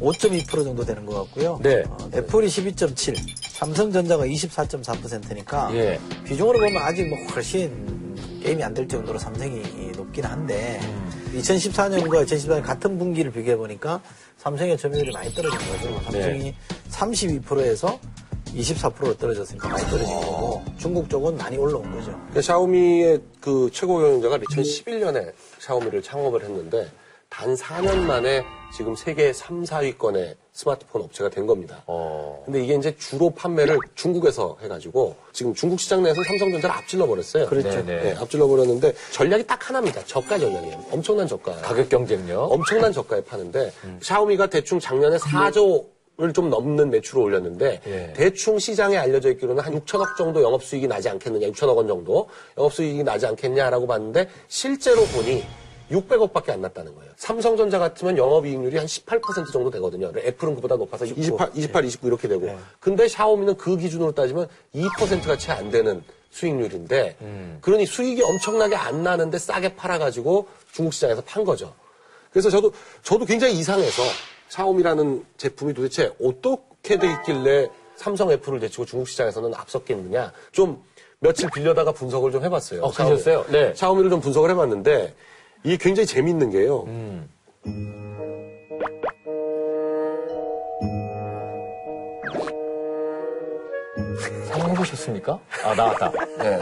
5.2% 0.03 0.65
정도 0.65 0.85
되는 0.85 1.07
것 1.07 1.15
같고요. 1.25 1.59
네. 1.63 1.85
어, 1.89 1.97
애플이 2.15 2.49
12.7, 2.49 3.17
삼성전자가 3.51 4.27
24.4%니까 4.27 5.71
예. 5.75 5.99
비중으로 6.25 6.59
보면 6.59 6.77
아직 6.83 7.09
뭐 7.09 7.17
훨씬 7.35 7.71
게임이 8.43 8.63
안 8.65 8.75
될 8.75 8.89
정도로 8.89 9.19
삼성이 9.19 9.63
높긴 9.97 10.25
한데 10.25 10.81
2014년과 11.35 12.25
2014년 12.27 12.63
같은 12.63 12.99
분기를 12.99 13.31
비교해 13.31 13.57
보니까 13.57 14.01
삼성의 14.39 14.77
점유율이 14.77 15.13
많이 15.13 15.33
떨어진 15.33 15.59
거죠. 15.71 16.01
삼성이 16.11 16.55
32%에서 16.91 18.01
24%로 18.47 19.17
떨어졌으니까 19.17 19.69
많이 19.69 19.85
떨어진 19.89 20.15
거고 20.15 20.63
중국 20.77 21.09
쪽은 21.09 21.37
많이 21.37 21.57
올라온 21.57 21.91
거죠. 21.95 22.19
샤오미의 22.41 23.21
그 23.41 23.71
최고 23.73 23.99
경영자가 23.99 24.39
2011년에 24.39 25.33
샤오미를 25.61 26.03
창업을 26.03 26.43
했는데 26.43 26.91
단 27.33 27.55
4년 27.55 27.97
만에 28.01 28.45
지금 28.71 28.95
세계 28.95 29.33
3, 29.33 29.63
4위권의 29.65 30.35
스마트폰 30.53 31.01
업체가 31.01 31.31
된 31.31 31.47
겁니다. 31.47 31.83
어. 31.87 32.43
근데 32.45 32.63
이게 32.63 32.75
이제 32.75 32.95
주로 32.99 33.31
판매를 33.31 33.79
중국에서 33.95 34.59
해가지고 34.61 35.17
지금 35.33 35.55
중국 35.55 35.81
시장 35.81 36.03
내에서 36.03 36.23
삼성전자를 36.25 36.77
앞질러 36.77 37.07
버렸어요. 37.07 37.47
그렇죠. 37.47 37.71
네네. 37.71 38.03
네, 38.03 38.15
앞질러 38.19 38.47
버렸는데 38.47 38.93
전략이 39.13 39.47
딱 39.47 39.67
하나입니다. 39.67 40.05
저가 40.05 40.39
전략이에요. 40.39 40.85
엄청난 40.91 41.27
저가. 41.27 41.53
가격 41.57 41.89
경쟁력. 41.89 42.53
엄청난 42.53 42.93
저가에 42.93 43.25
파는데 43.25 43.73
샤오미가 44.03 44.49
대충 44.49 44.79
작년에 44.79 45.17
4조를 45.17 46.35
좀 46.35 46.51
넘는 46.51 46.91
매출을 46.91 47.23
올렸는데 47.23 47.81
예. 47.87 48.13
대충 48.15 48.59
시장에 48.59 48.99
알려져 48.99 49.31
있기로는 49.31 49.65
한 49.65 49.81
6천억 49.81 50.17
정도 50.19 50.43
영업 50.43 50.63
수익이 50.63 50.87
나지 50.87 51.09
않겠느냐, 51.09 51.49
6천억 51.49 51.77
원 51.77 51.89
정도 51.89 52.29
영업 52.59 52.75
수익이 52.75 53.03
나지 53.03 53.27
않겠냐라고 53.27 53.87
봤는데 53.87 54.29
실제로 54.49 55.03
보니 55.07 55.45
600억밖에 55.93 56.51
안 56.51 56.61
났다는 56.63 56.95
거예요. 56.95 57.13
삼성전자 57.17 57.79
같으면 57.79 58.17
영업이익률이 58.17 58.77
한 58.77 58.87
18% 58.87 59.53
정도 59.53 59.71
되거든요. 59.71 60.11
애플은 60.17 60.55
그보다 60.57 60.77
높아서 60.77 61.05
28, 61.05 61.51
28, 61.55 61.85
29 61.85 62.07
이렇게 62.07 62.29
되고. 62.29 62.49
근데 62.81 63.07
샤오미는 63.09 63.57
그 63.57 63.77
기준으로 63.77 64.13
따지면 64.13 64.49
2%가 64.75 65.37
채 65.37 65.53
안 65.53 65.71
되는 65.71 66.03
수익률인데, 66.31 67.59
그러니 67.61 67.85
수익이 67.87 68.23
엄청나게 68.23 68.75
안 68.75 69.03
나는데 69.03 69.39
싸게 69.39 69.77
팔아가지고 69.77 70.49
중국 70.73 70.95
시장에서 70.95 71.21
판 71.23 71.45
거죠. 71.45 71.75
그래서 72.31 72.49
저도 72.49 72.73
저도 73.03 73.27
굉장히 73.27 73.53
이상해서 73.59 74.03
샤오미라는 74.49 75.25
제품이 75.37 75.75
도대체 75.75 76.11
어떻게 76.23 76.99
돼 76.99 77.13
있길래 77.13 77.69
삼성 77.97 78.31
애플을 78.33 78.61
제치고 78.61 78.87
중국 78.87 79.09
시장에서는 79.09 79.55
앞섰겠느냐 79.55 80.33
좀 80.53 80.83
며칠 81.19 81.51
빌려다가 81.55 81.93
분석을 81.93 82.33
좀 82.33 82.43
해봤어요. 82.43 82.83
어, 82.83 82.91
그러셨어요? 82.91 83.45
네. 83.51 83.75
샤오미를 83.75 84.09
좀 84.11 84.21
분석을 84.21 84.51
해봤는데 84.51 85.15
이게 85.65 85.77
굉장히 85.77 86.07
재밌는 86.07 86.51
게요. 86.51 86.85
음. 86.89 87.29
사용해보셨습니까? 94.49 95.39
아, 95.65 95.75
나왔다. 95.75 96.13
네. 96.39 96.61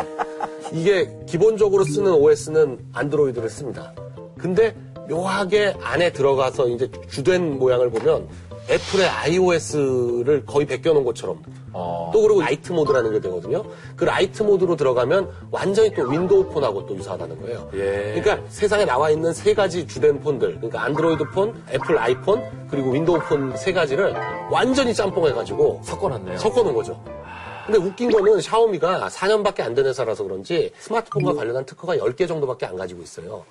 이게 0.73 1.11
기본적으로 1.27 1.85
쓰는 1.85 2.13
OS는 2.13 2.79
안드로이드를 2.93 3.49
씁니다. 3.49 3.93
근데 4.39 4.75
묘하게 5.09 5.75
안에 5.81 6.13
들어가서 6.13 6.69
이제 6.69 6.91
주된 7.09 7.59
모양을 7.59 7.91
보면 7.91 8.29
애플의 8.69 9.09
iOS를 9.09 10.45
거의 10.47 10.67
베껴놓은 10.67 11.05
것처럼 11.05 11.43
어. 11.73 12.11
또 12.13 12.23
그리고 12.23 12.41
lite 12.41 12.73
mode라는 12.73 13.13
게 13.13 13.21
되거든요. 13.21 13.65
그 13.97 14.05
lite 14.05 14.43
mode로 14.43 14.77
들어가면 14.77 15.29
완전히 15.51 15.93
또 15.95 16.03
윈도우 16.03 16.51
폰하고 16.51 16.87
또 16.87 16.95
유사하다는 16.97 17.41
거예요. 17.43 17.71
예. 17.75 18.21
그러니까 18.21 18.39
세상에 18.49 18.85
나와 18.85 19.11
있는 19.11 19.33
세 19.33 19.55
가지 19.55 19.87
주된 19.87 20.21
폰들, 20.21 20.57
그러니까 20.57 20.83
안드로이드 20.85 21.25
폰, 21.31 21.61
애플 21.73 21.99
아이폰, 21.99 22.43
그리고 22.71 22.91
윈도우 22.91 23.19
폰 23.21 23.57
세 23.57 23.73
가지를 23.73 24.15
완전히 24.51 24.95
짬뽕해가지고 24.95 25.81
섞어놨네요. 25.85 26.39
섞어놓은 26.39 26.75
거죠. 26.75 27.03
근데 27.67 27.79
웃긴 27.79 28.11
거는 28.11 28.41
샤오미가 28.41 29.09
4년밖에 29.09 29.61
안 29.61 29.75
된 29.75 29.87
회사라서 29.87 30.25
그런지 30.25 30.73
스마트폰과 30.79 31.35
관련한 31.35 31.65
특허가 31.67 31.97
10개 31.97 32.27
정도밖에 32.27 32.67
안 32.67 32.77
가지고 32.77 33.03
있어요. 33.03 33.45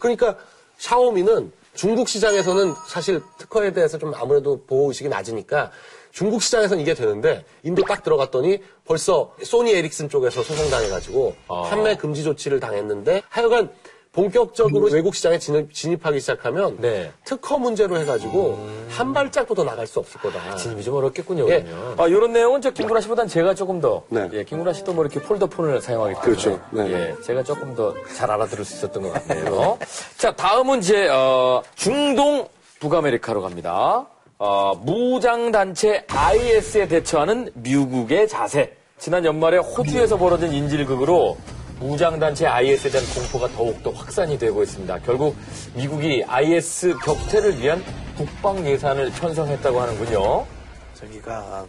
그러니까 0.00 0.36
샤오미는 0.78 1.52
중국 1.74 2.08
시장에서는 2.08 2.74
사실 2.86 3.20
특허에 3.38 3.72
대해서 3.72 3.98
좀 3.98 4.12
아무래도 4.14 4.64
보호의식이 4.64 5.08
낮으니까 5.08 5.70
중국 6.12 6.42
시장에서는 6.42 6.80
이게 6.80 6.94
되는데 6.94 7.44
인도 7.64 7.82
딱 7.82 8.04
들어갔더니 8.04 8.60
벌써 8.84 9.34
소니 9.42 9.72
에릭슨 9.72 10.08
쪽에서 10.08 10.42
소송당해가지고 10.44 11.34
아. 11.48 11.62
판매 11.62 11.96
금지 11.96 12.22
조치를 12.22 12.60
당했는데 12.60 13.22
하여간 13.28 13.70
본격적으로 14.14 14.88
외국 14.92 15.14
시장에 15.14 15.38
진입, 15.38 16.06
하기 16.06 16.20
시작하면 16.20 16.76
네. 16.80 17.10
특허 17.24 17.58
문제로 17.58 17.98
해가지고 17.98 18.58
한 18.88 19.12
발짝도 19.12 19.54
더 19.54 19.64
나갈 19.64 19.86
수 19.86 19.98
없을 19.98 20.20
거다. 20.20 20.54
진입이 20.54 20.84
좀 20.84 20.94
어렵겠군요. 20.94 21.48
예. 21.50 21.66
아, 21.98 22.06
이런 22.06 22.32
내용은 22.32 22.60
저 22.60 22.70
김구라 22.70 23.00
씨보단 23.00 23.26
제가 23.26 23.54
조금 23.54 23.80
더. 23.80 24.04
네. 24.08 24.28
예, 24.32 24.44
김구라 24.44 24.72
씨도 24.72 24.92
뭐 24.92 25.04
이렇게 25.04 25.20
폴더폰을 25.20 25.80
사용하기 25.80 26.14
때문에. 26.14 26.24
그렇죠. 26.24 26.60
네. 26.70 26.92
예, 26.92 27.22
제가 27.22 27.42
조금 27.42 27.74
더 27.74 27.92
잘 28.16 28.30
알아들을 28.30 28.64
수 28.64 28.76
있었던 28.76 29.02
것 29.02 29.12
같네요. 29.12 29.78
자, 30.16 30.34
다음은 30.34 30.78
이제, 30.78 31.08
어, 31.08 31.62
중동 31.74 32.48
북아메리카로 32.80 33.42
갑니다. 33.42 34.06
어, 34.38 34.74
무장단체 34.82 36.04
IS에 36.08 36.86
대처하는 36.88 37.50
미국의 37.54 38.28
자세. 38.28 38.76
지난 38.98 39.24
연말에 39.24 39.58
호주에서 39.58 40.16
벌어진 40.16 40.52
인질극으로 40.52 41.36
무장단체 41.80 42.46
IS에 42.46 42.90
대한 42.90 43.06
공포가 43.14 43.48
더욱더 43.48 43.90
확산이 43.90 44.38
되고 44.38 44.62
있습니다. 44.62 44.98
결국 45.00 45.36
미국이 45.74 46.24
IS 46.24 46.96
격퇴를 46.98 47.58
위한 47.58 47.82
국방 48.16 48.64
예산을 48.66 49.10
편성했다고 49.12 49.80
하는군요. 49.80 50.46
저기가 50.94 51.66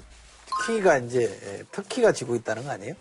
터키가 0.49 0.99
이제 0.99 1.65
터키가 1.71 2.11
지고 2.11 2.35
있다는 2.35 2.63
거 2.63 2.71
아니에요? 2.71 2.93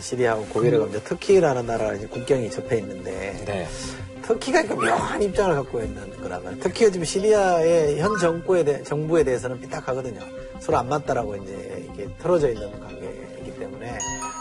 시리아하고 0.00 0.44
고개를 0.46 0.78
가면 0.78 1.02
터키라는 1.02 1.66
나라가 1.66 1.94
이제 1.94 2.06
국경이 2.06 2.50
접해 2.50 2.78
있는데 2.78 3.42
네. 3.44 3.66
터키가 4.22 4.60
이렇게 4.60 4.74
묘한 4.74 5.20
입장을 5.20 5.54
갖고 5.56 5.82
있는 5.82 6.20
거라면 6.22 6.60
터키가 6.60 6.90
지금 6.90 7.04
시리아의 7.04 7.98
현 7.98 8.16
정부에, 8.18 8.62
대, 8.62 8.82
정부에 8.84 9.24
대해서는 9.24 9.60
삐딱하거든요. 9.60 10.20
서로 10.60 10.78
안 10.78 10.88
맞다라고 10.88 11.36
이제 11.36 11.88
이게 11.92 12.08
틀어져 12.20 12.50
있는 12.50 12.70
때문에 12.70 12.88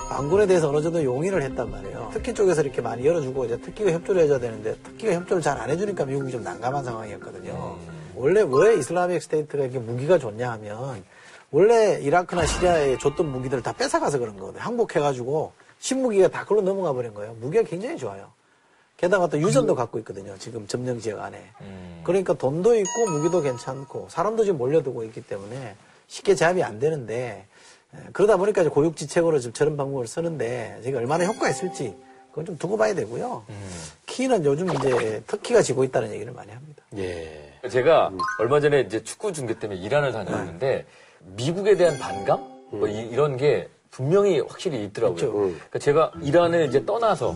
반군에 0.10 0.48
대해서 0.48 0.70
어느 0.70 0.82
정도 0.82 1.04
용인을 1.04 1.42
했단 1.44 1.70
말이에요. 1.70 2.10
터키 2.14 2.34
쪽에서 2.34 2.62
이렇게 2.62 2.82
많이 2.82 3.06
열어주고 3.06 3.46
이제 3.46 3.60
터키가 3.62 3.92
협조를 3.92 4.24
해줘야 4.24 4.40
되는데 4.40 4.76
터키가 4.84 5.14
협조를 5.14 5.42
잘 5.44 5.58
안 5.58 5.70
해주니까 5.70 6.06
미국이 6.06 6.32
좀 6.32 6.44
난감한 6.44 6.84
상황이었거든요. 6.84 7.78
원래 8.16 8.44
왜 8.48 8.76
Islamic 8.78 9.22
State가 9.24 9.64
이렇게 9.64 9.80
무기가 9.80 10.18
좋냐 10.18 10.52
하면 10.54 11.04
원래 11.52 12.00
이라크나 12.02 12.46
시리아에 12.46 12.98
줬던 13.00 13.28
무기들을 13.30 13.64
다 13.64 13.74
뺏어가서 13.74 14.20
그런 14.20 14.38
거거든요. 14.38 14.62
항복해가지고 14.64 15.52
신무기가 15.80 16.28
다 16.30 16.44
그걸로 16.44 16.62
넘어가 16.62 16.94
버린 16.94 17.14
거예요. 17.14 17.36
무기가 17.40 17.64
굉장히 17.64 17.98
좋아요. 17.98 18.32
게다가 18.98 19.28
또 19.28 19.40
유전도 19.40 19.76
갖고 19.76 20.00
있거든요. 20.00 20.36
지금 20.40 20.66
점령 20.68 21.00
지역 21.00 21.20
안에. 21.22 21.44
그러니까 22.04 22.34
돈도 22.34 22.76
있고 22.76 23.06
무기도 23.12 23.42
괜찮고 23.42 24.08
사람도 24.10 24.44
지금 24.46 24.58
몰려들고 24.58 25.04
있기 25.06 25.22
때문에 25.22 25.76
쉽게 26.08 26.34
제압이 26.36 26.64
안 26.64 26.80
되는데 26.80 27.16
에, 27.16 27.46
그러다 28.14 28.38
보니까 28.38 28.62
이제 28.62 28.70
고육지책으로 28.70 29.40
지금 29.40 29.54
저런 29.54 29.78
방법을 29.78 30.08
쓰는데 30.08 30.80
제가 30.84 31.00
얼마나 31.00 31.26
효과가 31.26 31.50
있을지 31.50 31.96
그건 32.30 32.46
좀 32.46 32.58
두고 32.58 32.78
봐야 32.78 32.94
되고요. 32.94 33.44
키는 34.06 34.46
요즘 34.46 34.72
이제 34.74 35.24
터키가 35.28 35.62
지고 35.62 35.84
있다는 35.84 36.12
얘기를 36.14 36.32
많이 36.34 36.52
합니다. 36.52 36.84
예. 36.98 37.54
제가 37.70 38.12
얼마 38.40 38.60
전에 38.60 38.82
이제 38.82 39.04
축구 39.04 39.34
중계 39.34 39.58
때문에 39.58 39.80
이란을 39.80 40.12
다녀왔는데 40.12 40.86
미국에 41.36 41.76
대한 41.76 41.98
반감 41.98 42.40
뭐 42.70 42.88
이, 42.88 43.16
런게 43.16 43.70
분명히 43.90 44.40
확실히 44.42 44.84
있더라고요. 44.86 45.16
있죠. 45.16 45.32
그러니까 45.34 45.80
제가 45.80 46.12
이란을 46.22 46.68
이제 46.68 46.86
떠나서 46.86 47.36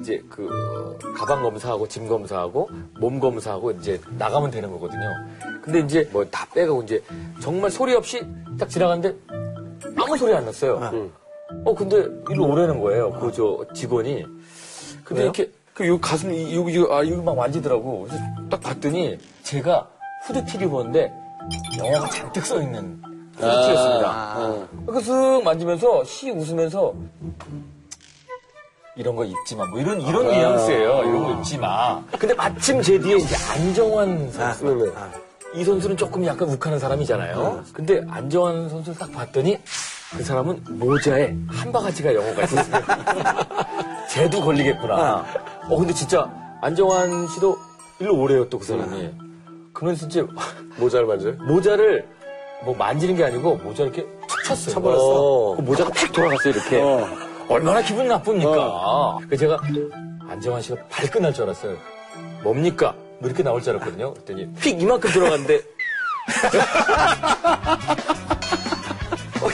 이제 0.00 0.22
그 0.28 0.46
어, 0.46 0.98
가방 1.14 1.42
검사하고 1.42 1.88
짐 1.88 2.06
검사하고 2.06 2.68
몸 3.00 3.18
검사하고 3.18 3.70
이제 3.72 3.98
나가면 4.18 4.50
되는 4.50 4.70
거거든요. 4.70 5.08
근데 5.62 5.80
이제 5.80 6.06
뭐 6.12 6.24
다 6.30 6.46
빼가고 6.54 6.82
이제 6.82 7.02
정말 7.40 7.70
소리 7.70 7.94
없이 7.94 8.26
딱 8.58 8.68
지나갔는데 8.68 9.16
아무 9.96 10.16
소리 10.16 10.34
안 10.34 10.44
났어요. 10.44 11.10
어 11.64 11.74
근데 11.74 11.96
일로 12.30 12.46
오라는 12.46 12.80
거예요. 12.80 13.10
그 13.12 13.30
저 13.32 13.64
직원이. 13.74 14.24
근데 15.04 15.22
왜요? 15.22 15.32
이렇게 15.32 15.50
그 15.74 15.86
요 15.86 15.98
가슴 16.00 16.32
이- 16.32 16.54
여기 16.56 16.76
여기 16.78 16.92
아 16.92 16.98
여기 16.98 17.16
막 17.16 17.34
만지더라고. 17.36 18.06
그래서 18.08 18.22
딱 18.50 18.60
봤더니 18.60 19.18
제가 19.42 19.88
후드티를 20.26 20.66
입었는데 20.66 21.12
영어가 21.78 22.08
잔뜩 22.08 22.44
써 22.46 22.60
있는 22.62 23.00
후드티였습니다. 23.36 24.66
그래서 24.86 25.12
쓱 25.12 25.42
만지면서 25.42 26.04
시 26.04 26.30
웃으면서 26.30 26.94
이런 28.96 29.16
거 29.16 29.24
입지 29.24 29.56
마. 29.56 29.64
뭐 29.66 29.80
이런 29.80 30.00
이런 30.00 30.28
뉘앙스예요. 30.28 30.98
이런 31.04 31.22
거 31.24 31.32
입지 31.32 31.58
마. 31.58 32.02
근데 32.18 32.34
마침 32.34 32.80
제 32.82 32.98
뒤에 32.98 33.16
이제 33.16 33.34
안정환 33.52 34.30
선수. 34.30 34.64
네, 34.66 34.84
네. 34.84 34.90
이 35.54 35.64
선수는 35.64 35.96
조금 35.96 36.24
약간 36.24 36.48
욱하는 36.48 36.78
사람이잖아요. 36.78 37.62
근데 37.72 38.02
안정환 38.08 38.68
선수를 38.68 38.98
딱 38.98 39.12
봤더니 39.12 39.58
그 40.16 40.22
사람은 40.24 40.64
모자에 40.70 41.34
한 41.48 41.72
바가지가 41.72 42.14
영어가 42.14 42.42
있었어요. 42.44 42.82
쟤도 44.10 44.40
걸리겠구나. 44.42 45.24
어, 45.68 45.76
근데 45.76 45.92
진짜 45.92 46.30
안정환 46.60 47.26
씨도 47.28 47.56
일로 47.98 48.16
오래요, 48.18 48.48
또 48.48 48.58
그 48.58 48.64
사람이. 48.64 49.10
그러면서 49.72 50.06
이제 50.06 50.24
모자를 50.78 51.06
만져요? 51.06 51.34
모자를 51.46 52.06
뭐 52.64 52.74
만지는 52.76 53.16
게 53.16 53.24
아니고 53.24 53.56
모자를 53.56 53.92
이렇게 53.92 54.08
툭 54.26 54.44
쳤어요. 54.44 54.74
쳐버렸어? 54.74 55.54
그 55.56 55.62
모자가 55.62 55.90
탁 55.90 56.12
돌아갔어요, 56.12 56.52
이렇게. 56.52 56.80
얼마나 57.48 57.82
기분 57.82 58.08
나쁩니까? 58.08 59.18
그래서 59.26 59.36
제가 59.46 59.58
안정환 60.28 60.62
씨가 60.62 60.76
발끈할 60.90 61.32
줄 61.34 61.44
알았어요. 61.44 61.76
뭡니까? 62.42 62.94
뭐 63.22 63.28
이렇게 63.28 63.42
나올 63.44 63.62
줄 63.62 63.76
알았거든요. 63.76 64.12
그랬더니 64.14 64.48
휙 64.60 64.82
이만큼 64.82 65.10
들어갔는데 65.10 65.54
어, 69.40 69.46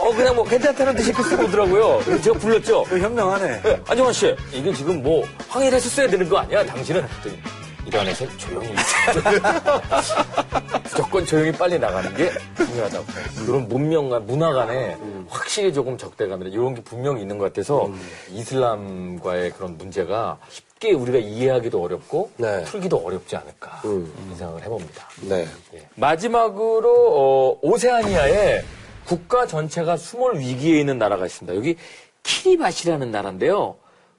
어, 0.00 0.12
그냥 0.14 0.34
뭐 0.34 0.44
괜찮다는 0.44 0.96
듯이 0.96 1.10
이렇게 1.10 1.22
쓰고 1.22 1.44
오더라고요. 1.44 2.00
그래서 2.04 2.22
제가 2.22 2.38
불렀죠. 2.38 2.82
그 2.84 2.98
현명하네. 2.98 3.62
네, 3.62 3.82
안정환 3.88 4.12
씨, 4.12 4.34
이게 4.52 4.72
지금 4.72 5.02
뭐 5.02 5.24
항의를 5.48 5.76
했었어야 5.76 6.08
되는 6.08 6.28
거 6.28 6.38
아니야? 6.38 6.64
당신은 6.66 7.06
그랬더니 7.06 7.38
이란에서 7.86 8.26
조용히 8.36 8.74
무조건 10.82 11.24
조용히 11.26 11.52
빨리 11.52 11.78
나가는 11.78 12.12
게 12.16 12.32
중요하다고. 12.56 13.04
그런 13.46 13.68
문명과 13.68 14.20
문화 14.20 14.52
간에 14.52 14.96
확실히 15.28 15.72
조금 15.72 15.96
적대감이나 15.96 16.50
이런 16.50 16.74
게 16.74 16.82
분명히 16.82 17.22
있는 17.22 17.38
것 17.38 17.44
같아서 17.52 17.90
이슬람과의 18.30 19.52
그런 19.52 19.78
문제가 19.78 20.38
쉽게 20.84 20.92
우리가 20.92 21.18
이해하기도 21.18 21.82
어렵고 21.82 22.30
네. 22.36 22.62
풀기도 22.64 22.98
어렵지 22.98 23.34
않을까 23.36 23.80
이 23.84 24.36
생각을 24.36 24.62
해봅니다. 24.62 25.08
네. 25.22 25.46
예. 25.74 25.88
마지막으로 25.94 26.92
어, 26.92 27.58
오세아니아에 27.62 28.62
국가 29.06 29.46
전체가 29.46 29.96
수몰 29.96 30.38
위기에 30.38 30.80
있는 30.80 30.98
나라가 30.98 31.24
있습니다. 31.26 31.56
여기 31.56 31.76
키리바시라는 32.22 33.10
나라인데요. 33.10 33.76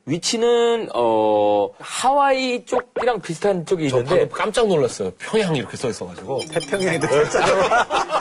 위치는 0.08 0.90
어, 0.94 1.70
하와이 1.80 2.66
쪽이랑 2.66 3.22
비슷한 3.22 3.66
쪽이 3.66 3.90
저 3.90 3.98
있는데 3.98 4.20
방금 4.20 4.38
깜짝 4.38 4.68
놀랐어요. 4.68 5.12
평양 5.18 5.56
이렇게 5.56 5.78
써 5.78 5.90
있어가지고. 5.90 6.42
태평양이 6.52 7.00
됐잖아요. 7.00 7.64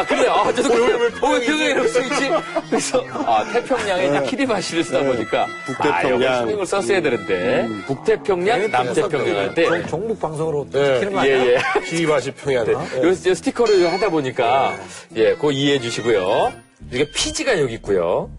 아 0.00 0.04
그래요. 0.06 0.30
아, 0.32 0.52
저도 0.52 0.72
왜, 0.72 0.92
왜, 0.94 1.00
왜 1.04 1.10
평양이라고 1.10 1.88
써있지? 1.88 2.30
그래서 2.70 3.04
아 3.26 3.44
태평양에 3.52 4.06
이제 4.06 4.22
키리바시를 4.22 4.84
쓰다 4.84 5.02
보니까 5.02 5.46
북태평양. 5.66 6.32
아, 6.32 6.38
신경을 6.38 6.66
썼어야 6.66 7.02
되는데 7.02 7.68
북태평양, 7.86 8.70
남태평양 8.70 9.36
할 9.36 9.54
때. 9.54 9.64
종- 9.66 9.86
종북 9.86 10.20
방송으로 10.20 10.66
네. 10.70 10.94
시키는 10.94 11.12
거 11.12 11.20
아니야? 11.20 11.44
예, 11.44 11.54
예. 11.54 11.60
키리바시 11.88 12.30
평양. 12.32 12.64
네. 12.64 12.72
여기서 12.72 13.10
이제 13.12 13.34
스티커를 13.34 13.92
하다 13.92 14.08
보니까, 14.08 14.76
예, 15.16 15.34
그거 15.34 15.50
이해해 15.52 15.80
주시고요. 15.80 16.52
이게 16.90 17.10
피지가 17.10 17.60
여기 17.60 17.74
있고요. 17.74 18.30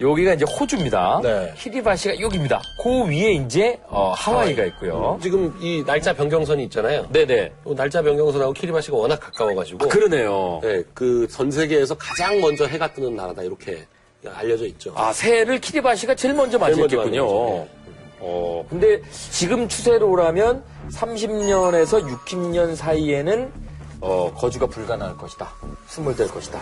여기가 0.00 0.34
이제 0.34 0.44
호주입니다. 0.44 1.20
네. 1.22 1.52
키리바시가 1.56 2.20
여기입니다. 2.20 2.62
그 2.82 3.04
위에 3.06 3.32
이제, 3.32 3.78
어, 3.88 4.12
하와이가 4.16 4.64
있고요. 4.66 5.18
지금 5.22 5.54
이 5.60 5.84
날짜 5.84 6.12
변경선이 6.12 6.64
있잖아요. 6.64 7.06
네네. 7.12 7.52
이 7.66 7.74
날짜 7.74 8.02
변경선하고 8.02 8.52
키리바시가 8.52 8.96
워낙 8.96 9.18
가까워가지고. 9.20 9.88
그러네요. 9.88 10.60
네, 10.62 10.82
그 10.94 11.26
전 11.30 11.50
세계에서 11.50 11.94
가장 11.96 12.40
먼저 12.40 12.66
해가 12.66 12.92
뜨는 12.92 13.14
나라다 13.16 13.42
이렇게 13.42 13.86
알려져 14.34 14.66
있죠. 14.66 14.92
아, 14.96 15.12
새해를 15.12 15.60
키리바시가 15.60 16.14
제일 16.14 16.34
먼저 16.34 16.58
제일 16.58 16.76
먼저 16.76 16.96
맞이했겠군요. 16.96 17.22
맞이했죠. 17.24 17.68
어, 18.22 18.66
근데 18.68 19.00
지금 19.30 19.66
추세로라면 19.68 20.62
30년에서 20.92 22.06
60년 22.06 22.76
사이에는 22.76 23.50
어, 24.02 24.32
거주가 24.34 24.66
불가능할 24.66 25.16
것이다. 25.16 25.48
스물될 25.88 26.28
것이다. 26.28 26.60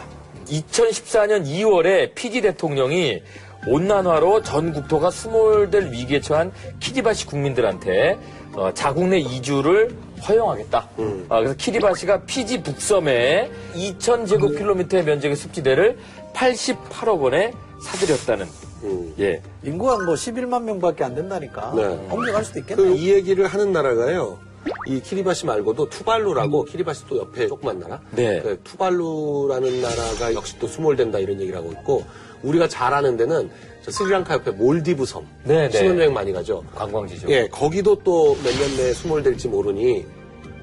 2014년 0.50 1.44
2월에 1.44 2.14
피지 2.14 2.40
대통령이 2.40 3.22
온난화로 3.66 4.42
전 4.42 4.72
국토가 4.72 5.10
수몰될 5.10 5.90
위기에 5.92 6.20
처한 6.20 6.52
키리바시 6.80 7.26
국민들한테 7.26 8.16
어, 8.54 8.72
자국 8.72 9.08
내 9.08 9.18
이주를 9.18 9.94
허용하겠다. 10.26 10.88
아, 11.28 11.38
그래서 11.38 11.54
키리바시가 11.56 12.24
피지 12.24 12.62
북섬에 12.62 13.50
2,000제곱킬로미터의 13.74 15.04
면적의 15.04 15.36
습지대를 15.36 15.98
88억 16.34 17.20
원에 17.20 17.52
사들였다는 17.82 18.46
음. 18.84 19.14
예. 19.18 19.42
인구가 19.62 19.96
뭐 19.98 20.14
11만 20.14 20.62
명밖에 20.62 21.04
안 21.04 21.14
된다니까. 21.14 21.72
네. 21.74 21.84
엄청날 22.10 22.44
수도 22.44 22.60
그 22.64 22.72
있겠네. 22.72 22.94
이 22.94 23.10
얘기를 23.12 23.46
하는 23.46 23.72
나라가요. 23.72 24.38
이 24.86 25.00
키리바시 25.00 25.46
말고도 25.46 25.88
투발루라고 25.90 26.64
키리바시 26.64 27.06
또 27.08 27.18
옆에 27.18 27.46
조그만 27.48 27.78
나라. 27.78 28.00
네. 28.12 28.40
그 28.40 28.60
투발루라는 28.64 29.80
나라가 29.82 30.34
역시 30.34 30.58
또 30.58 30.66
수몰된다 30.66 31.18
이런 31.18 31.40
얘기를 31.40 31.58
하고 31.58 31.72
있고 31.72 32.04
우리가 32.42 32.68
잘 32.68 32.92
아는 32.94 33.16
데는 33.16 33.50
저 33.82 33.90
스리랑카 33.90 34.34
옆에 34.34 34.50
몰디브 34.52 35.04
섬. 35.06 35.26
네, 35.44 35.68
네. 35.68 35.78
신혼여행 35.78 36.12
많이 36.12 36.32
가죠. 36.32 36.64
관광지죠. 36.74 37.28
예, 37.30 37.48
거기도 37.48 37.94
또 38.02 38.34
몇 38.42 38.58
년 38.58 38.76
내에 38.76 38.92
수몰될지 38.92 39.48
모르니 39.48 40.04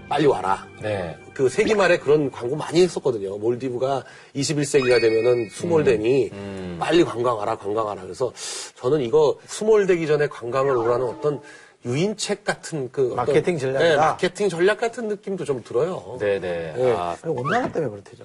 빨리 0.07 0.25
와라. 0.27 0.65
네. 0.81 1.17
그 1.33 1.49
세기 1.49 1.73
말에 1.73 1.97
그런 1.97 2.29
광고 2.31 2.55
많이 2.55 2.81
했었거든요. 2.83 3.37
몰디브가 3.37 4.03
21세기가 4.35 5.01
되면은 5.01 5.49
수몰되니 5.49 6.29
음. 6.31 6.77
빨리 6.79 7.03
관광 7.03 7.37
와라, 7.37 7.55
관광 7.57 7.87
와라. 7.87 8.03
그래서 8.03 8.31
저는 8.75 9.01
이거 9.01 9.35
수몰되기 9.47 10.05
전에 10.07 10.27
관광을 10.27 10.77
오라는 10.77 11.05
어떤 11.07 11.41
유인책 11.85 12.43
같은 12.43 12.89
그 12.91 13.13
마케팅 13.15 13.57
전략이다. 13.57 13.89
네, 13.89 13.95
마케팅 13.95 14.49
전략 14.49 14.79
같은 14.79 15.07
느낌도 15.07 15.45
좀 15.45 15.63
들어요. 15.63 16.17
네네. 16.19 16.73
네. 16.75 16.95
아, 16.97 17.15
아니, 17.21 17.33
온난화 17.33 17.71
때문에 17.71 17.91
그렇대죠. 17.91 18.23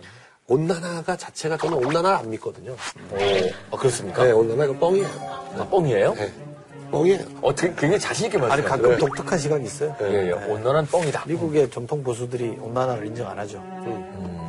온난화가 0.48 1.16
자체가 1.16 1.58
저는 1.58 1.84
온난화 1.84 2.18
안 2.18 2.30
믿거든요. 2.30 2.72
오, 2.72 3.16
아, 3.76 3.78
그렇습니까? 3.78 4.24
네, 4.24 4.32
온난화 4.32 4.64
이거 4.64 4.78
뻥이에요. 4.78 5.06
아, 5.58 5.66
뻥이에요? 5.70 6.14
네, 6.14 6.32
뻥이에요. 6.90 7.20
어, 7.42 7.54
되게, 7.54 7.74
굉장히 7.74 8.00
자신 8.00 8.26
있게 8.26 8.38
아니 8.38 8.48
말씀하세요. 8.48 8.82
가끔 8.82 8.98
독특한 8.98 9.38
시각이 9.38 9.64
있어요. 9.64 9.94
예, 10.00 10.28
예. 10.28 10.32
온난화는 10.32 10.86
뻥이다. 10.86 11.24
미국의 11.26 11.70
정통 11.70 12.02
보수들이 12.02 12.56
온난화를 12.60 13.06
인정 13.06 13.28
안 13.28 13.38
하죠. 13.38 13.62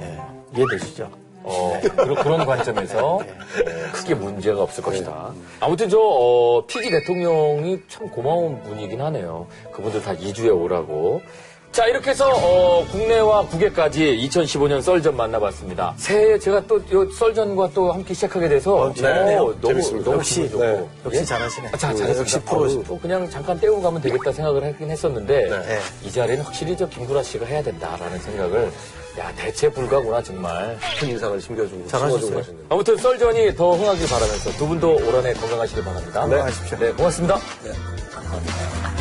예. 0.02 0.20
이해되시죠? 0.58 1.12
어, 1.44 1.80
그런, 1.96 2.16
그런 2.16 2.46
관점에서 2.46 3.16
어, 3.16 3.20
크게 3.94 4.14
문제가 4.16 4.62
없을 4.62 4.84
것이다. 4.84 5.32
아무튼 5.60 5.90
저, 5.90 5.98
어, 6.00 6.66
피기 6.66 6.90
대통령이 6.90 7.80
참 7.88 8.10
고마운 8.10 8.62
분이긴 8.64 9.02
하네요. 9.02 9.48
그분들 9.72 10.02
다 10.02 10.16
2주에 10.16 10.56
오라고. 10.56 11.22
자, 11.72 11.86
이렇게 11.86 12.10
해서, 12.10 12.28
어, 12.30 12.86
국내와 12.92 13.44
국외까지 13.48 14.18
2015년 14.30 14.82
썰전 14.82 15.16
만나봤습니다. 15.16 15.94
새해에 15.96 16.38
제가 16.38 16.68
또, 16.68 16.82
요 16.92 17.10
썰전과 17.12 17.70
또 17.74 17.94
함께 17.94 18.14
시작하게 18.14 18.50
돼서. 18.50 18.76
어, 18.76 18.94
재밌네요. 18.94 19.38
너무, 19.62 19.68
재밌습니다. 19.68 20.04
너무 20.04 20.18
역시, 20.18 20.42
기분 20.42 20.52
좋고. 20.52 20.64
네. 20.66 20.88
역시 21.06 21.20
예? 21.22 21.24
잘하시네. 21.24 21.68
아, 21.70 21.72
자, 21.72 21.78
잘했습니다. 21.94 22.20
역시 22.20 22.40
프로시. 22.42 22.84
또 22.84 23.00
그냥 23.00 23.30
잠깐 23.30 23.58
때우고 23.58 23.82
가면 23.82 24.02
되겠다 24.02 24.34
생각을 24.34 24.66
하긴 24.66 24.92
했었는데 24.92 25.50
네. 25.50 25.80
이 26.04 26.12
자리는 26.12 26.42
확실히 26.44 26.76
저 26.76 26.90
김구라 26.90 27.24
씨가 27.24 27.46
해야 27.46 27.64
된다라는 27.64 28.20
생각을 28.20 28.70
야 29.20 29.32
대체 29.36 29.70
불가구나 29.70 30.22
정말. 30.22 30.78
큰 31.00 31.10
인상을 31.10 31.42
심겨주고 31.42 31.88
잘하셨어요. 31.88 32.42
아무튼 32.70 32.98
썰전이 32.98 33.56
더 33.56 33.74
흥하길 33.74 34.08
바라면서 34.08 34.52
두 34.52 34.68
분도 34.68 34.96
올 34.96 35.16
한해 35.16 35.34
건강하시길 35.34 35.84
바랍니다. 35.84 36.22
건강하십시오. 36.22 36.78
네, 36.80 36.92
고맙습니다. 36.94 37.36
네. 37.64 37.72
감사합니다. 38.14 39.01